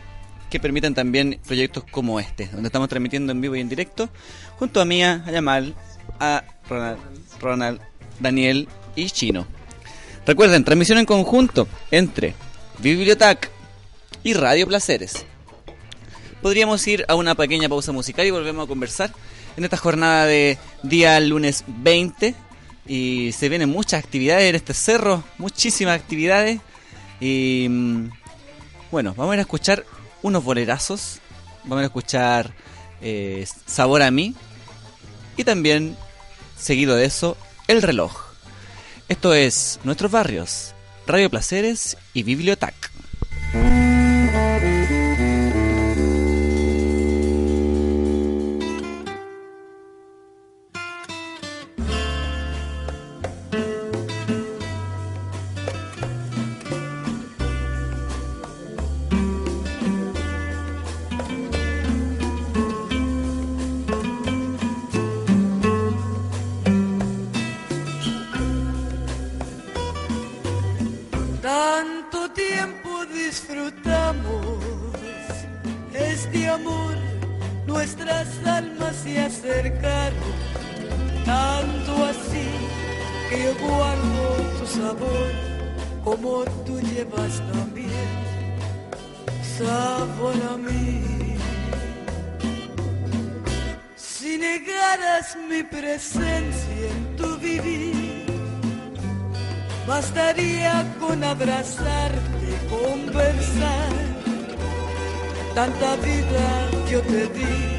que 0.51 0.59
permiten 0.59 0.93
también 0.93 1.39
proyectos 1.47 1.83
como 1.89 2.19
este, 2.19 2.45
donde 2.45 2.67
estamos 2.67 2.89
transmitiendo 2.89 3.31
en 3.31 3.41
vivo 3.41 3.55
y 3.55 3.61
en 3.61 3.69
directo, 3.69 4.07
junto 4.59 4.81
a 4.81 4.85
Mía, 4.85 5.23
a 5.25 5.31
Yamal, 5.31 5.73
a 6.19 6.43
Ronald, 6.69 6.99
Ronald, 7.39 7.81
Daniel 8.19 8.67
y 8.95 9.09
Chino. 9.09 9.47
Recuerden, 10.27 10.63
transmisión 10.63 10.99
en 10.99 11.05
conjunto 11.05 11.67
entre 11.89 12.35
Bibliotac 12.77 13.49
y 14.23 14.33
Radio 14.33 14.67
Placeres. 14.67 15.25
Podríamos 16.43 16.85
ir 16.85 17.03
a 17.07 17.15
una 17.15 17.33
pequeña 17.33 17.67
pausa 17.67 17.91
musical 17.91 18.27
y 18.27 18.31
volvemos 18.31 18.65
a 18.65 18.67
conversar 18.67 19.11
en 19.57 19.63
esta 19.63 19.77
jornada 19.77 20.25
de 20.25 20.57
día 20.83 21.19
lunes 21.19 21.63
20. 21.67 22.35
Y 22.87 23.31
se 23.31 23.49
vienen 23.49 23.69
muchas 23.69 24.03
actividades 24.03 24.49
en 24.49 24.55
este 24.55 24.73
cerro, 24.73 25.23
muchísimas 25.37 25.99
actividades. 25.99 26.59
Y 27.19 27.67
mm, 27.69 28.09
bueno, 28.91 29.13
vamos 29.15 29.31
a 29.31 29.35
ir 29.35 29.39
a 29.39 29.43
escuchar 29.43 29.85
unos 30.21 30.43
bolerazos. 30.43 31.19
Vamos 31.63 31.83
a 31.83 31.85
escuchar 31.85 32.53
eh, 33.01 33.45
Sabor 33.65 34.01
a 34.01 34.11
mí. 34.11 34.35
Y 35.37 35.43
también, 35.43 35.95
seguido 36.57 36.95
de 36.95 37.05
eso, 37.05 37.37
El 37.67 37.81
reloj. 37.81 38.31
Esto 39.07 39.33
es 39.33 39.79
Nuestros 39.83 40.11
Barrios, 40.11 40.73
Radio 41.05 41.29
Placeres 41.29 41.97
y 42.13 42.23
Bibliotac. 42.23 42.90
Tanto 81.25 82.05
así 82.05 82.47
que 83.29 83.43
yo 83.43 83.53
guardo 83.67 84.23
tu 84.59 84.65
sabor 84.65 85.31
como 86.03 86.43
tú 86.65 86.79
llevas 86.81 87.41
también 87.53 88.09
sabor 89.57 90.35
a 90.51 90.57
mí. 90.57 91.35
Si 93.95 94.37
negaras 94.37 95.37
mi 95.49 95.61
presencia 95.63 96.87
en 96.89 97.15
tu 97.15 97.37
vivir, 97.37 98.21
Bastaría 99.87 100.85
con 100.99 101.21
abrazarte, 101.23 102.47
conversar. 102.69 103.91
Tanta 105.53 105.95
vida 105.97 106.69
yo 106.89 107.01
te 107.01 107.27
di 107.27 107.70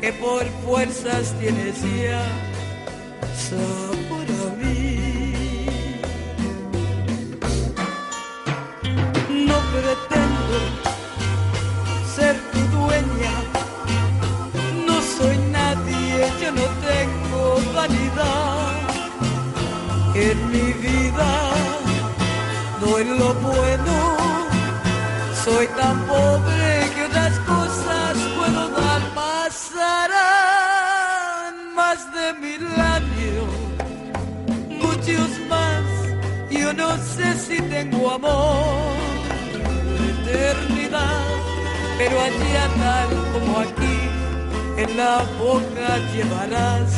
que 0.00 0.12
por 0.12 0.44
fuerzas 0.64 1.34
tienes 1.40 1.76
ya 1.82 2.24
sabor 3.48 4.26
a 4.44 4.48
mí. 4.60 6.00
No 9.50 9.56
pretendo 9.72 10.58
ser 12.14 12.36
tu 12.52 12.60
dueña, 12.76 13.34
no 14.86 14.96
soy 15.16 15.36
nadie, 15.50 16.30
yo 16.40 16.50
no 16.52 16.66
tengo 16.90 17.74
vanidad 17.74 18.78
en 20.14 20.50
mi 20.50 20.72
vida 20.72 21.58
no 22.80 22.98
es 22.98 23.06
lo 23.06 23.34
bueno. 23.34 24.16
Soy 25.44 25.66
tan 25.68 25.96
pobre 26.06 26.67
tengo 37.78 38.10
amor, 38.10 38.96
la 39.98 40.06
eternidad, 40.14 41.26
pero 41.96 42.20
allá 42.20 42.66
tal 42.82 43.10
como 43.32 43.58
aquí, 43.60 43.98
en 44.82 44.96
la 44.96 45.22
boca 45.38 45.88
llevarás 46.12 46.90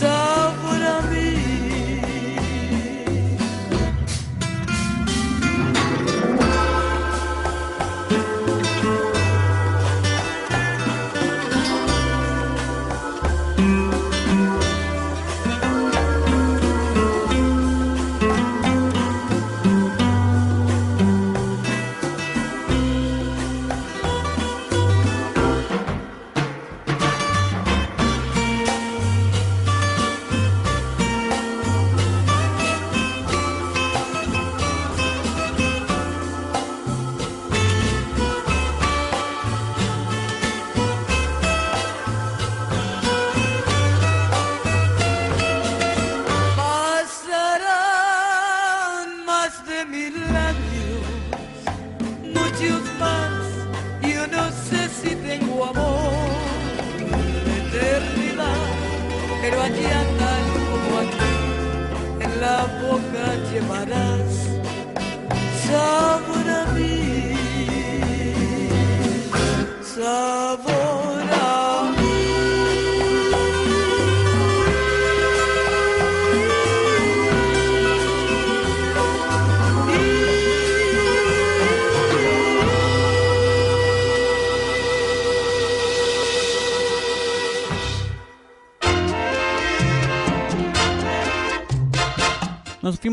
sabor 0.00 0.82
a 0.96 1.00
mí. 1.10 1.41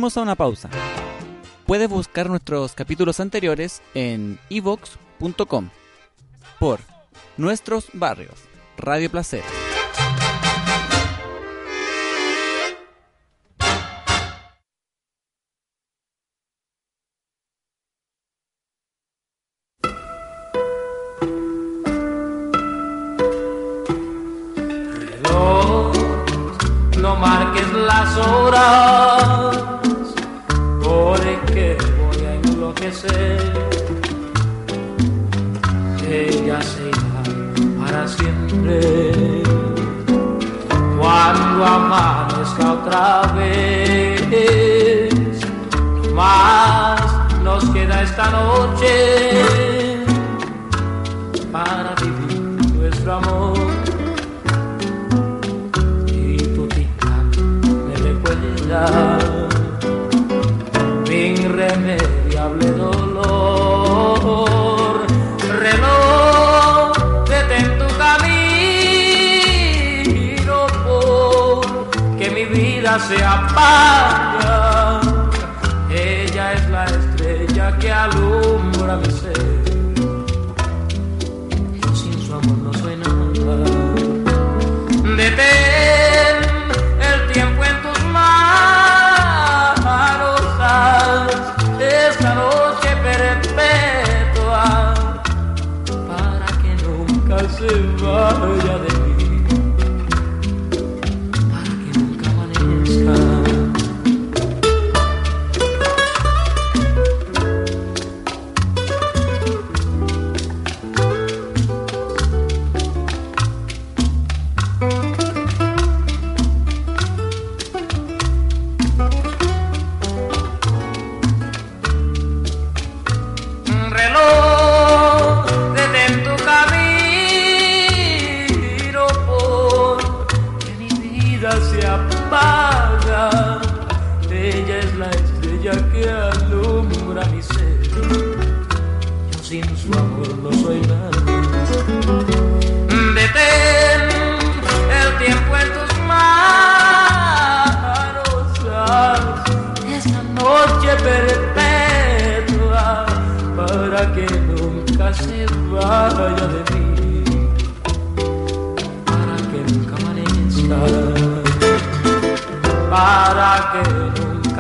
A 0.02 0.22
una 0.22 0.36
pausa. 0.36 0.70
Puedes 1.66 1.89
buscar 1.89 2.30
nuestros 2.30 2.74
capítulos 2.74 3.20
anteriores 3.20 3.82
en 3.93 4.39
evox.com 4.50 5.70
por 6.58 6.80
Nuestros 7.36 7.89
Barrios, 7.91 8.45
Radio 8.78 9.12
Placer. 9.12 9.43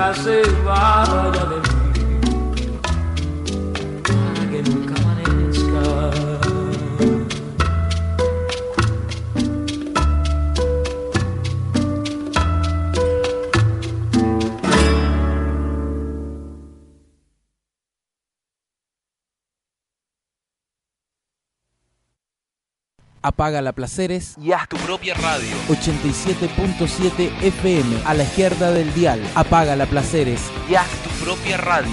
Nunca 0.09 0.23
se 0.23 0.41
vaya 0.63 1.48
Apaga 23.29 23.61
la 23.61 23.73
Placeres 23.73 24.33
y 24.41 24.53
haz 24.53 24.67
tu 24.67 24.75
propia 24.77 25.13
radio. 25.13 25.55
87.7 25.67 27.31
FM 27.43 28.01
a 28.03 28.15
la 28.15 28.23
izquierda 28.23 28.71
del 28.71 28.91
dial. 28.95 29.21
Apaga 29.35 29.75
la 29.75 29.85
Placeres 29.85 30.41
Y 30.67 30.73
haz 30.73 30.89
tu 31.03 31.09
propia 31.23 31.57
radio. 31.57 31.91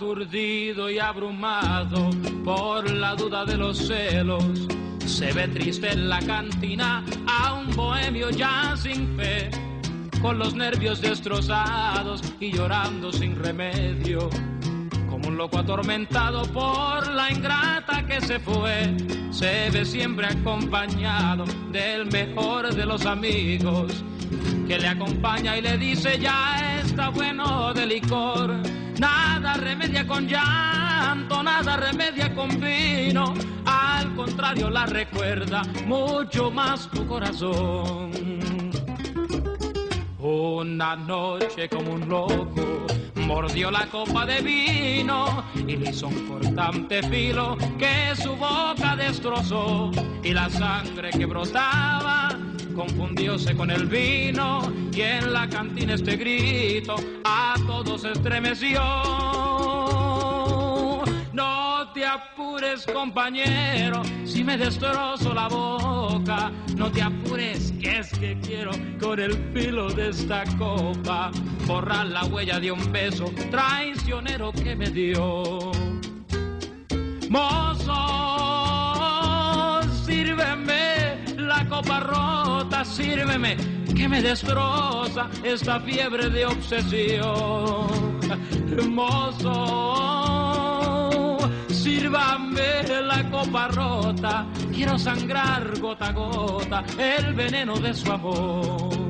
Aturdido 0.00 0.88
y 0.88 0.98
abrumado 0.98 2.08
por 2.42 2.90
la 2.90 3.14
duda 3.14 3.44
de 3.44 3.58
los 3.58 3.76
celos, 3.76 4.66
se 5.04 5.30
ve 5.34 5.46
triste 5.48 5.92
en 5.92 6.08
la 6.08 6.20
cantina 6.20 7.04
a 7.26 7.52
un 7.52 7.76
bohemio 7.76 8.30
ya 8.30 8.74
sin 8.78 9.14
fe, 9.18 9.50
con 10.22 10.38
los 10.38 10.54
nervios 10.54 11.02
destrozados 11.02 12.22
y 12.40 12.50
llorando 12.50 13.12
sin 13.12 13.36
remedio, 13.36 14.30
como 15.10 15.28
un 15.28 15.36
loco 15.36 15.58
atormentado 15.58 16.44
por 16.44 17.06
la 17.08 17.30
ingrata 17.30 18.06
que 18.06 18.22
se 18.22 18.40
fue, 18.40 18.96
se 19.30 19.68
ve 19.68 19.84
siempre 19.84 20.28
acompañado 20.28 21.44
del 21.70 22.06
mejor 22.06 22.74
de 22.74 22.86
los 22.86 23.04
amigos, 23.04 24.02
que 24.66 24.78
le 24.78 24.88
acompaña 24.88 25.58
y 25.58 25.60
le 25.60 25.76
dice 25.76 26.18
ya 26.18 26.80
está 26.82 27.10
bueno 27.10 27.74
de 27.74 27.84
licor. 27.84 28.79
Nada 29.00 29.54
remedia 29.54 30.06
con 30.06 30.28
llanto, 30.28 31.42
nada 31.42 31.74
remedia 31.78 32.34
con 32.34 32.60
vino. 32.60 33.32
Al 33.64 34.14
contrario, 34.14 34.68
la 34.68 34.84
recuerda 34.84 35.62
mucho 35.86 36.50
más 36.50 36.86
tu 36.90 37.06
corazón. 37.06 38.10
Un 40.18 40.60
Una 40.80 40.96
noche 40.96 41.66
como 41.70 41.92
un 41.92 42.06
loco 42.10 42.86
mordió 43.16 43.70
la 43.70 43.86
copa 43.86 44.26
de 44.26 44.42
vino 44.42 45.44
y 45.54 45.76
le 45.76 45.90
hizo 45.90 46.08
un 46.08 46.28
cortante 46.28 47.02
filo 47.04 47.56
que 47.78 48.14
su 48.14 48.36
boca 48.36 48.96
destrozó 48.96 49.90
y 50.22 50.34
la 50.34 50.50
sangre 50.50 51.08
que 51.08 51.24
brotaba 51.24 52.36
confundióse 52.80 53.54
con 53.54 53.70
el 53.70 53.84
vino 53.84 54.62
y 54.90 55.02
en 55.02 55.34
la 55.34 55.46
cantina 55.46 55.94
este 55.94 56.16
grito 56.16 56.96
a 57.24 57.54
todos 57.66 58.04
estremeció. 58.04 58.80
No 61.34 61.92
te 61.92 62.06
apures, 62.06 62.86
compañero, 62.86 64.00
si 64.24 64.42
me 64.42 64.56
destrozo 64.56 65.34
la 65.34 65.48
boca. 65.48 66.50
No 66.76 66.90
te 66.90 67.02
apures, 67.02 67.70
que 67.72 67.98
es 67.98 68.08
que 68.18 68.38
quiero 68.40 68.70
con 68.98 69.20
el 69.20 69.34
filo 69.52 69.90
de 69.90 70.08
esta 70.08 70.44
copa 70.56 71.30
borrar 71.66 72.06
la 72.06 72.24
huella 72.24 72.58
de 72.58 72.72
un 72.72 72.90
beso 72.90 73.30
traicionero 73.50 74.52
que 74.52 74.74
me 74.74 74.88
dio. 74.88 75.70
Mozo, 77.28 78.39
copa 81.68 82.00
rota, 82.00 82.84
sírveme 82.84 83.56
que 83.94 84.08
me 84.08 84.22
destroza 84.22 85.28
esta 85.42 85.80
fiebre 85.80 86.30
de 86.30 86.46
obsesión. 86.46 88.20
Mozo, 88.88 90.28
sírvame 91.68 92.84
la 93.02 93.28
copa 93.30 93.68
rota, 93.68 94.46
quiero 94.72 94.98
sangrar 94.98 95.78
gota 95.80 96.08
a 96.08 96.12
gota 96.12 96.84
el 96.98 97.34
veneno 97.34 97.78
de 97.78 97.92
su 97.94 98.10
amor. 98.12 99.09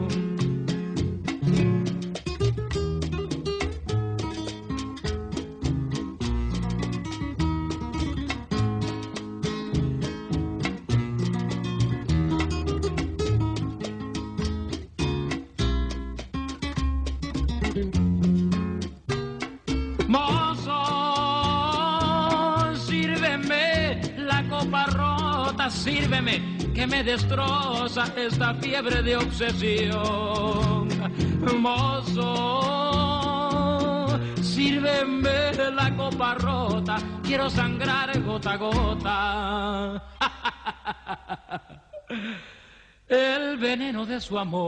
Sírveme 25.70 26.56
que 26.74 26.86
me 26.86 27.02
destroza 27.02 28.05
esta 28.16 28.55
fiebre 28.55 29.02
de 29.02 29.16
obsesión. 29.16 30.88
Mozo, 31.60 32.28
sírveme 34.42 35.52
la 35.74 35.97
copa 35.97 36.34
rota, 36.34 36.98
quiero 37.22 37.48
sangrar 37.48 38.20
gota 38.22 38.52
a 38.52 38.56
gota. 38.56 40.02
El 43.09 43.59
veneno 43.59 44.06
de 44.06 44.20
su 44.20 44.38
amor. 44.38 44.60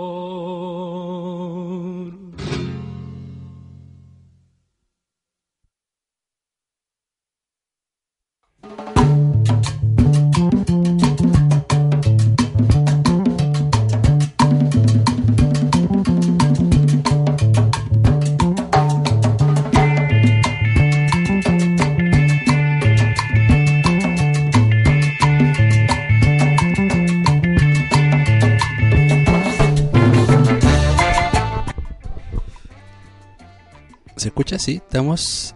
¿Se 34.22 34.28
escucha? 34.28 34.56
Sí, 34.56 34.76
estamos. 34.76 35.52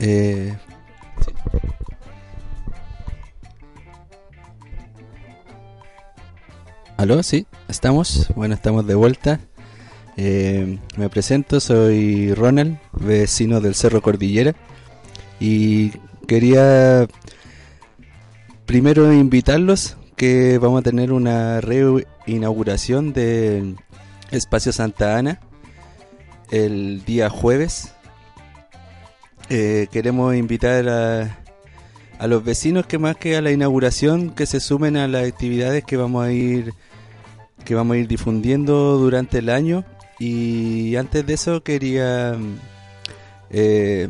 eh. 0.00 0.56
¿Aló? 6.96 7.22
Sí, 7.22 7.46
estamos. 7.68 8.26
Bueno, 8.34 8.56
estamos 8.56 8.84
de 8.88 8.96
vuelta. 8.96 9.38
Eh, 10.16 10.80
me 10.96 11.08
presento, 11.08 11.60
soy 11.60 12.34
Ronald, 12.34 12.80
vecino 12.94 13.60
del 13.60 13.76
Cerro 13.76 14.02
Cordillera. 14.02 14.56
Y 15.38 15.90
quería 16.26 17.06
primero 18.66 19.12
invitarlos 19.12 19.98
que 20.16 20.58
vamos 20.58 20.80
a 20.80 20.82
tener 20.82 21.12
una 21.12 21.60
reinauguración 21.60 23.12
de 23.12 23.76
Espacio 24.32 24.72
Santa 24.72 25.16
Ana 25.16 25.38
el 26.50 27.04
día 27.04 27.30
jueves. 27.30 27.94
Eh, 29.52 29.88
queremos 29.90 30.34
invitar 30.36 30.88
a, 30.88 31.38
a 32.20 32.26
los 32.28 32.44
vecinos 32.44 32.86
que 32.86 32.98
más 32.98 33.16
que 33.16 33.36
a 33.36 33.42
la 33.42 33.50
inauguración 33.50 34.30
que 34.30 34.46
se 34.46 34.60
sumen 34.60 34.96
a 34.96 35.08
las 35.08 35.26
actividades 35.26 35.84
que 35.84 35.96
vamos 35.96 36.24
a 36.24 36.32
ir 36.32 36.72
que 37.64 37.74
vamos 37.74 37.96
a 37.96 37.98
ir 37.98 38.08
difundiendo 38.08 38.96
durante 38.96 39.38
el 39.38 39.48
año. 39.48 39.84
Y 40.18 40.96
antes 40.96 41.26
de 41.26 41.34
eso 41.34 41.62
quería 41.62 42.36
eh, 43.50 44.08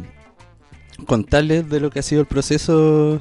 contarles 1.06 1.68
de 1.70 1.80
lo 1.80 1.90
que 1.90 2.00
ha 2.00 2.02
sido 2.02 2.20
el 2.20 2.26
proceso 2.26 3.18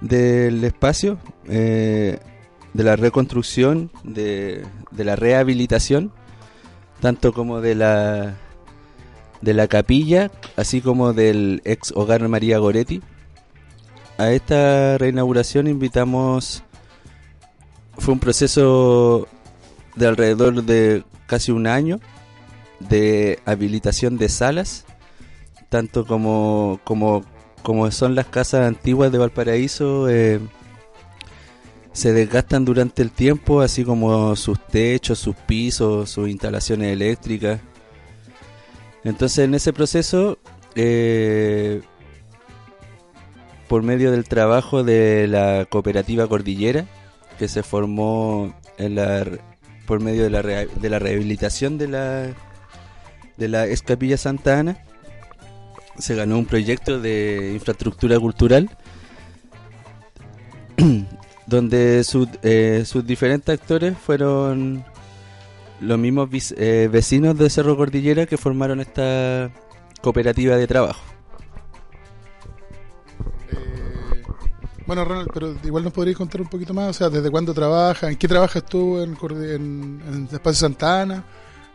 del 0.00 0.62
espacio 0.64 1.18
eh, 1.48 2.18
de 2.74 2.84
la 2.84 2.94
reconstrucción 2.94 3.90
de, 4.04 4.64
de 4.92 5.04
la 5.04 5.16
rehabilitación 5.16 6.12
tanto 7.00 7.32
como 7.32 7.60
de 7.60 7.74
la 7.74 8.36
de 9.40 9.54
la 9.54 9.68
capilla, 9.68 10.30
así 10.56 10.80
como 10.80 11.12
del 11.12 11.62
ex 11.64 11.92
hogar 11.94 12.26
María 12.28 12.58
Goretti. 12.58 13.02
A 14.18 14.30
esta 14.32 14.98
reinauguración 14.98 15.66
invitamos 15.66 16.62
fue 17.98 18.14
un 18.14 18.20
proceso 18.20 19.28
de 19.96 20.06
alrededor 20.06 20.62
de 20.64 21.04
casi 21.26 21.52
un 21.52 21.66
año 21.66 22.00
de 22.80 23.38
habilitación 23.44 24.16
de 24.16 24.28
salas, 24.28 24.84
tanto 25.68 26.06
como 26.06 26.80
como 26.84 27.24
como 27.62 27.90
son 27.90 28.14
las 28.14 28.26
casas 28.26 28.66
antiguas 28.66 29.12
de 29.12 29.18
Valparaíso 29.18 30.08
eh, 30.08 30.40
se 31.92 32.12
desgastan 32.12 32.64
durante 32.64 33.02
el 33.02 33.10
tiempo, 33.10 33.60
así 33.60 33.84
como 33.84 34.34
sus 34.36 34.58
techos, 34.66 35.18
sus 35.18 35.36
pisos, 35.36 36.10
sus 36.10 36.28
instalaciones 36.28 36.92
eléctricas. 36.92 37.60
Entonces 39.04 39.44
en 39.44 39.54
ese 39.54 39.72
proceso, 39.72 40.38
eh, 40.74 41.82
por 43.68 43.82
medio 43.82 44.10
del 44.10 44.24
trabajo 44.24 44.84
de 44.84 45.26
la 45.26 45.66
cooperativa 45.68 46.26
Cordillera, 46.26 46.86
que 47.38 47.48
se 47.48 47.62
formó 47.62 48.54
en 48.78 48.96
la, 48.96 49.26
por 49.86 50.00
medio 50.00 50.24
de 50.24 50.30
la, 50.30 50.42
de 50.42 50.90
la 50.90 50.98
rehabilitación 50.98 51.78
de 51.78 51.88
la, 51.88 52.34
de 53.36 53.48
la 53.48 53.66
ex 53.66 53.82
Capilla 53.82 54.16
Santa 54.16 54.58
Ana, 54.58 54.84
se 55.98 56.14
ganó 56.14 56.38
un 56.38 56.46
proyecto 56.46 57.00
de 57.00 57.52
infraestructura 57.54 58.18
cultural 58.18 58.70
donde 61.46 62.04
sus, 62.04 62.28
eh, 62.42 62.84
sus 62.86 63.06
diferentes 63.06 63.58
actores 63.58 63.96
fueron 63.98 64.84
los 65.80 65.98
mismos 65.98 66.28
eh, 66.56 66.88
vecinos 66.92 67.36
de 67.38 67.48
Cerro 67.50 67.76
Cordillera 67.76 68.26
que 68.26 68.36
formaron 68.36 68.80
esta 68.80 69.50
cooperativa 70.02 70.56
de 70.56 70.66
trabajo. 70.66 71.02
Bueno, 74.86 75.04
Ronald, 75.04 75.28
pero 75.32 75.54
igual 75.62 75.84
nos 75.84 75.92
podrías 75.92 76.16
contar 76.16 76.40
un 76.40 76.48
poquito 76.48 76.74
más, 76.74 76.88
o 76.90 76.92
sea, 76.92 77.08
¿desde 77.10 77.30
cuándo 77.30 77.54
trabajas? 77.54 78.10
¿En 78.10 78.16
qué 78.16 78.26
trabajas 78.26 78.64
tú 78.64 78.98
en, 78.98 79.16
en 80.08 80.28
Espacio 80.32 80.60
Santa 80.60 81.02
Ana? 81.02 81.24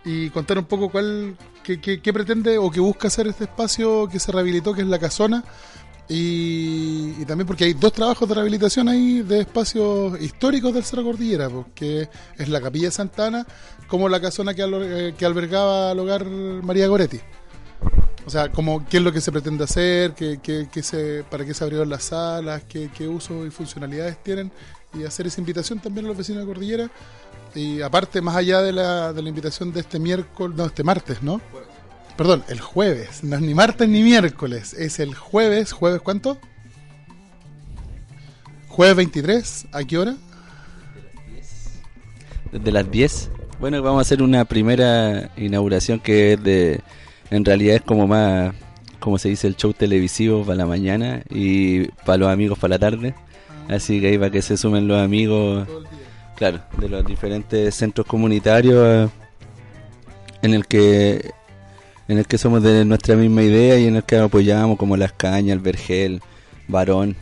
Y 0.03 0.30
contar 0.32 0.57
un 0.60 0.65
poco 0.65 0.90
cuál, 0.90 1.36
qué, 1.64 1.80
qué- 1.80 2.02
qué 2.02 2.14
pretende 2.14 2.57
o 2.57 2.69
qué 2.69 2.80
busca 2.80 3.07
hacer 3.07 3.27
este 3.27 3.45
espacio 3.45 4.07
que 4.10 4.19
se 4.19 4.32
rehabilitó, 4.32 4.73
que 4.73 4.82
es 4.82 4.88
la 4.88 4.99
casona. 4.99 5.44
Y, 6.07 7.26
también 7.26 7.48
porque 7.48 7.64
hay 7.65 7.73
dos 7.73 7.91
trabajos 7.94 8.27
de 8.30 8.36
rehabilitación 8.36 8.88
ahí 8.88 9.22
de 9.23 9.40
espacios 9.41 10.22
históricos 10.22 10.73
del 10.73 10.84
Cerro 10.84 11.03
Cordillera, 11.03 11.49
porque 11.49 12.07
es 12.38 12.49
la 12.49 12.61
Capilla 12.61 12.91
Santa 12.91 13.27
Ana 13.27 13.48
como 13.88 14.07
la 14.10 14.22
casona 14.22 14.53
que, 14.53 14.64
alo- 14.64 14.84
eh, 14.84 15.15
que 15.18 15.26
albergaba 15.26 15.91
el 15.91 15.99
hogar 15.99 16.26
María 16.26 16.88
Goretti. 16.88 17.19
O 18.26 18.30
sea, 18.30 18.52
como 18.52 18.86
qué 18.88 18.98
es 18.98 19.03
lo 19.03 19.11
que 19.11 19.22
se 19.22 19.32
pretende 19.32 19.64
hacer, 19.64 20.14
qué, 20.14 20.40
qué- 20.41 20.68
qué 20.72 20.84
se, 20.84 21.23
para 21.30 21.45
qué 21.45 21.53
se 21.53 21.64
abrieron 21.64 21.90
las 21.90 22.03
salas, 22.06 22.64
qué, 22.68 22.90
qué 22.95 23.07
usos 23.07 23.45
y 23.48 23.49
funcionalidades 23.52 24.22
tienen, 24.23 24.52
y 24.94 25.03
hacer 25.03 25.27
esa 25.27 25.41
invitación 25.41 25.80
también 25.80 26.06
a 26.06 26.10
los 26.10 26.18
vecinos 26.18 26.41
de 26.41 26.48
Cordillera 26.48 26.90
Y 27.53 27.82
aparte, 27.82 28.22
más 28.22 28.36
allá 28.36 28.61
de 28.61 28.72
la, 28.73 29.11
de 29.14 29.22
la 29.22 29.30
invitación 29.30 29.72
de 29.73 29.80
este 29.82 29.98
miércoles, 29.99 30.56
no, 30.57 30.65
este 30.65 30.84
martes, 30.84 31.22
¿no? 31.23 31.40
Perdón, 32.17 32.43
el 32.47 32.61
jueves. 32.61 33.23
No 33.23 33.35
es 33.35 33.41
ni 33.41 33.53
martes 33.53 33.89
ni 33.89 34.01
miércoles. 34.01 34.73
Es 34.73 34.99
el 34.99 35.13
jueves. 35.13 35.73
¿Jueves 35.73 36.01
cuánto? 36.01 36.37
Jueves 38.69 38.95
23. 38.95 39.67
¿A 39.73 39.83
qué 39.83 39.97
hora? 39.97 40.15
Desde 42.51 42.71
las 42.71 42.89
10. 42.89 43.31
Bueno, 43.59 43.81
vamos 43.81 43.99
a 43.99 44.01
hacer 44.01 44.21
una 44.21 44.45
primera 44.45 45.29
inauguración 45.35 45.99
que 45.99 46.33
es 46.33 46.43
de. 46.43 46.81
En 47.31 47.43
realidad 47.43 47.75
es 47.75 47.81
como 47.81 48.07
más. 48.07 48.53
Como 48.99 49.17
se 49.17 49.29
dice, 49.29 49.47
el 49.47 49.57
show 49.57 49.73
televisivo 49.73 50.43
para 50.43 50.55
la 50.55 50.65
mañana 50.65 51.21
y 51.29 51.87
para 52.05 52.17
los 52.17 52.29
amigos 52.29 52.57
para 52.57 52.75
la 52.75 52.79
tarde. 52.79 53.13
Así 53.67 53.99
que 53.99 54.07
ahí 54.07 54.17
para 54.17 54.31
que 54.31 54.41
se 54.41 54.55
sumen 54.55 54.87
los 54.87 55.01
amigos. 55.01 55.67
Claro, 56.37 56.61
de 56.77 56.89
los 56.89 57.05
diferentes 57.05 57.75
centros 57.75 58.07
comunitarios 58.07 59.09
eh, 59.09 59.13
en 60.41 60.53
el 60.53 60.67
que 60.67 61.31
en 62.07 62.18
el 62.18 62.27
que 62.27 62.38
somos 62.38 62.61
de 62.61 62.86
nuestra 62.86 63.15
misma 63.15 63.44
idea 63.44 63.77
y 63.80 63.88
en 63.88 63.95
el 63.98 64.03
que 64.03 64.18
apoyamos 64.18 64.77
como 64.77 64.98
Las 64.98 65.14
Cañas, 65.14 65.53
el 65.53 65.60
Vergel, 65.60 66.22
Varón. 66.68 67.15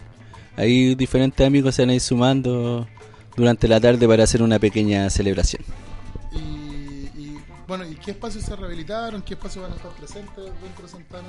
Ahí 0.58 0.96
diferentes 0.96 1.46
amigos 1.46 1.76
se 1.76 1.84
van 1.84 1.92
a 1.92 1.94
ir 1.96 2.02
sumando 2.02 2.88
durante 3.36 3.68
la 3.68 3.80
tarde 3.80 4.08
para 4.08 4.24
hacer 4.24 4.42
una 4.42 4.60
pequeña 4.60 5.10
celebración. 5.10 5.64
Bueno, 7.68 7.86
¿y 7.90 7.96
qué 7.96 8.12
espacios 8.12 8.44
se 8.44 8.56
rehabilitaron? 8.56 9.22
¿Qué 9.22 9.34
espacios 9.34 9.64
van 9.64 9.74
a 9.74 9.76
estar 9.76 9.92
presentes 9.92 10.46
dentro 10.62 10.84
de 10.84 10.90
Santana? 10.90 11.28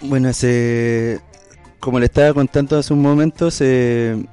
Bueno, 0.00 0.32
se, 0.32 1.20
como 1.80 1.98
le 1.98 2.06
estaba 2.06 2.32
contando 2.32 2.78
hace 2.78 2.94
un 2.94 3.02
momento, 3.02 3.50
se, 3.50 4.24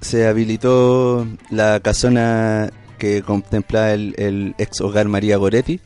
se 0.00 0.26
habilitó 0.26 1.26
la 1.50 1.78
casona 1.80 2.70
que 2.98 3.22
contempla 3.22 3.92
el, 3.92 4.14
el 4.18 4.54
ex 4.58 4.80
hogar 4.80 5.06
María 5.06 5.36
Goretti, 5.36 5.80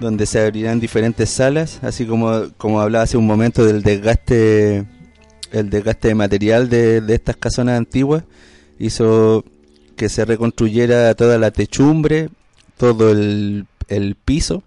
donde 0.00 0.26
se 0.26 0.40
abrirán 0.40 0.80
diferentes 0.80 1.28
salas, 1.30 1.80
así 1.82 2.06
como, 2.06 2.50
como 2.56 2.80
hablaba 2.80 3.04
hace 3.04 3.16
un 3.16 3.26
momento 3.26 3.64
del 3.64 3.82
desgaste, 3.82 4.86
el 5.52 5.70
desgaste 5.70 6.08
de 6.08 6.14
material 6.14 6.68
de, 6.68 7.00
de 7.00 7.14
estas 7.14 7.36
casonas 7.36 7.78
antiguas, 7.78 8.24
hizo 8.78 9.44
que 9.96 10.08
se 10.08 10.24
reconstruyera 10.24 11.14
toda 11.14 11.38
la 11.38 11.50
techumbre, 11.50 12.30
todo 12.76 13.10
el, 13.10 13.66
el 13.88 14.14
piso 14.14 14.62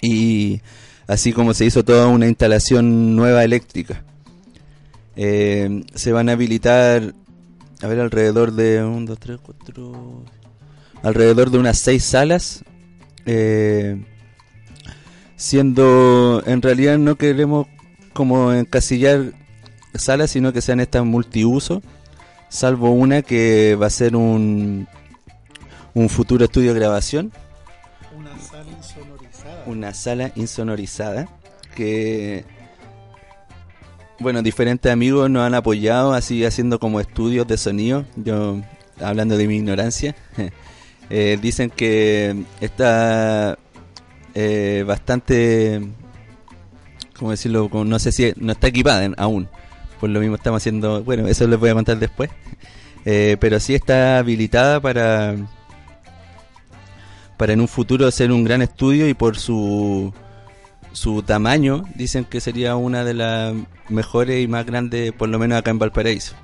y 0.00 0.60
así 1.06 1.32
como 1.32 1.52
se 1.54 1.66
hizo 1.66 1.84
toda 1.84 2.06
una 2.06 2.26
instalación 2.26 3.14
nueva 3.14 3.44
eléctrica. 3.44 4.04
Eh, 5.16 5.82
se 5.94 6.12
van 6.12 6.28
a 6.28 6.32
habilitar, 6.32 7.12
a 7.82 7.86
ver, 7.86 8.00
alrededor 8.00 8.52
de 8.52 8.82
un, 8.84 9.04
dos, 9.04 9.18
tres, 9.18 9.38
cuatro, 9.42 10.22
alrededor 11.02 11.50
de 11.50 11.58
unas 11.58 11.78
seis 11.78 12.04
salas. 12.04 12.64
eh, 13.26 14.00
siendo, 15.38 16.42
en 16.44 16.60
realidad 16.60 16.98
no 16.98 17.14
queremos 17.14 17.66
como 18.12 18.52
encasillar 18.52 19.32
salas, 19.94 20.32
sino 20.32 20.52
que 20.52 20.60
sean 20.60 20.80
estas 20.80 21.04
multiuso, 21.04 21.80
salvo 22.50 22.90
una 22.90 23.22
que 23.22 23.76
va 23.80 23.86
a 23.86 23.90
ser 23.90 24.16
un, 24.16 24.86
un 25.94 26.08
futuro 26.08 26.44
estudio 26.44 26.74
de 26.74 26.80
grabación 26.80 27.32
Una 28.16 28.38
sala 28.38 28.70
insonorizada. 28.76 29.62
una 29.66 29.94
sala 29.94 30.32
insonorizada 30.34 31.28
que 31.74 32.44
bueno 34.18 34.42
diferentes 34.42 34.90
amigos 34.90 35.30
nos 35.30 35.44
han 35.44 35.54
apoyado 35.54 36.12
así 36.12 36.44
haciendo 36.44 36.78
como 36.78 37.00
estudios 37.00 37.46
de 37.46 37.56
sonido 37.56 38.04
yo 38.16 38.60
hablando 39.00 39.36
de 39.36 39.46
mi 39.46 39.56
ignorancia 39.56 40.14
eh, 41.10 41.38
dicen 41.40 41.70
que 41.70 42.44
está 42.60 43.58
eh, 44.40 44.84
bastante 44.86 45.80
cómo 47.18 47.32
decirlo 47.32 47.68
no 47.84 47.98
sé 47.98 48.12
si 48.12 48.32
no 48.36 48.52
está 48.52 48.68
equipada 48.68 49.12
aún. 49.16 49.48
Por 49.98 50.10
lo 50.10 50.20
mismo 50.20 50.36
estamos 50.36 50.62
haciendo 50.62 51.02
bueno 51.02 51.26
eso 51.26 51.48
les 51.48 51.58
voy 51.58 51.70
a 51.70 51.74
contar 51.74 51.98
después. 51.98 52.30
Eh, 53.04 53.38
pero 53.40 53.58
sí 53.58 53.74
está 53.74 54.18
habilitada 54.18 54.80
para 54.80 55.34
para 57.38 57.52
en 57.54 57.60
un 57.60 57.68
futuro 57.68 58.06
hacer 58.06 58.32
un 58.32 58.44
gran 58.44 58.60
estudio 58.60 59.08
y 59.08 59.14
por 59.14 59.38
su 59.38 60.12
su 60.92 61.22
tamaño 61.22 61.84
dicen 61.94 62.24
que 62.24 62.40
sería 62.40 62.76
una 62.76 63.04
de 63.04 63.14
las 63.14 63.54
mejores 63.88 64.42
y 64.42 64.48
más 64.48 64.66
grandes 64.66 65.12
por 65.12 65.30
lo 65.30 65.38
menos 65.38 65.58
acá 65.58 65.70
en 65.70 65.78
Valparaíso. 65.78 66.34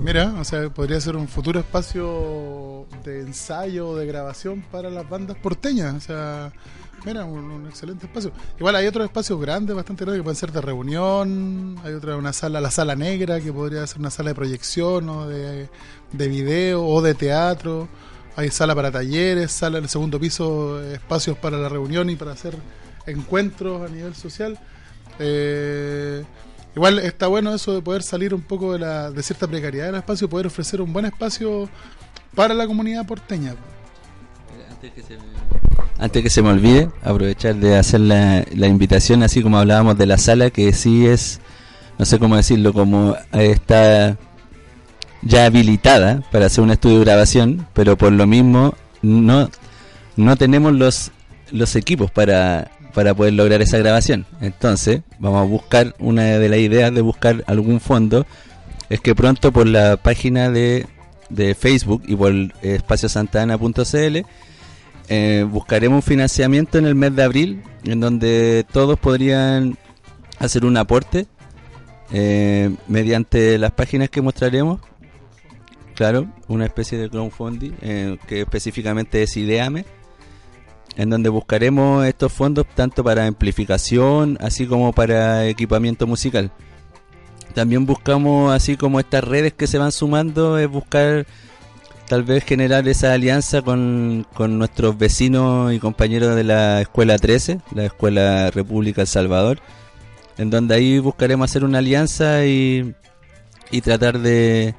Mira, 0.00 0.32
o 0.38 0.44
sea, 0.44 0.70
podría 0.70 1.00
ser 1.00 1.16
un 1.16 1.28
futuro 1.28 1.60
espacio 1.60 2.67
de 3.04 3.20
ensayo, 3.20 3.96
de 3.96 4.06
grabación 4.06 4.62
para 4.70 4.90
las 4.90 5.08
bandas 5.08 5.36
porteñas. 5.38 5.94
O 5.94 6.00
sea, 6.00 6.52
mira, 7.04 7.24
un, 7.24 7.66
excelente 7.66 8.06
espacio. 8.06 8.32
Igual 8.58 8.76
hay 8.76 8.86
otros 8.86 9.04
espacios 9.04 9.40
grandes, 9.40 9.74
bastante 9.74 10.04
grandes, 10.04 10.20
que 10.20 10.24
pueden 10.24 10.36
ser 10.36 10.52
de 10.52 10.60
reunión. 10.60 11.76
Hay 11.84 11.92
otra, 11.94 12.16
una 12.16 12.32
sala, 12.32 12.60
la 12.60 12.70
sala 12.70 12.96
negra, 12.96 13.40
que 13.40 13.52
podría 13.52 13.86
ser 13.86 13.98
una 13.98 14.10
sala 14.10 14.30
de 14.30 14.34
proyección 14.34 15.08
o 15.08 15.26
de, 15.26 15.68
de 16.12 16.28
video 16.28 16.84
o 16.84 17.02
de 17.02 17.14
teatro. 17.14 17.88
Hay 18.36 18.50
sala 18.50 18.74
para 18.74 18.92
talleres, 18.92 19.50
sala 19.50 19.78
en 19.78 19.84
el 19.84 19.90
segundo 19.90 20.20
piso, 20.20 20.80
espacios 20.80 21.36
para 21.36 21.58
la 21.58 21.68
reunión 21.68 22.08
y 22.08 22.16
para 22.16 22.32
hacer 22.32 22.56
encuentros 23.06 23.88
a 23.88 23.92
nivel 23.92 24.14
social. 24.14 24.58
Eh, 25.18 26.24
igual 26.76 27.00
está 27.00 27.26
bueno 27.26 27.52
eso 27.52 27.74
de 27.74 27.82
poder 27.82 28.02
salir 28.02 28.34
un 28.34 28.42
poco 28.42 28.74
de, 28.74 28.78
la, 28.78 29.10
de 29.10 29.22
cierta 29.22 29.48
precariedad 29.48 29.86
del 29.86 29.96
espacio 29.96 30.26
y 30.26 30.28
poder 30.28 30.46
ofrecer 30.46 30.80
un 30.80 30.92
buen 30.92 31.06
espacio 31.06 31.68
para 32.34 32.54
la 32.54 32.66
comunidad 32.66 33.06
porteña. 33.06 33.54
Antes 35.98 36.22
que 36.22 36.30
se 36.30 36.42
me 36.42 36.50
olvide, 36.50 36.90
aprovechar 37.02 37.56
de 37.56 37.76
hacer 37.76 38.00
la, 38.00 38.44
la 38.54 38.66
invitación, 38.68 39.24
así 39.24 39.42
como 39.42 39.58
hablábamos 39.58 39.98
de 39.98 40.06
la 40.06 40.16
sala, 40.16 40.50
que 40.50 40.72
sí 40.72 41.06
es, 41.06 41.40
no 41.98 42.04
sé 42.04 42.20
cómo 42.20 42.36
decirlo, 42.36 42.72
como 42.72 43.16
eh, 43.32 43.50
está 43.50 44.16
ya 45.22 45.46
habilitada 45.46 46.22
para 46.30 46.46
hacer 46.46 46.62
un 46.62 46.70
estudio 46.70 46.98
de 46.98 47.04
grabación, 47.04 47.66
pero 47.72 47.98
por 47.98 48.12
lo 48.12 48.26
mismo 48.28 48.74
no, 49.02 49.50
no 50.16 50.36
tenemos 50.36 50.72
los, 50.72 51.10
los 51.50 51.74
equipos 51.74 52.12
para, 52.12 52.70
para 52.94 53.14
poder 53.14 53.34
lograr 53.34 53.60
esa 53.60 53.78
grabación. 53.78 54.26
Entonces, 54.40 55.02
vamos 55.18 55.40
a 55.42 55.44
buscar, 55.44 55.96
una 55.98 56.22
de 56.24 56.48
las 56.48 56.60
ideas 56.60 56.94
de 56.94 57.00
buscar 57.00 57.42
algún 57.48 57.80
fondo, 57.80 58.24
es 58.88 59.00
que 59.00 59.16
pronto 59.16 59.50
por 59.50 59.66
la 59.66 59.96
página 59.96 60.50
de, 60.50 60.86
de 61.28 61.54
Facebook 61.54 62.02
y 62.06 62.16
por 62.16 62.32
espaciosantana.cl 62.62 64.18
eh, 65.10 65.46
buscaremos 65.50 65.96
un 65.96 66.02
financiamiento 66.02 66.76
en 66.78 66.86
el 66.86 66.94
mes 66.94 67.16
de 67.16 67.22
abril 67.22 67.62
en 67.84 68.00
donde 68.00 68.66
todos 68.70 68.98
podrían 68.98 69.78
hacer 70.38 70.66
un 70.66 70.76
aporte 70.76 71.26
eh, 72.12 72.70
mediante 72.88 73.58
las 73.58 73.72
páginas 73.72 74.10
que 74.10 74.20
mostraremos. 74.20 74.80
Claro, 75.94 76.26
una 76.46 76.64
especie 76.66 76.96
de 76.98 77.08
crowdfunding 77.08 77.72
eh, 77.80 78.18
que 78.28 78.42
específicamente 78.42 79.22
es 79.22 79.36
Ideame, 79.36 79.84
en 80.96 81.10
donde 81.10 81.28
buscaremos 81.28 82.06
estos 82.06 82.32
fondos 82.32 82.66
tanto 82.74 83.02
para 83.02 83.26
amplificación 83.26 84.38
así 84.40 84.66
como 84.66 84.92
para 84.92 85.46
equipamiento 85.46 86.06
musical. 86.06 86.52
También 87.54 87.86
buscamos, 87.86 88.52
así 88.52 88.76
como 88.76 89.00
estas 89.00 89.24
redes 89.24 89.52
que 89.52 89.66
se 89.66 89.78
van 89.78 89.92
sumando, 89.92 90.58
es 90.58 90.68
buscar 90.68 91.26
tal 92.08 92.24
vez 92.24 92.44
generar 92.44 92.88
esa 92.88 93.12
alianza 93.12 93.62
con, 93.62 94.26
con 94.34 94.58
nuestros 94.58 94.96
vecinos 94.96 95.72
y 95.72 95.78
compañeros 95.78 96.34
de 96.34 96.44
la 96.44 96.80
Escuela 96.80 97.18
13, 97.18 97.60
la 97.74 97.84
Escuela 97.84 98.50
República 98.50 99.02
El 99.02 99.06
Salvador, 99.06 99.58
en 100.38 100.50
donde 100.50 100.74
ahí 100.74 100.98
buscaremos 100.98 101.50
hacer 101.50 101.64
una 101.64 101.78
alianza 101.78 102.46
y, 102.46 102.94
y 103.70 103.80
tratar 103.82 104.20
de, 104.20 104.74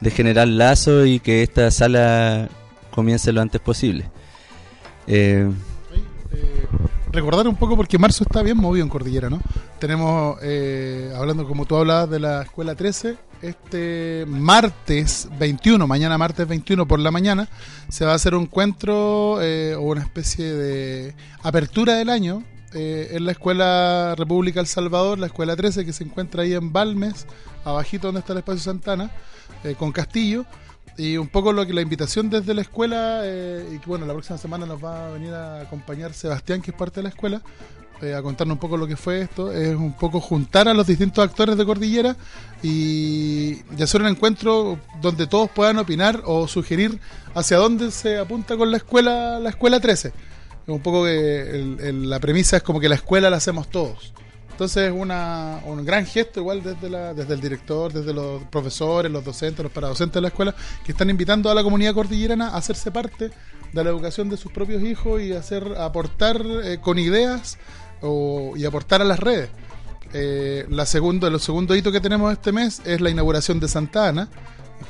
de 0.00 0.10
generar 0.10 0.48
lazos 0.48 1.06
y 1.06 1.20
que 1.20 1.42
esta 1.42 1.70
sala 1.70 2.48
comience 2.90 3.32
lo 3.32 3.40
antes 3.40 3.60
posible. 3.60 4.10
Eh, 5.06 5.48
recordar 7.12 7.46
un 7.46 7.56
poco 7.56 7.76
porque 7.76 7.98
marzo 7.98 8.24
está 8.24 8.42
bien 8.42 8.56
movido 8.56 8.84
en 8.84 8.88
Cordillera, 8.88 9.28
¿no? 9.28 9.40
Tenemos, 9.78 10.38
eh, 10.42 11.12
hablando 11.16 11.46
como 11.46 11.66
tú 11.66 11.76
hablabas 11.76 12.10
de 12.10 12.20
la 12.20 12.42
Escuela 12.42 12.74
13, 12.74 13.16
este 13.42 14.24
martes 14.26 15.28
21, 15.38 15.86
mañana 15.86 16.16
martes 16.16 16.46
21 16.46 16.86
por 16.86 17.00
la 17.00 17.10
mañana, 17.10 17.48
se 17.88 18.04
va 18.04 18.12
a 18.12 18.14
hacer 18.14 18.34
un 18.34 18.44
encuentro 18.44 19.38
eh, 19.42 19.74
o 19.74 19.82
una 19.82 20.02
especie 20.02 20.52
de 20.54 21.14
apertura 21.42 21.94
del 21.94 22.08
año 22.08 22.42
eh, 22.74 23.10
en 23.12 23.26
la 23.26 23.32
Escuela 23.32 24.14
República 24.16 24.60
El 24.60 24.66
Salvador, 24.66 25.18
la 25.18 25.26
Escuela 25.26 25.56
13, 25.56 25.84
que 25.84 25.92
se 25.92 26.04
encuentra 26.04 26.42
ahí 26.42 26.54
en 26.54 26.72
Balmes, 26.72 27.26
abajito 27.64 28.08
donde 28.08 28.20
está 28.20 28.32
el 28.32 28.38
Espacio 28.38 28.62
Santana, 28.62 29.10
eh, 29.64 29.74
con 29.78 29.92
Castillo 29.92 30.46
Y 30.98 31.16
un 31.16 31.28
poco 31.28 31.52
lo 31.52 31.66
que 31.66 31.72
la 31.72 31.80
invitación 31.80 32.28
desde 32.28 32.52
la 32.54 32.60
escuela, 32.62 33.20
eh, 33.24 33.66
y 33.74 33.78
que 33.78 33.86
bueno, 33.86 34.04
la 34.06 34.12
próxima 34.12 34.36
semana 34.38 34.66
nos 34.66 34.82
va 34.82 35.08
a 35.08 35.10
venir 35.12 35.32
a 35.32 35.62
acompañar 35.62 36.12
Sebastián, 36.12 36.60
que 36.60 36.70
es 36.70 36.76
parte 36.76 36.96
de 36.96 37.04
la 37.04 37.08
escuela, 37.08 37.40
eh, 38.02 38.14
a 38.14 38.20
contarnos 38.22 38.56
un 38.56 38.58
poco 38.60 38.76
lo 38.76 38.86
que 38.86 38.96
fue 38.96 39.22
esto, 39.22 39.52
es 39.52 39.74
un 39.74 39.92
poco 39.94 40.20
juntar 40.20 40.68
a 40.68 40.74
los 40.74 40.86
distintos 40.86 41.24
actores 41.24 41.56
de 41.56 41.64
Cordillera 41.64 42.16
y, 42.62 43.60
y 43.78 43.82
hacer 43.82 44.00
un 44.02 44.08
encuentro 44.08 44.78
donde 45.00 45.26
todos 45.26 45.50
puedan 45.50 45.78
opinar 45.78 46.20
o 46.24 46.46
sugerir 46.48 46.98
hacia 47.34 47.56
dónde 47.58 47.90
se 47.90 48.18
apunta 48.18 48.56
con 48.56 48.70
la 48.70 48.76
escuela, 48.78 49.38
la 49.40 49.50
escuela 49.50 49.80
13. 49.80 50.08
Es 50.08 50.14
un 50.68 50.80
poco 50.80 51.04
que 51.04 51.50
el- 51.80 52.08
la 52.10 52.20
premisa 52.20 52.56
es 52.56 52.62
como 52.62 52.80
que 52.80 52.88
la 52.88 52.94
escuela 52.96 53.30
la 53.30 53.36
hacemos 53.38 53.68
todos. 53.68 54.12
Entonces 54.52 54.90
es 54.90 54.92
una, 54.94 55.60
un 55.66 55.84
gran 55.84 56.06
gesto 56.06 56.40
igual 56.40 56.62
desde, 56.62 56.88
la, 56.88 57.14
desde 57.14 57.34
el 57.34 57.40
director, 57.40 57.92
desde 57.92 58.12
los 58.12 58.44
profesores, 58.44 59.10
los 59.10 59.24
docentes, 59.24 59.62
los 59.62 59.72
paradocentes 59.72 60.14
de 60.14 60.20
la 60.20 60.28
escuela, 60.28 60.54
que 60.84 60.92
están 60.92 61.10
invitando 61.10 61.50
a 61.50 61.54
la 61.54 61.62
comunidad 61.62 61.94
cordillerana 61.94 62.48
a 62.50 62.58
hacerse 62.58 62.90
parte 62.90 63.30
de 63.72 63.84
la 63.84 63.90
educación 63.90 64.28
de 64.28 64.36
sus 64.36 64.52
propios 64.52 64.82
hijos 64.82 65.20
y 65.22 65.32
hacer 65.32 65.66
aportar 65.78 66.42
eh, 66.64 66.78
con 66.80 66.98
ideas 66.98 67.58
o- 68.02 68.52
y 68.56 68.64
aportar 68.66 69.00
a 69.00 69.04
las 69.04 69.18
redes. 69.18 69.48
Eh, 70.12 70.66
la 70.68 70.84
segundo, 70.84 71.26
el 71.26 71.40
segundo 71.40 71.74
hito 71.74 71.90
que 71.90 72.00
tenemos 72.00 72.30
este 72.32 72.52
mes 72.52 72.82
es 72.84 73.00
la 73.00 73.08
inauguración 73.10 73.58
de 73.60 73.68
Santa 73.68 74.08
Ana 74.08 74.28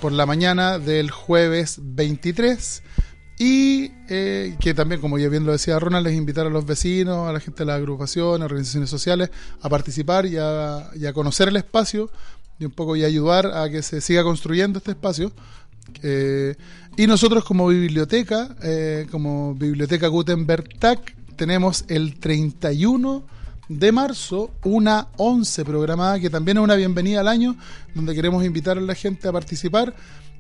por 0.01 0.11
la 0.11 0.27
mañana 0.27 0.79
del 0.81 1.11
jueves 1.13 1.79
23 1.81 2.83
y 3.39 3.91
eh, 4.09 4.57
que 4.61 4.75
también, 4.75 5.01
como 5.01 5.19
ya 5.19 5.29
bien 5.29 5.45
lo 5.45 5.53
decía 5.53 5.79
Ronald, 5.79 6.07
es 6.07 6.15
invitar 6.15 6.47
a 6.47 6.51
los 6.51 6.67
vecinos, 6.67 7.29
a 7.29 7.33
la 7.33 7.41
gente 7.41 7.61
de 7.61 7.67
las 7.67 7.77
agrupaciones, 7.77 8.45
organizaciones 8.45 8.91
sociales 8.91 9.31
a 9.61 9.69
participar 9.69 10.27
y 10.27 10.37
a, 10.39 10.91
y 10.95 11.07
a 11.07 11.13
conocer 11.13 11.49
el 11.49 11.57
espacio 11.57 12.11
y 12.59 12.65
un 12.65 12.71
poco 12.73 12.95
y 12.95 13.05
ayudar 13.05 13.47
a 13.47 13.69
que 13.71 13.83
se 13.83 14.01
siga 14.01 14.23
construyendo 14.23 14.79
este 14.79 14.93
espacio. 14.93 15.33
Eh, 16.03 16.55
y 16.97 17.07
nosotros 17.07 17.45
como 17.45 17.69
biblioteca, 17.69 18.55
eh, 18.63 19.07
como 19.11 19.55
Biblioteca 19.55 20.07
Gutenberg 20.09 20.79
TAC, 20.79 21.17
tenemos 21.37 21.85
el 21.89 22.19
31 22.21 23.25
de 23.69 23.93
marzo 23.93 24.51
una 24.65 25.09
11 25.17 25.65
programada 25.65 26.21
que 26.21 26.29
también 26.29 26.59
es 26.59 26.65
una 26.65 26.75
bienvenida 26.75 27.21
al 27.21 27.29
año 27.29 27.57
donde 27.95 28.15
queremos 28.15 28.45
invitar 28.45 28.77
a 28.77 28.83
la 28.83 28.95
gente 28.95 29.29
a 29.29 29.33
participar 29.33 29.95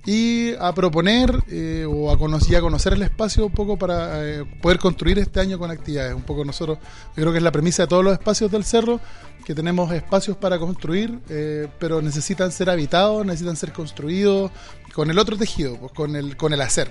y 0.05 0.55
a 0.59 0.74
proponer 0.74 1.45
eh, 1.49 1.87
o 1.89 2.11
a 2.11 2.19
conocer, 2.19 2.57
a 2.57 2.61
conocer 2.61 2.95
el 2.95 3.03
espacio 3.03 3.47
un 3.47 3.53
poco 3.53 3.77
para 3.77 4.27
eh, 4.27 4.45
poder 4.61 4.79
construir 4.79 5.19
este 5.19 5.41
año 5.41 5.59
con 5.59 5.70
actividades. 5.70 6.15
Un 6.15 6.23
poco 6.23 6.45
nosotros, 6.45 6.79
yo 7.09 7.15
creo 7.23 7.31
que 7.31 7.39
es 7.39 7.45
la 7.45 7.53
premisa 7.53 7.85
de 7.85 7.87
todos 7.89 8.05
los 8.05 8.12
espacios 8.12 8.51
del 8.51 8.65
cerro, 8.65 9.01
que 9.45 9.55
tenemos 9.55 9.93
espacios 9.93 10.37
para 10.37 10.59
construir, 10.59 11.20
eh, 11.29 11.69
pero 11.79 12.03
necesitan 12.03 12.51
ser 12.51 12.70
habitados, 12.70 13.24
necesitan 13.24 13.57
ser 13.57 13.73
construidos 13.73 14.51
con 14.93 15.11
el 15.11 15.19
otro 15.19 15.37
tejido, 15.37 15.77
pues 15.77 15.93
con 15.93 16.16
el, 16.16 16.37
con 16.37 16.53
el 16.53 16.61
hacer. 16.61 16.91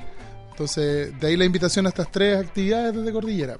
Entonces, 0.51 1.17
de 1.19 1.27
ahí 1.27 1.37
la 1.37 1.45
invitación 1.45 1.85
a 1.85 1.89
estas 1.89 2.11
tres 2.11 2.37
actividades 2.37 2.95
desde 2.95 3.11
Cordillera. 3.11 3.57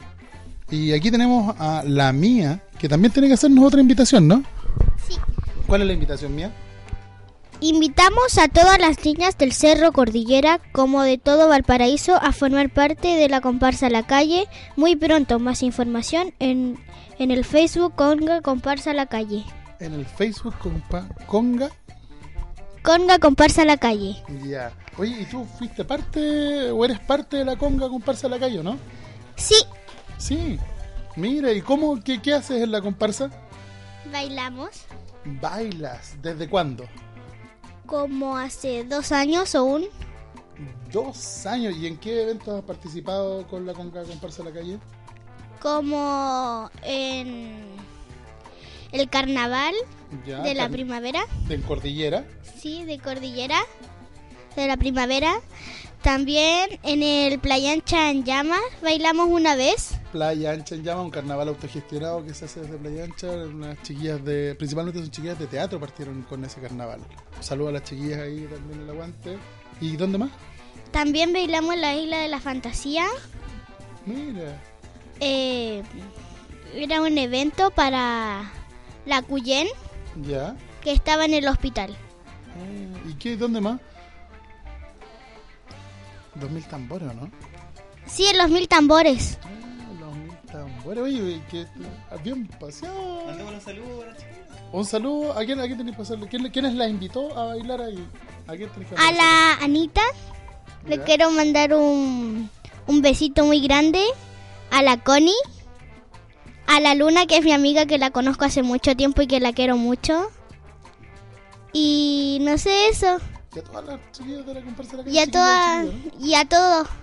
Y 0.70 0.94
aquí 0.94 1.12
tenemos 1.12 1.54
a 1.60 1.84
la 1.86 2.14
mía, 2.14 2.64
que 2.80 2.88
también 2.88 3.12
tiene 3.12 3.28
que 3.28 3.34
hacernos 3.34 3.66
otra 3.66 3.82
invitación, 3.82 4.28
¿no? 4.28 4.44
Sí. 5.08 5.18
¿Cuál 5.68 5.82
es 5.82 5.88
la 5.88 5.94
invitación 5.94 6.34
mía? 6.34 6.52
Invitamos 7.64 8.40
a 8.40 8.48
todas 8.48 8.80
las 8.80 9.06
niñas 9.06 9.38
del 9.38 9.54
Cerro 9.54 9.92
Cordillera, 9.92 10.60
como 10.72 11.04
de 11.04 11.20
todo 11.20 11.48
Valparaíso, 11.48 12.16
a 12.16 12.32
formar 12.32 12.72
parte 12.72 13.10
de 13.10 13.30
la 13.30 13.40
comparsa 13.40 13.90
La 13.90 14.02
Calle. 14.04 14.48
Muy 14.76 14.96
pronto, 14.96 15.38
más 15.38 15.62
información 15.62 16.34
en, 16.40 16.80
en 17.20 17.30
el 17.30 17.46
Facebook 17.46 17.94
Conga 17.96 18.42
Comparsa 18.42 18.94
La 18.94 19.06
Calle. 19.06 19.44
En 19.80 19.94
el 19.94 20.06
Facebook 20.08 20.56
compa- 20.60 21.08
Conga. 21.28 21.70
Conga 22.82 23.20
Comparsa 23.20 23.64
La 23.64 23.78
Calle. 23.78 24.16
Ya. 24.44 24.72
Oye, 24.98 25.22
¿y 25.22 25.26
tú 25.26 25.46
fuiste 25.46 25.86
parte 25.86 26.72
o 26.72 26.84
eres 26.84 27.00
parte 27.00 27.38
de 27.38 27.46
la 27.46 27.56
Conga 27.58 27.88
Comparsa 27.90 28.28
la 28.28 28.40
Calle, 28.40 28.64
no? 28.64 28.78
Sí. 29.36 29.56
Sí. 30.18 30.58
Mira, 31.16 31.52
¿y 31.52 31.62
cómo, 31.62 32.02
qué, 32.04 32.20
qué 32.22 32.34
haces 32.34 32.64
en 32.64 32.72
la 32.72 32.82
comparsa? 32.82 33.30
Bailamos 34.12 34.70
Bailas. 35.26 36.16
¿Desde 36.24 36.50
cuándo? 36.50 36.86
Como 37.92 38.38
hace 38.38 38.86
dos 38.86 39.12
años 39.12 39.54
o 39.54 39.66
un. 39.66 39.86
Dos 40.94 41.46
años. 41.46 41.76
¿Y 41.78 41.88
en 41.88 41.98
qué 41.98 42.22
eventos 42.24 42.48
has 42.58 42.64
participado 42.64 43.46
con 43.48 43.66
la 43.66 43.74
Conga 43.74 44.04
Comparsa 44.04 44.44
de 44.44 44.50
la 44.50 44.56
Calle? 44.60 44.80
como 45.62 46.72
en 46.82 47.76
el 48.92 49.10
carnaval 49.12 49.76
Ya, 50.26 50.40
de 50.42 50.56
la 50.56 50.64
car- 50.64 50.72
primavera. 50.72 51.22
De 51.48 51.62
Cordillera. 51.62 52.26
Sí, 52.58 52.84
de 52.86 52.98
Cordillera, 52.98 53.60
de 54.56 54.68
la 54.68 54.76
primavera. 54.78 55.36
También 56.04 56.80
en 56.82 57.04
el 57.04 57.40
Playa 57.40 57.74
Ancha 57.74 58.10
en 58.10 58.24
Llamas 58.24 58.60
bailamos 58.82 59.28
una 59.30 59.56
vez. 59.56 59.92
Playa 60.12 60.52
Ancha 60.52 60.74
en 60.76 60.84
Llama, 60.84 61.04
un 61.04 61.12
carnaval 61.12 61.48
autogestionado 61.50 62.26
que 62.26 62.34
se 62.34 62.46
hace 62.46 62.62
desde 62.62 62.78
Playa 62.78 63.04
Ancha. 63.04 63.28
Unas 63.30 63.82
chiquillas 63.84 64.24
de. 64.26 64.56
Principalmente 64.56 65.00
son 65.00 65.12
chiquillas 65.12 65.38
de 65.38 65.46
teatro 65.46 65.80
partieron 65.80 66.24
con 66.24 66.44
ese 66.44 66.60
carnaval. 66.60 67.02
Un 67.38 67.44
saludo 67.44 67.70
a 67.70 67.72
las 67.74 67.84
chiquillas 67.84 68.20
ahí 68.20 68.48
también 68.52 68.80
en 68.80 68.82
el 68.86 68.90
aguante. 68.90 69.38
¿Y 69.80 69.96
dónde 69.96 70.18
más? 70.18 70.32
También 70.92 71.34
bailamos 71.34 71.76
en 71.76 71.82
la 71.82 71.96
Isla 71.96 72.18
de 72.18 72.28
la 72.30 72.40
Fantasía. 72.40 73.06
Mira. 74.06 74.60
Eh, 75.20 75.84
era 76.74 77.02
un 77.02 77.16
evento 77.18 77.70
para 77.70 78.52
la 79.06 79.22
Cuyen 79.22 79.68
Ya. 80.28 80.56
que 80.82 80.92
estaba 80.94 81.26
en 81.26 81.36
el 81.36 81.48
hospital. 81.48 81.96
Ah, 82.50 83.08
¿Y 83.10 83.14
qué? 83.14 83.38
¿Dónde 83.38 83.62
más? 83.62 83.80
2000 86.36 86.64
tambores, 86.66 87.10
¿o 87.10 87.14
¿no? 87.14 87.32
Sí, 88.06 88.26
en 88.28 88.38
los 88.38 88.50
mil 88.50 88.68
tambores. 88.68 89.38
Los 90.00 90.16
mil 90.16 90.38
tambores. 90.52 91.04
Oye, 91.04 91.42
que 91.50 91.66
bien 92.24 92.48
paseado. 92.48 93.26
Mandemos 93.26 93.54
un 93.54 93.62
saludo 93.62 94.02
a 94.04 94.06
la 94.08 94.18
chica. 94.18 94.30
Un 94.74 94.86
saludo. 94.86 95.34
¿A 95.38 95.46
quién, 95.46 95.60
a 95.60 95.66
quién 95.66 95.78
tenéis 95.78 95.96
que 95.96 96.02
pasarle? 96.04 96.28
¿Quién, 96.28 96.50
¿Quiénes 96.50 96.74
la 96.76 96.88
invitó 96.88 97.38
a 97.38 97.46
bailar 97.48 97.82
ahí? 97.82 98.08
¿A 98.48 98.56
quién 98.56 98.70
tenéis 98.70 98.90
que 98.92 98.96
A 98.98 99.12
la 99.12 99.54
Anita 99.62 100.02
le 100.88 100.98
Ya. 100.98 101.04
quiero 101.04 101.30
mandar 101.32 101.74
un, 101.74 102.50
un 102.88 103.02
besito 103.02 103.46
muy 103.46 103.62
grande. 103.62 104.04
A 104.72 104.82
la 104.82 104.98
Connie. 104.98 105.34
A 106.68 106.80
la 106.80 106.96
Luna, 106.96 107.26
que 107.28 107.38
es 107.38 107.44
mi 107.44 107.52
amiga 107.52 107.86
que 107.86 107.98
la 107.98 108.12
conozco 108.12 108.46
hace 108.46 108.64
mucho 108.64 108.96
tiempo 108.96 109.22
y 109.22 109.28
que 109.28 109.40
la 109.42 109.52
quiero 109.54 109.76
mucho. 109.78 110.30
Y 111.74 112.40
no 112.42 112.58
sé 112.58 112.88
eso. 112.90 113.18
Y 113.54 113.60
a 113.60 113.64
todas 113.64 113.86
las 113.86 114.00
chiquillas 114.12 114.46
de 114.46 114.54
la 114.54 114.62
comparsa 114.62 114.98
de 114.98 115.04
la 115.04 115.10
Y 115.10 115.20
a 115.20 115.28
todas. 115.28 115.88
Y 116.22 116.34
a 116.36 116.46
todos. 116.46 116.88
¿no? 116.88 117.02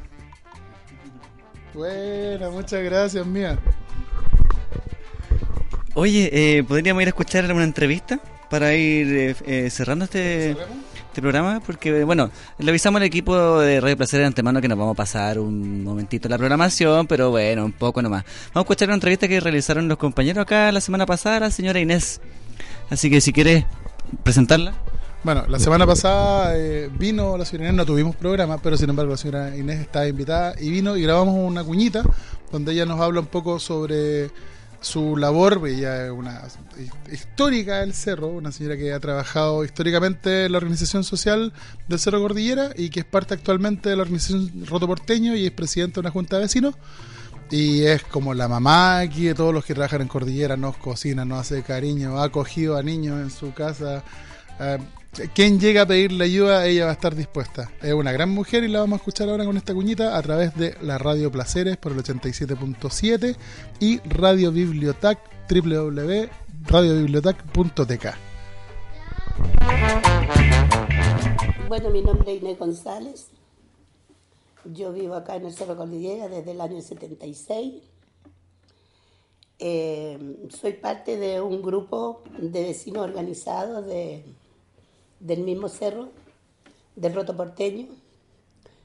Buena, 1.75 2.51
muchas 2.51 2.83
gracias, 2.83 3.27
mía. 3.27 3.59
Oye, 5.95 6.31
eh, 6.33 6.65
¿podríamos 6.65 7.03
ir 7.03 7.09
a 7.09 7.11
escuchar 7.11 7.53
una 7.53 7.65
entrevista 7.65 8.19
para 8.49 8.75
ir 8.75 9.07
eh, 9.09 9.37
eh, 9.47 9.71
cerrando 9.71 10.07
este, 10.07 10.53
este 10.53 11.21
programa? 11.21 11.61
Porque, 11.61 12.05
bueno, 12.05 12.31
le 12.59 12.71
avisamos 12.71 13.01
al 13.01 13.07
equipo 13.07 13.61
de 13.61 13.81
Radio 13.81 13.97
Placer 13.99 14.21
de 14.21 14.27
antemano 14.27 14.61
que 14.63 14.69
nos 14.69 14.79
vamos 14.79 14.95
a 14.95 14.97
pasar 14.97 15.39
un 15.39 15.85
momentito 15.85 16.29
la 16.29 16.39
programación, 16.39 17.07
pero 17.07 17.31
bueno, 17.31 17.65
un 17.65 17.73
poco 17.73 18.01
nomás. 18.01 18.25
Vamos 18.55 18.57
a 18.57 18.61
escuchar 18.61 18.89
una 18.89 18.95
entrevista 18.95 19.29
que 19.29 19.39
realizaron 19.39 19.87
los 19.87 19.99
compañeros 19.99 20.43
acá 20.43 20.73
la 20.73 20.81
semana 20.81 21.05
pasada, 21.05 21.41
la 21.41 21.51
señora 21.51 21.79
Inés. 21.79 22.23
Así 22.89 23.11
que 23.11 23.21
si 23.21 23.33
quieres 23.35 23.67
presentarla. 24.23 24.73
Bueno, 25.25 25.45
la 25.49 25.59
semana 25.59 25.85
pasada 25.85 26.57
eh, 26.57 26.89
vino 26.97 27.37
la 27.37 27.45
señora 27.45 27.71
Inés, 27.71 27.77
no 27.77 27.85
tuvimos 27.85 28.15
programa, 28.15 28.59
pero 28.59 28.77
sin 28.77 28.89
embargo 28.89 29.11
la 29.11 29.17
señora 29.17 29.57
Inés 29.57 29.81
estaba 29.81 30.07
invitada 30.07 30.55
y 30.61 30.71
vino 30.71 30.97
y 30.97 31.03
grabamos 31.03 31.35
una 31.35 31.65
cuñita 31.65 32.05
donde 32.53 32.73
ella 32.73 32.87
nos 32.87 33.01
habla 33.01 33.21
un 33.21 33.27
poco 33.27 33.59
sobre 33.59 34.31
su 34.81 35.17
labor, 35.17 35.61
ella 35.67 36.07
es 36.07 36.13
una 36.13 36.43
histórica 37.11 37.81
del 37.81 37.95
Cerro, 37.95 38.29
una 38.29 38.53
señora 38.53 38.77
que 38.77 38.93
ha 38.93 39.01
trabajado 39.01 39.65
históricamente 39.65 40.45
en 40.45 40.53
la 40.53 40.59
organización 40.59 41.03
social 41.03 41.53
del 41.89 41.99
Cerro 41.99 42.21
Cordillera 42.21 42.71
y 42.77 42.89
que 42.89 43.01
es 43.01 43.07
parte 43.07 43.35
actualmente 43.35 43.89
de 43.89 43.97
la 43.97 44.03
organización 44.03 44.67
Roto 44.67 44.87
Porteño 44.87 45.35
y 45.35 45.47
es 45.47 45.51
presidenta 45.51 45.95
de 45.95 46.01
una 46.01 46.11
junta 46.11 46.37
de 46.37 46.43
vecinos. 46.43 46.77
Y 47.51 47.83
es 47.83 48.05
como 48.05 48.35
la 48.35 48.47
mamá 48.47 49.01
aquí 49.01 49.25
de 49.25 49.35
todos 49.35 49.53
los 49.53 49.65
que 49.65 49.75
trabajan 49.75 50.03
en 50.03 50.09
Cordillera, 50.09 50.57
nos 50.57 50.77
cocina, 50.77 51.25
nos 51.25 51.41
hace 51.41 51.63
cariño, 51.63 52.19
ha 52.21 52.25
acogido 52.25 52.77
a 52.77 52.83
niños 52.83 53.21
en 53.21 53.31
su 53.31 53.53
casa. 53.55 54.05
Eh, 54.61 54.79
quien 55.35 55.59
llega 55.59 55.83
a 55.83 55.87
pedirle 55.87 56.25
ayuda, 56.25 56.67
ella 56.67 56.85
va 56.85 56.91
a 56.91 56.95
estar 56.95 57.15
dispuesta. 57.15 57.71
Es 57.83 57.93
una 57.93 58.13
gran 58.13 58.31
mujer 58.31 58.65
y 58.65 58.69
la 58.69 58.81
vamos 58.81 58.99
a 58.99 59.01
escuchar 59.01 59.29
ahora 59.29 59.45
con 59.45 59.57
esta 59.57 59.75
cuñita 59.75 60.17
a 60.17 60.23
través 60.23 60.57
de 60.57 60.77
la 60.81 60.99
Radio 60.99 61.31
Placeres 61.31 61.77
por 61.77 61.93
el 61.93 61.99
87.7 61.99 63.37
y 63.81 63.99
Radio 64.01 64.53
Bibliotac 64.53 65.19
www.radiobibliotac.tk. 65.51 68.07
Bueno, 71.69 71.91
mi 71.91 72.03
nombre 72.03 72.35
es 72.35 72.43
Inés 72.43 72.59
González. 72.59 73.29
Yo 74.65 74.93
vivo 74.93 75.15
acá 75.15 75.37
en 75.37 75.47
el 75.47 75.53
Cerro 75.53 75.77
Cordillera 75.77 76.29
desde 76.29 76.51
el 76.53 76.61
año 76.61 76.81
76. 76.81 77.83
Eh, 79.61 80.37
soy 80.51 80.75
parte 80.75 81.17
de 81.17 81.41
un 81.41 81.61
grupo 81.63 82.23
de 82.39 82.63
vecinos 82.63 83.03
organizados 83.03 83.85
de, 83.87 84.25
del 85.21 85.41
mismo 85.41 85.69
cerro, 85.69 86.11
del 86.97 87.15
roto 87.15 87.37
porteño. 87.37 87.87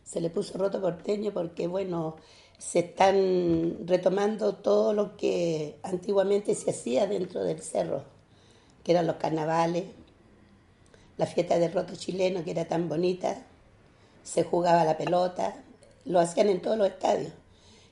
Se 0.04 0.22
le 0.22 0.30
puso 0.30 0.58
roto 0.58 0.82
porteño 0.82 1.32
porque, 1.32 1.68
bueno, 1.68 2.18
se 2.58 2.80
están 2.80 3.88
retomando 3.88 4.56
todo 4.56 4.94
lo 4.94 5.18
que 5.18 5.78
antiguamente 5.84 6.56
se 6.56 6.72
hacía 6.72 7.08
dentro 7.08 7.44
del 7.44 7.62
cerro, 7.62 8.04
que 8.84 8.92
eran 8.92 9.08
los 9.08 9.18
carnavales, 9.18 9.86
la 11.18 11.26
fiesta 11.26 11.60
del 11.60 11.74
roto 11.74 11.96
chileno, 11.96 12.44
que 12.44 12.52
era 12.52 12.66
tan 12.66 12.90
bonita, 12.90 13.44
se 14.24 14.44
jugaba 14.44 14.86
la 14.86 14.98
pelota, 14.98 15.64
lo 16.06 16.20
hacían 16.20 16.50
en 16.50 16.62
todos 16.62 16.78
los 16.78 16.88
estadios. 16.88 17.34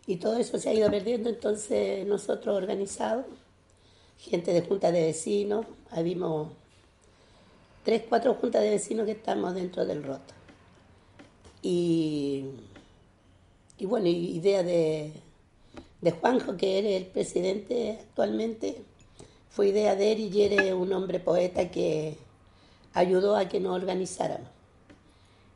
Y 0.07 0.17
todo 0.17 0.37
eso 0.37 0.57
se 0.57 0.69
ha 0.69 0.73
ido 0.73 0.89
perdiendo, 0.89 1.29
entonces 1.29 2.05
nosotros 2.07 2.55
organizados, 2.55 3.25
gente 4.17 4.53
de 4.53 4.61
junta 4.61 4.91
de 4.91 5.03
vecinos, 5.03 5.65
habíamos 5.91 6.53
tres, 7.83 8.03
cuatro 8.07 8.33
juntas 8.35 8.61
de 8.61 8.69
vecinos 8.69 9.05
que 9.05 9.13
estamos 9.13 9.53
dentro 9.53 9.85
del 9.85 10.03
roto. 10.03 10.33
Y, 11.61 12.45
y 13.77 13.85
bueno, 13.85 14.07
idea 14.07 14.63
de, 14.63 15.13
de 16.01 16.11
Juanjo, 16.11 16.57
que 16.57 16.79
es 16.79 17.01
el 17.01 17.07
presidente 17.07 17.99
actualmente, 18.01 18.83
fue 19.49 19.69
idea 19.69 19.95
de 19.95 20.13
él 20.13 20.19
y 20.19 20.41
eres 20.41 20.73
un 20.73 20.93
hombre 20.93 21.19
poeta 21.19 21.69
que 21.69 22.17
ayudó 22.93 23.35
a 23.35 23.45
que 23.45 23.59
nos 23.59 23.75
organizáramos. 23.75 24.49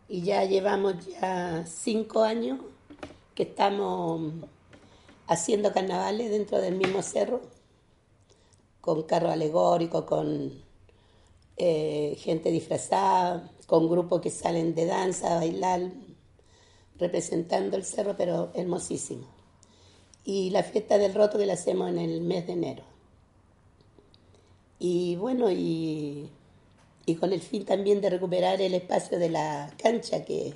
Y 0.07 0.21
ya 0.21 0.43
llevamos 0.43 1.05
ya 1.05 1.65
cinco 1.65 2.23
años 2.23 2.59
que 3.33 3.43
estamos 3.43 4.33
haciendo 5.27 5.73
carnavales 5.73 6.29
dentro 6.29 6.61
del 6.61 6.75
mismo 6.75 7.01
cerro, 7.01 7.41
con 8.81 9.03
carro 9.03 9.31
alegórico, 9.31 10.05
con 10.05 10.64
eh, 11.57 12.15
gente 12.19 12.51
disfrazada, 12.51 13.51
con 13.67 13.89
grupos 13.89 14.21
que 14.21 14.29
salen 14.29 14.75
de 14.75 14.85
danza 14.85 15.33
a 15.33 15.39
bailar, 15.39 15.91
representando 16.97 17.77
el 17.77 17.83
cerro, 17.83 18.15
pero 18.17 18.51
hermosísimo. 18.53 19.27
Y 20.23 20.49
la 20.49 20.63
fiesta 20.63 20.97
del 20.97 21.13
roto 21.13 21.37
que 21.37 21.45
la 21.45 21.53
hacemos 21.53 21.89
en 21.89 21.99
el 21.99 22.21
mes 22.21 22.47
de 22.47 22.53
enero. 22.53 22.83
Y 24.79 25.15
bueno, 25.15 25.51
y, 25.51 26.29
y 27.05 27.15
con 27.15 27.31
el 27.31 27.41
fin 27.41 27.65
también 27.65 28.01
de 28.01 28.09
recuperar 28.09 28.61
el 28.61 28.73
espacio 28.73 29.17
de 29.19 29.29
la 29.29 29.73
cancha, 29.77 30.25
que 30.25 30.53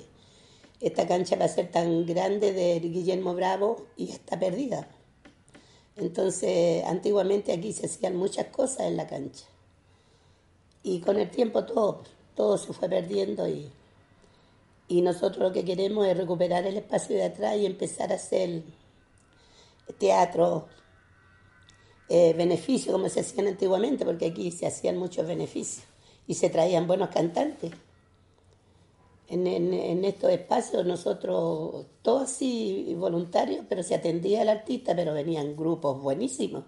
esta 0.80 1.06
cancha 1.06 1.36
va 1.36 1.44
a 1.44 1.48
ser 1.48 1.70
tan 1.70 2.06
grande 2.06 2.52
de 2.52 2.80
Guillermo 2.80 3.34
Bravo 3.34 3.86
y 3.96 4.10
está 4.10 4.38
perdida. 4.38 4.88
Entonces, 5.96 6.84
antiguamente 6.84 7.52
aquí 7.52 7.72
se 7.72 7.86
hacían 7.86 8.16
muchas 8.16 8.46
cosas 8.46 8.86
en 8.86 8.96
la 8.96 9.06
cancha. 9.06 9.44
Y 10.82 11.00
con 11.00 11.18
el 11.18 11.30
tiempo 11.30 11.64
todo, 11.64 12.02
todo 12.34 12.56
se 12.56 12.72
fue 12.72 12.88
perdiendo 12.88 13.46
y, 13.48 13.70
y 14.88 15.02
nosotros 15.02 15.38
lo 15.38 15.52
que 15.52 15.64
queremos 15.64 16.06
es 16.06 16.16
recuperar 16.16 16.66
el 16.66 16.76
espacio 16.76 17.16
de 17.16 17.24
atrás 17.24 17.56
y 17.56 17.66
empezar 17.66 18.10
a 18.12 18.16
hacer 18.16 18.62
teatro, 19.98 20.66
eh, 22.08 22.34
beneficio 22.34 22.92
como 22.92 23.08
se 23.08 23.20
hacían 23.20 23.46
antiguamente, 23.46 24.04
porque 24.04 24.26
aquí 24.26 24.50
se 24.50 24.66
hacían 24.66 24.96
muchos 24.96 25.26
beneficios 25.26 25.86
y 26.26 26.34
se 26.34 26.50
traían 26.50 26.86
buenos 26.86 27.10
cantantes. 27.10 27.70
En, 29.28 29.46
en, 29.46 30.04
estos 30.04 30.30
espacios 30.32 30.84
nosotros, 30.84 31.86
todos 32.02 32.22
así 32.22 32.96
voluntarios, 32.98 33.64
pero 33.68 33.84
se 33.84 33.94
atendía 33.94 34.42
al 34.42 34.48
artista, 34.48 34.96
pero 34.96 35.14
venían 35.14 35.54
grupos 35.54 36.02
buenísimos. 36.02 36.64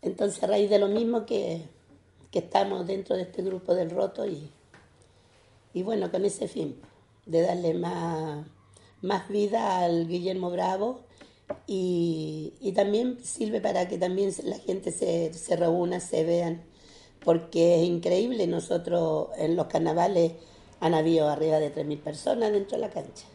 Entonces 0.00 0.42
a 0.42 0.46
raíz 0.46 0.70
de 0.70 0.78
lo 0.78 0.88
mismo 0.88 1.26
que, 1.26 1.64
que 2.30 2.40
estamos 2.40 2.86
dentro 2.86 3.16
de 3.16 3.22
este 3.22 3.42
grupo 3.42 3.74
del 3.74 3.90
roto 3.90 4.26
y, 4.26 4.50
y 5.72 5.82
bueno, 5.82 6.10
con 6.10 6.24
ese 6.24 6.48
fin, 6.48 6.80
de 7.26 7.42
darle 7.42 7.74
más, 7.74 8.46
más 9.02 9.28
vida 9.28 9.84
al 9.84 10.06
Guillermo 10.08 10.50
Bravo 10.50 11.00
y, 11.66 12.54
y 12.60 12.72
también 12.72 13.18
sirve 13.22 13.60
para 13.60 13.88
que 13.88 13.98
también 13.98 14.32
la 14.44 14.58
gente 14.58 14.90
se, 14.92 15.32
se 15.32 15.56
reúna, 15.56 16.00
se 16.00 16.24
vean, 16.24 16.62
porque 17.24 17.82
es 17.82 17.88
increíble, 17.88 18.46
nosotros 18.46 19.28
en 19.36 19.56
los 19.56 19.66
carnavales 19.66 20.32
han 20.80 20.94
habido 20.94 21.28
arriba 21.28 21.58
de 21.58 21.74
3.000 21.74 22.00
personas 22.00 22.52
dentro 22.52 22.76
de 22.76 22.82
la 22.82 22.90
cancha 22.90 23.26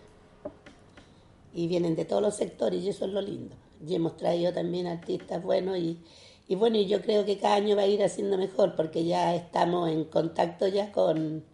y 1.53 1.67
vienen 1.67 1.95
de 1.95 2.05
todos 2.05 2.21
los 2.21 2.35
sectores 2.35 2.83
y 2.83 2.89
eso 2.89 3.05
es 3.05 3.11
lo 3.11 3.21
lindo. 3.21 3.55
Y 3.85 3.95
hemos 3.95 4.15
traído 4.15 4.53
también 4.53 4.87
artistas 4.87 5.41
buenos 5.43 5.77
y, 5.77 5.99
y 6.51 6.55
bueno, 6.55 6.81
yo 6.81 7.01
creo 7.01 7.23
que 7.25 7.37
cada 7.37 7.55
año 7.55 7.77
va 7.77 7.83
a 7.83 7.87
ir 7.87 8.03
haciendo 8.03 8.37
mejor 8.37 8.75
porque 8.75 9.05
ya 9.05 9.33
estamos 9.33 9.89
en 9.89 10.03
contacto 10.03 10.67
ya 10.67 10.91
con, 10.91 11.45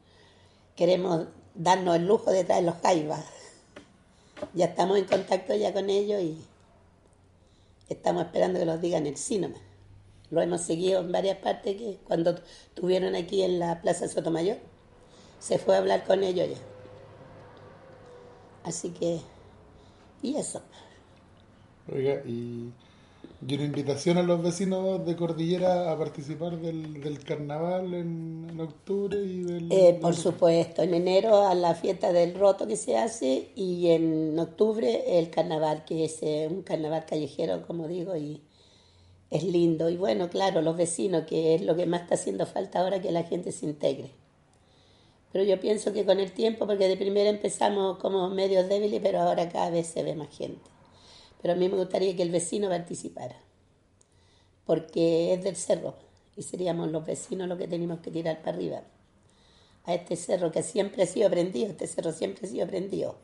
queremos 0.76 1.28
darnos 1.54 1.98
el 1.98 2.08
lujo 2.08 2.32
de 2.32 2.44
traer 2.44 2.64
los 2.64 2.78
jaivas. 2.78 3.24
Ya 4.56 4.66
estamos 4.66 4.98
en 4.98 5.06
contacto 5.06 5.54
ya 5.54 5.72
con 5.72 5.92
ellos 5.92 6.20
y 6.24 6.44
estamos 7.90 8.26
esperando 8.26 8.58
que 8.58 8.66
los 8.66 8.82
digan 8.82 9.06
el 9.06 9.18
cine. 9.18 9.54
Lo 10.32 10.42
hemos 10.42 10.62
seguido 10.62 11.02
en 11.02 11.12
varias 11.12 11.38
partes 11.38 11.78
que 11.78 12.00
cuando 12.04 12.32
estuvieron 12.32 13.14
aquí 13.14 13.44
en 13.44 13.60
la 13.60 13.80
Plaza 13.84 14.08
Sotomayor 14.08 14.58
se 15.38 15.60
fue 15.60 15.76
a 15.76 15.78
hablar 15.78 16.06
con 16.06 16.24
ellos 16.24 16.50
ya. 16.50 16.58
Así 18.64 18.90
que, 18.90 19.22
y 20.24 20.38
eso. 20.38 20.64
Oiga, 21.88 22.24
y, 22.26 22.74
y 23.46 23.54
una 23.54 23.66
invitación 23.66 24.18
a 24.18 24.24
los 24.24 24.42
vecinos 24.42 25.06
de 25.06 25.16
Cordillera 25.16 25.92
a 25.92 25.98
participar 25.98 26.58
del, 26.60 27.02
del 27.02 27.24
carnaval 27.24 27.94
en, 27.94 28.60
octubre 28.60 29.20
y 29.20 29.44
del... 29.44 29.72
Eh, 29.72 29.98
por 30.02 30.16
supuesto, 30.16 30.82
en 30.82 30.96
enero 30.96 31.46
a 31.46 31.54
la 31.54 31.76
fiesta 31.76 32.12
del 32.12 32.34
roto 32.34 32.66
que 32.66 32.76
se 32.76 32.98
hace 32.98 33.52
y 33.56 33.90
en 33.92 34.38
octubre 34.40 35.20
el 35.20 35.30
carnaval, 35.30 35.86
que 35.86 36.06
es 36.06 36.18
eh, 36.24 36.48
un 36.50 36.64
carnaval 36.64 37.06
callejero, 37.06 37.62
como 37.68 37.88
digo, 37.88 38.16
y 38.16 38.42
es 39.30 39.44
lindo. 39.44 39.90
Y 39.92 39.98
bueno, 39.98 40.30
claro, 40.30 40.64
los 40.64 40.76
vecinos, 40.76 41.26
que 41.26 41.54
es 41.54 41.62
lo 41.62 41.76
que 41.76 41.86
más 41.86 42.02
está 42.02 42.16
haciendo 42.16 42.48
falta 42.48 42.80
ahora 42.80 43.02
que 43.02 43.12
la 43.12 43.24
gente 43.24 43.52
se 43.52 43.68
integre. 43.68 44.10
Pero 45.32 45.44
yo 45.44 45.60
pienso 45.60 45.94
que 45.94 46.06
con 46.06 46.20
el 46.20 46.32
tiempo, 46.32 46.66
porque 46.66 46.88
de 46.88 46.98
primero 46.98 47.30
empezamos 47.30 48.00
como 48.00 48.30
medios 48.30 48.68
débiles, 48.68 49.00
pero 49.04 49.20
ahora 49.20 49.48
cada 49.50 49.70
vez 49.70 49.86
se 49.86 50.02
ve 50.02 50.16
más 50.16 50.36
gente. 50.36 50.77
Pero 51.42 51.54
a 51.54 51.56
mí 51.56 51.70
me 51.70 51.78
gustaría 51.78 52.16
que 52.16 52.24
el 52.24 52.32
vecino 52.32 52.70
participara, 52.70 53.36
porque 54.66 55.34
es 55.34 55.44
del 55.44 55.56
cerro 55.56 55.96
y 56.36 56.44
seríamos 56.44 56.92
los 56.92 57.06
vecinos 57.06 57.48
los 57.48 57.58
que 57.58 57.68
tenemos 57.68 58.00
que 58.00 58.12
tirar 58.12 58.42
para 58.42 58.56
arriba. 58.56 58.82
A 59.86 59.94
este 59.94 60.16
cerro 60.16 60.52
que 60.52 60.64
siempre 60.64 61.04
ha 61.04 61.08
sido 61.08 61.30
prendido, 61.30 61.72
este 61.72 61.88
cerro 61.88 62.12
siempre 62.12 62.48
ha 62.48 62.52
sido 62.52 62.68
prendido, 62.68 63.18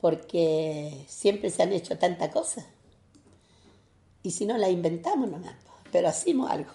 porque 0.00 1.04
siempre 1.06 1.50
se 1.50 1.62
han 1.62 1.72
hecho 1.72 1.98
tanta 1.98 2.30
cosa. 2.30 2.66
Y 4.22 4.30
si 4.30 4.46
no, 4.46 4.56
la 4.56 4.70
inventamos 4.70 5.30
nomás, 5.30 5.54
pero 5.90 6.08
hacemos 6.08 6.50
algo. 6.50 6.70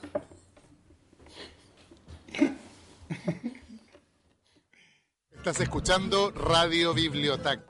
Estás 5.35 5.61
escuchando 5.61 6.31
Radio 6.31 6.93
Bibliotac. 6.93 7.61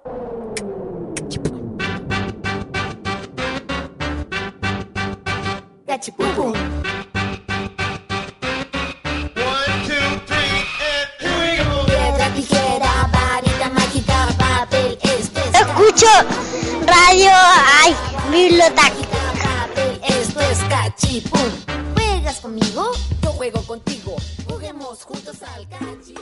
Piedra, 11.85 12.33
tijera, 12.33 13.09
varita 13.11 13.69
mágica, 13.73 14.27
papel, 14.37 14.97
esto 15.03 15.39
es 15.39 15.53
Escucho 15.61 16.07
radio, 16.85 17.29
ay, 17.83 17.93
biblioteca. 18.31 18.89
papel, 19.43 19.99
esto 20.07 20.39
es 20.39 20.59
cachipún. 20.69 21.51
¿Juegas 21.95 22.39
conmigo? 22.39 22.91
Yo 23.21 23.29
juego 23.31 23.61
contigo. 23.63 24.15
Juguemos 24.49 25.03
juntos 25.03 25.41
al 25.43 25.67
cachi. 25.67 26.15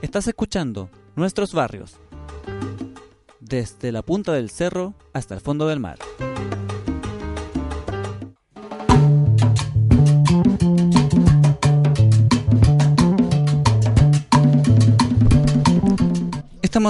Estás 0.00 0.28
escuchando 0.28 0.90
Nuestros 1.16 1.52
Barrios. 1.52 1.96
Desde 3.40 3.90
la 3.92 4.02
punta 4.02 4.32
del 4.32 4.50
cerro 4.50 4.94
hasta 5.12 5.34
el 5.34 5.40
fondo 5.40 5.66
del 5.66 5.80
mar. 5.80 5.98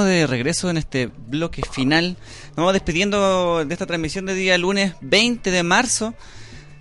De 0.02 0.26
regreso 0.26 0.70
en 0.70 0.76
este 0.76 1.06
bloque 1.06 1.62
final. 1.70 2.16
Nos 2.48 2.56
vamos 2.56 2.72
despidiendo 2.72 3.64
de 3.64 3.72
esta 3.72 3.86
transmisión 3.86 4.26
de 4.26 4.34
día 4.34 4.58
lunes 4.58 4.94
20 5.02 5.52
de 5.52 5.62
marzo. 5.62 6.14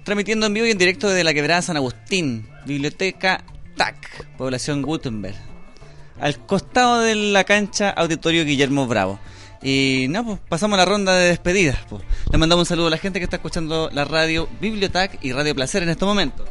Transmitiendo 0.04 0.48
en 0.48 0.54
vivo 0.54 0.66
y 0.66 0.72
en 0.72 0.78
directo 0.80 1.08
desde 1.08 1.24
la 1.24 1.34
quebrada 1.34 1.62
San 1.62 1.78
Agustín, 1.78 2.48
Biblioteca 2.66 3.44
TAC, 3.78 4.26
población 4.38 4.82
Gutenberg 4.82 5.36
al 6.20 6.38
costado 6.46 7.02
de 7.02 7.16
la 7.16 7.44
cancha 7.44 7.90
Auditorio 7.90 8.46
Guillermo 8.46 8.88
Bravo. 8.88 9.20
Y 9.62 10.08
no, 10.10 10.26
pues 10.26 10.40
pasamos 10.50 10.78
la 10.78 10.86
ronda 10.86 11.16
de 11.16 11.30
despedidas. 11.30 11.80
Pues. 11.90 12.04
Le 12.32 12.38
mandamos 12.38 12.64
un 12.64 12.66
saludo 12.66 12.88
a 12.88 12.92
la 12.92 12.98
gente 12.98 13.20
que 13.20 13.26
está 13.26 13.38
escuchando 13.38 13.90
la 13.92 14.06
radio 14.06 14.50
Bibliotac 14.60 15.20
y 15.22 15.32
Radio 15.32 15.56
Placer 15.56 15.84
en 15.84 15.90
este 15.90 16.06
momento. 16.06 16.46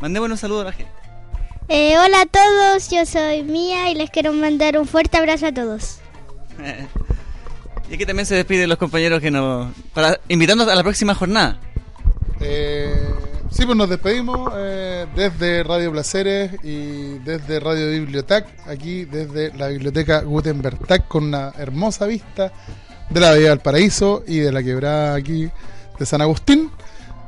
Mandémonos 0.00 0.36
un 0.36 0.40
saludo 0.40 0.62
a 0.62 0.64
la 0.64 0.72
gente. 0.72 0.99
Eh, 1.72 1.96
hola 1.96 2.22
a 2.22 2.26
todos, 2.26 2.90
yo 2.90 3.06
soy 3.06 3.44
Mía 3.44 3.92
y 3.92 3.94
les 3.94 4.10
quiero 4.10 4.32
mandar 4.32 4.76
un 4.76 4.88
fuerte 4.88 5.18
abrazo 5.18 5.46
a 5.46 5.52
todos. 5.52 5.98
y 7.88 7.94
aquí 7.94 8.04
también 8.04 8.26
se 8.26 8.34
despiden 8.34 8.68
los 8.68 8.76
compañeros 8.76 9.20
que 9.20 9.30
nos... 9.30 9.72
Para 9.94 10.18
invitarnos 10.26 10.66
a 10.66 10.74
la 10.74 10.82
próxima 10.82 11.14
jornada. 11.14 11.60
Eh, 12.40 12.92
sí, 13.52 13.66
pues 13.66 13.78
nos 13.78 13.88
despedimos 13.88 14.52
eh, 14.56 15.06
desde 15.14 15.62
Radio 15.62 15.92
Placeres 15.92 16.50
y 16.64 17.18
desde 17.20 17.60
Radio 17.60 17.88
Bibliotac, 17.88 18.48
aquí 18.66 19.04
desde 19.04 19.56
la 19.56 19.68
Biblioteca 19.68 20.22
Gutenberg 20.22 20.84
Tac, 20.88 21.06
con 21.06 21.22
una 21.26 21.52
hermosa 21.56 22.06
vista 22.06 22.52
de 23.10 23.20
la 23.20 23.30
Bahía 23.30 23.50
del 23.50 23.60
Paraíso 23.60 24.24
y 24.26 24.38
de 24.38 24.50
la 24.50 24.64
quebrada 24.64 25.14
aquí 25.14 25.48
de 26.00 26.04
San 26.04 26.20
Agustín. 26.20 26.72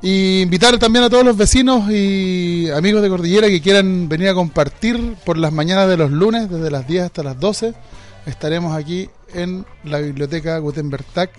Y 0.03 0.43
invitar 0.43 0.77
también 0.79 1.05
a 1.05 1.11
todos 1.11 1.25
los 1.25 1.37
vecinos 1.37 1.89
y 1.89 2.69
amigos 2.71 3.03
de 3.03 3.09
Cordillera 3.09 3.47
que 3.47 3.61
quieran 3.61 4.09
venir 4.09 4.29
a 4.29 4.35
compartir 4.35 5.15
por 5.25 5.39
las 5.39 5.53
mañanas 5.53 5.89
de 5.89 5.97
los 5.97 6.11
lunes, 6.11 6.51
desde 6.51 6.73
las 6.73 6.89
10 6.89 7.05
hasta 7.05 7.23
las 7.23 7.39
12. 7.39 7.73
Estaremos 8.27 8.77
aquí 8.77 9.09
en 9.33 9.65
la 9.85 9.99
Biblioteca 9.99 10.59
Gutenberg 10.59 11.05
Tac 11.05 11.31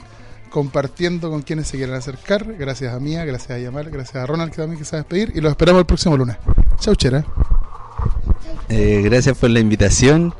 compartiendo 0.50 1.30
con 1.30 1.42
quienes 1.42 1.68
se 1.68 1.76
quieran 1.76 1.96
acercar. 1.96 2.46
Gracias 2.58 2.94
a 2.94 3.02
Mía, 3.02 3.26
gracias 3.26 3.52
a 3.52 3.60
Yamal, 3.60 3.90
gracias 3.90 4.16
a 4.16 4.26
Ronald 4.26 4.52
que 4.52 4.58
también 4.58 4.82
que 4.82 4.96
despedir 4.96 5.34
y 5.36 5.42
los 5.42 5.52
esperamos 5.52 5.82
el 5.82 5.86
próximo 5.86 6.16
lunes. 6.16 6.38
Chau, 6.80 6.96
chera. 6.96 7.26
Eh, 8.70 9.02
gracias 9.04 9.38
por 9.38 9.50
la 9.50 9.60
invitación. 9.60 10.34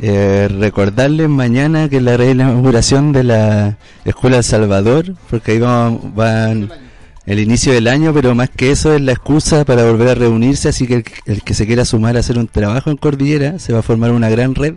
Eh, 0.00 0.48
recordarles 0.48 1.28
mañana 1.28 1.88
que 1.88 2.00
la 2.00 2.16
reinauguración 2.16 3.12
de 3.12 3.24
la 3.24 3.78
Escuela 4.04 4.38
El 4.38 4.44
Salvador, 4.44 5.14
porque 5.30 5.52
ahí 5.52 5.58
van 5.60 6.87
el 7.28 7.40
inicio 7.40 7.74
del 7.74 7.88
año, 7.88 8.14
pero 8.14 8.34
más 8.34 8.48
que 8.48 8.70
eso 8.70 8.94
es 8.94 9.02
la 9.02 9.12
excusa 9.12 9.66
para 9.66 9.84
volver 9.84 10.08
a 10.08 10.14
reunirse, 10.14 10.70
así 10.70 10.86
que 10.86 10.94
el, 10.94 11.04
el 11.26 11.42
que 11.42 11.52
se 11.52 11.66
quiera 11.66 11.84
sumar 11.84 12.16
a 12.16 12.20
hacer 12.20 12.38
un 12.38 12.48
trabajo 12.48 12.90
en 12.90 12.96
Cordillera, 12.96 13.58
se 13.58 13.74
va 13.74 13.80
a 13.80 13.82
formar 13.82 14.12
una 14.12 14.30
gran 14.30 14.54
red 14.54 14.76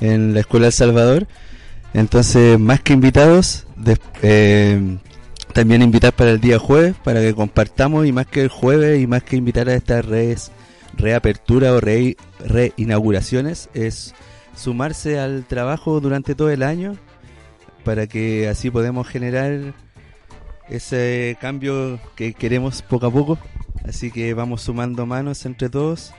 en 0.00 0.34
la 0.34 0.40
Escuela 0.40 0.66
El 0.66 0.72
Salvador. 0.72 1.28
Entonces, 1.94 2.58
más 2.58 2.80
que 2.80 2.94
invitados, 2.94 3.66
eh, 4.22 4.98
también 5.52 5.82
invitar 5.82 6.12
para 6.12 6.32
el 6.32 6.40
día 6.40 6.58
jueves, 6.58 6.96
para 7.04 7.20
que 7.20 7.32
compartamos, 7.32 8.06
y 8.06 8.12
más 8.12 8.26
que 8.26 8.42
el 8.42 8.48
jueves, 8.48 9.00
y 9.00 9.06
más 9.06 9.22
que 9.22 9.36
invitar 9.36 9.68
a 9.68 9.74
estas 9.74 10.04
redes 10.04 10.50
reapertura 10.96 11.72
o 11.72 11.80
re- 11.80 12.16
reinauguraciones, 12.44 13.70
es 13.72 14.14
sumarse 14.56 15.20
al 15.20 15.44
trabajo 15.46 16.00
durante 16.00 16.34
todo 16.34 16.50
el 16.50 16.64
año, 16.64 16.96
para 17.84 18.08
que 18.08 18.48
así 18.48 18.68
podemos 18.68 19.06
generar 19.06 19.74
ese 20.70 21.36
cambio 21.40 21.98
que 22.16 22.32
queremos 22.34 22.82
poco 22.82 23.06
a 23.06 23.10
poco. 23.10 23.38
Así 23.84 24.10
que 24.10 24.34
vamos 24.34 24.62
sumando 24.62 25.06
manos 25.06 25.44
entre 25.46 25.68
todos. 25.68 26.12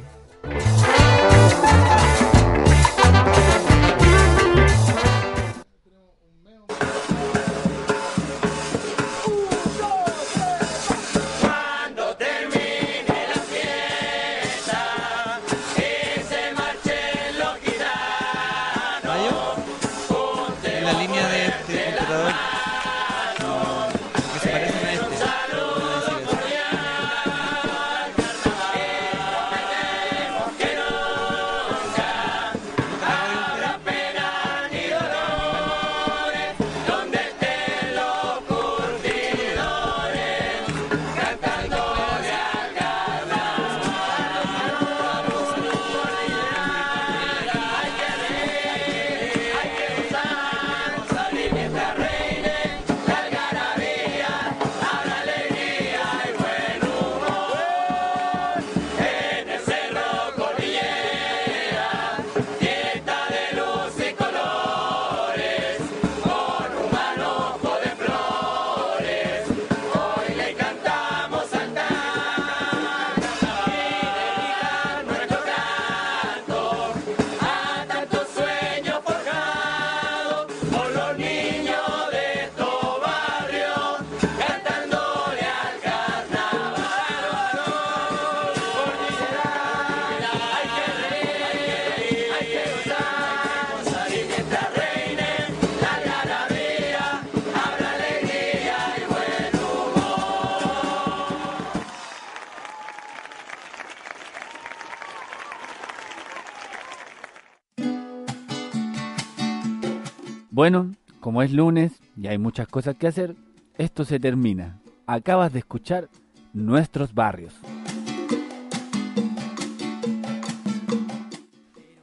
Lunes 111.53 112.01
y 112.17 112.27
hay 112.27 112.37
muchas 112.37 112.67
cosas 112.67 112.95
que 112.95 113.07
hacer, 113.07 113.35
esto 113.77 114.03
se 114.03 114.19
termina. 114.19 114.79
Acabas 115.07 115.53
de 115.53 115.59
escuchar 115.59 116.09
Nuestros 116.53 117.13
Barrios. 117.13 117.53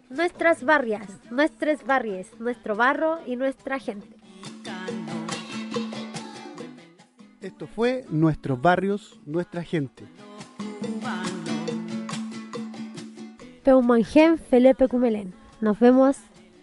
Nuestras 0.08 0.64
barrias, 0.64 1.06
nuestros 1.30 1.84
barrios, 1.84 2.28
nuestro 2.38 2.76
barro 2.76 3.20
y 3.26 3.36
nuestra 3.36 3.78
gente. 3.78 4.20
Esto 7.40 7.66
fue 7.66 8.04
Nuestros 8.10 8.60
Barrios, 8.60 9.18
Nuestra 9.24 9.62
Gente. 9.62 10.04
Peumangen 13.64 14.36
Felipe 14.38 14.88
Cumelén. 14.88 15.32
Nos 15.62 15.80
vemos 15.80 16.18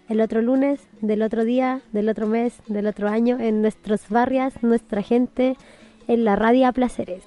el 0.09 0.21
otro 0.21 0.41
lunes, 0.41 0.79
del 1.01 1.21
otro 1.21 1.43
día, 1.43 1.81
del 1.91 2.09
otro 2.09 2.27
mes, 2.27 2.53
del 2.67 2.88
otro 2.88 3.09
año, 3.09 3.38
en 3.39 3.61
nuestros 3.61 4.09
barrios, 4.09 4.53
nuestra 4.61 5.01
gente, 5.01 5.57
en 6.07 6.23
la 6.23 6.35
radio 6.35 6.67
a 6.67 6.71
placeres. 6.71 7.23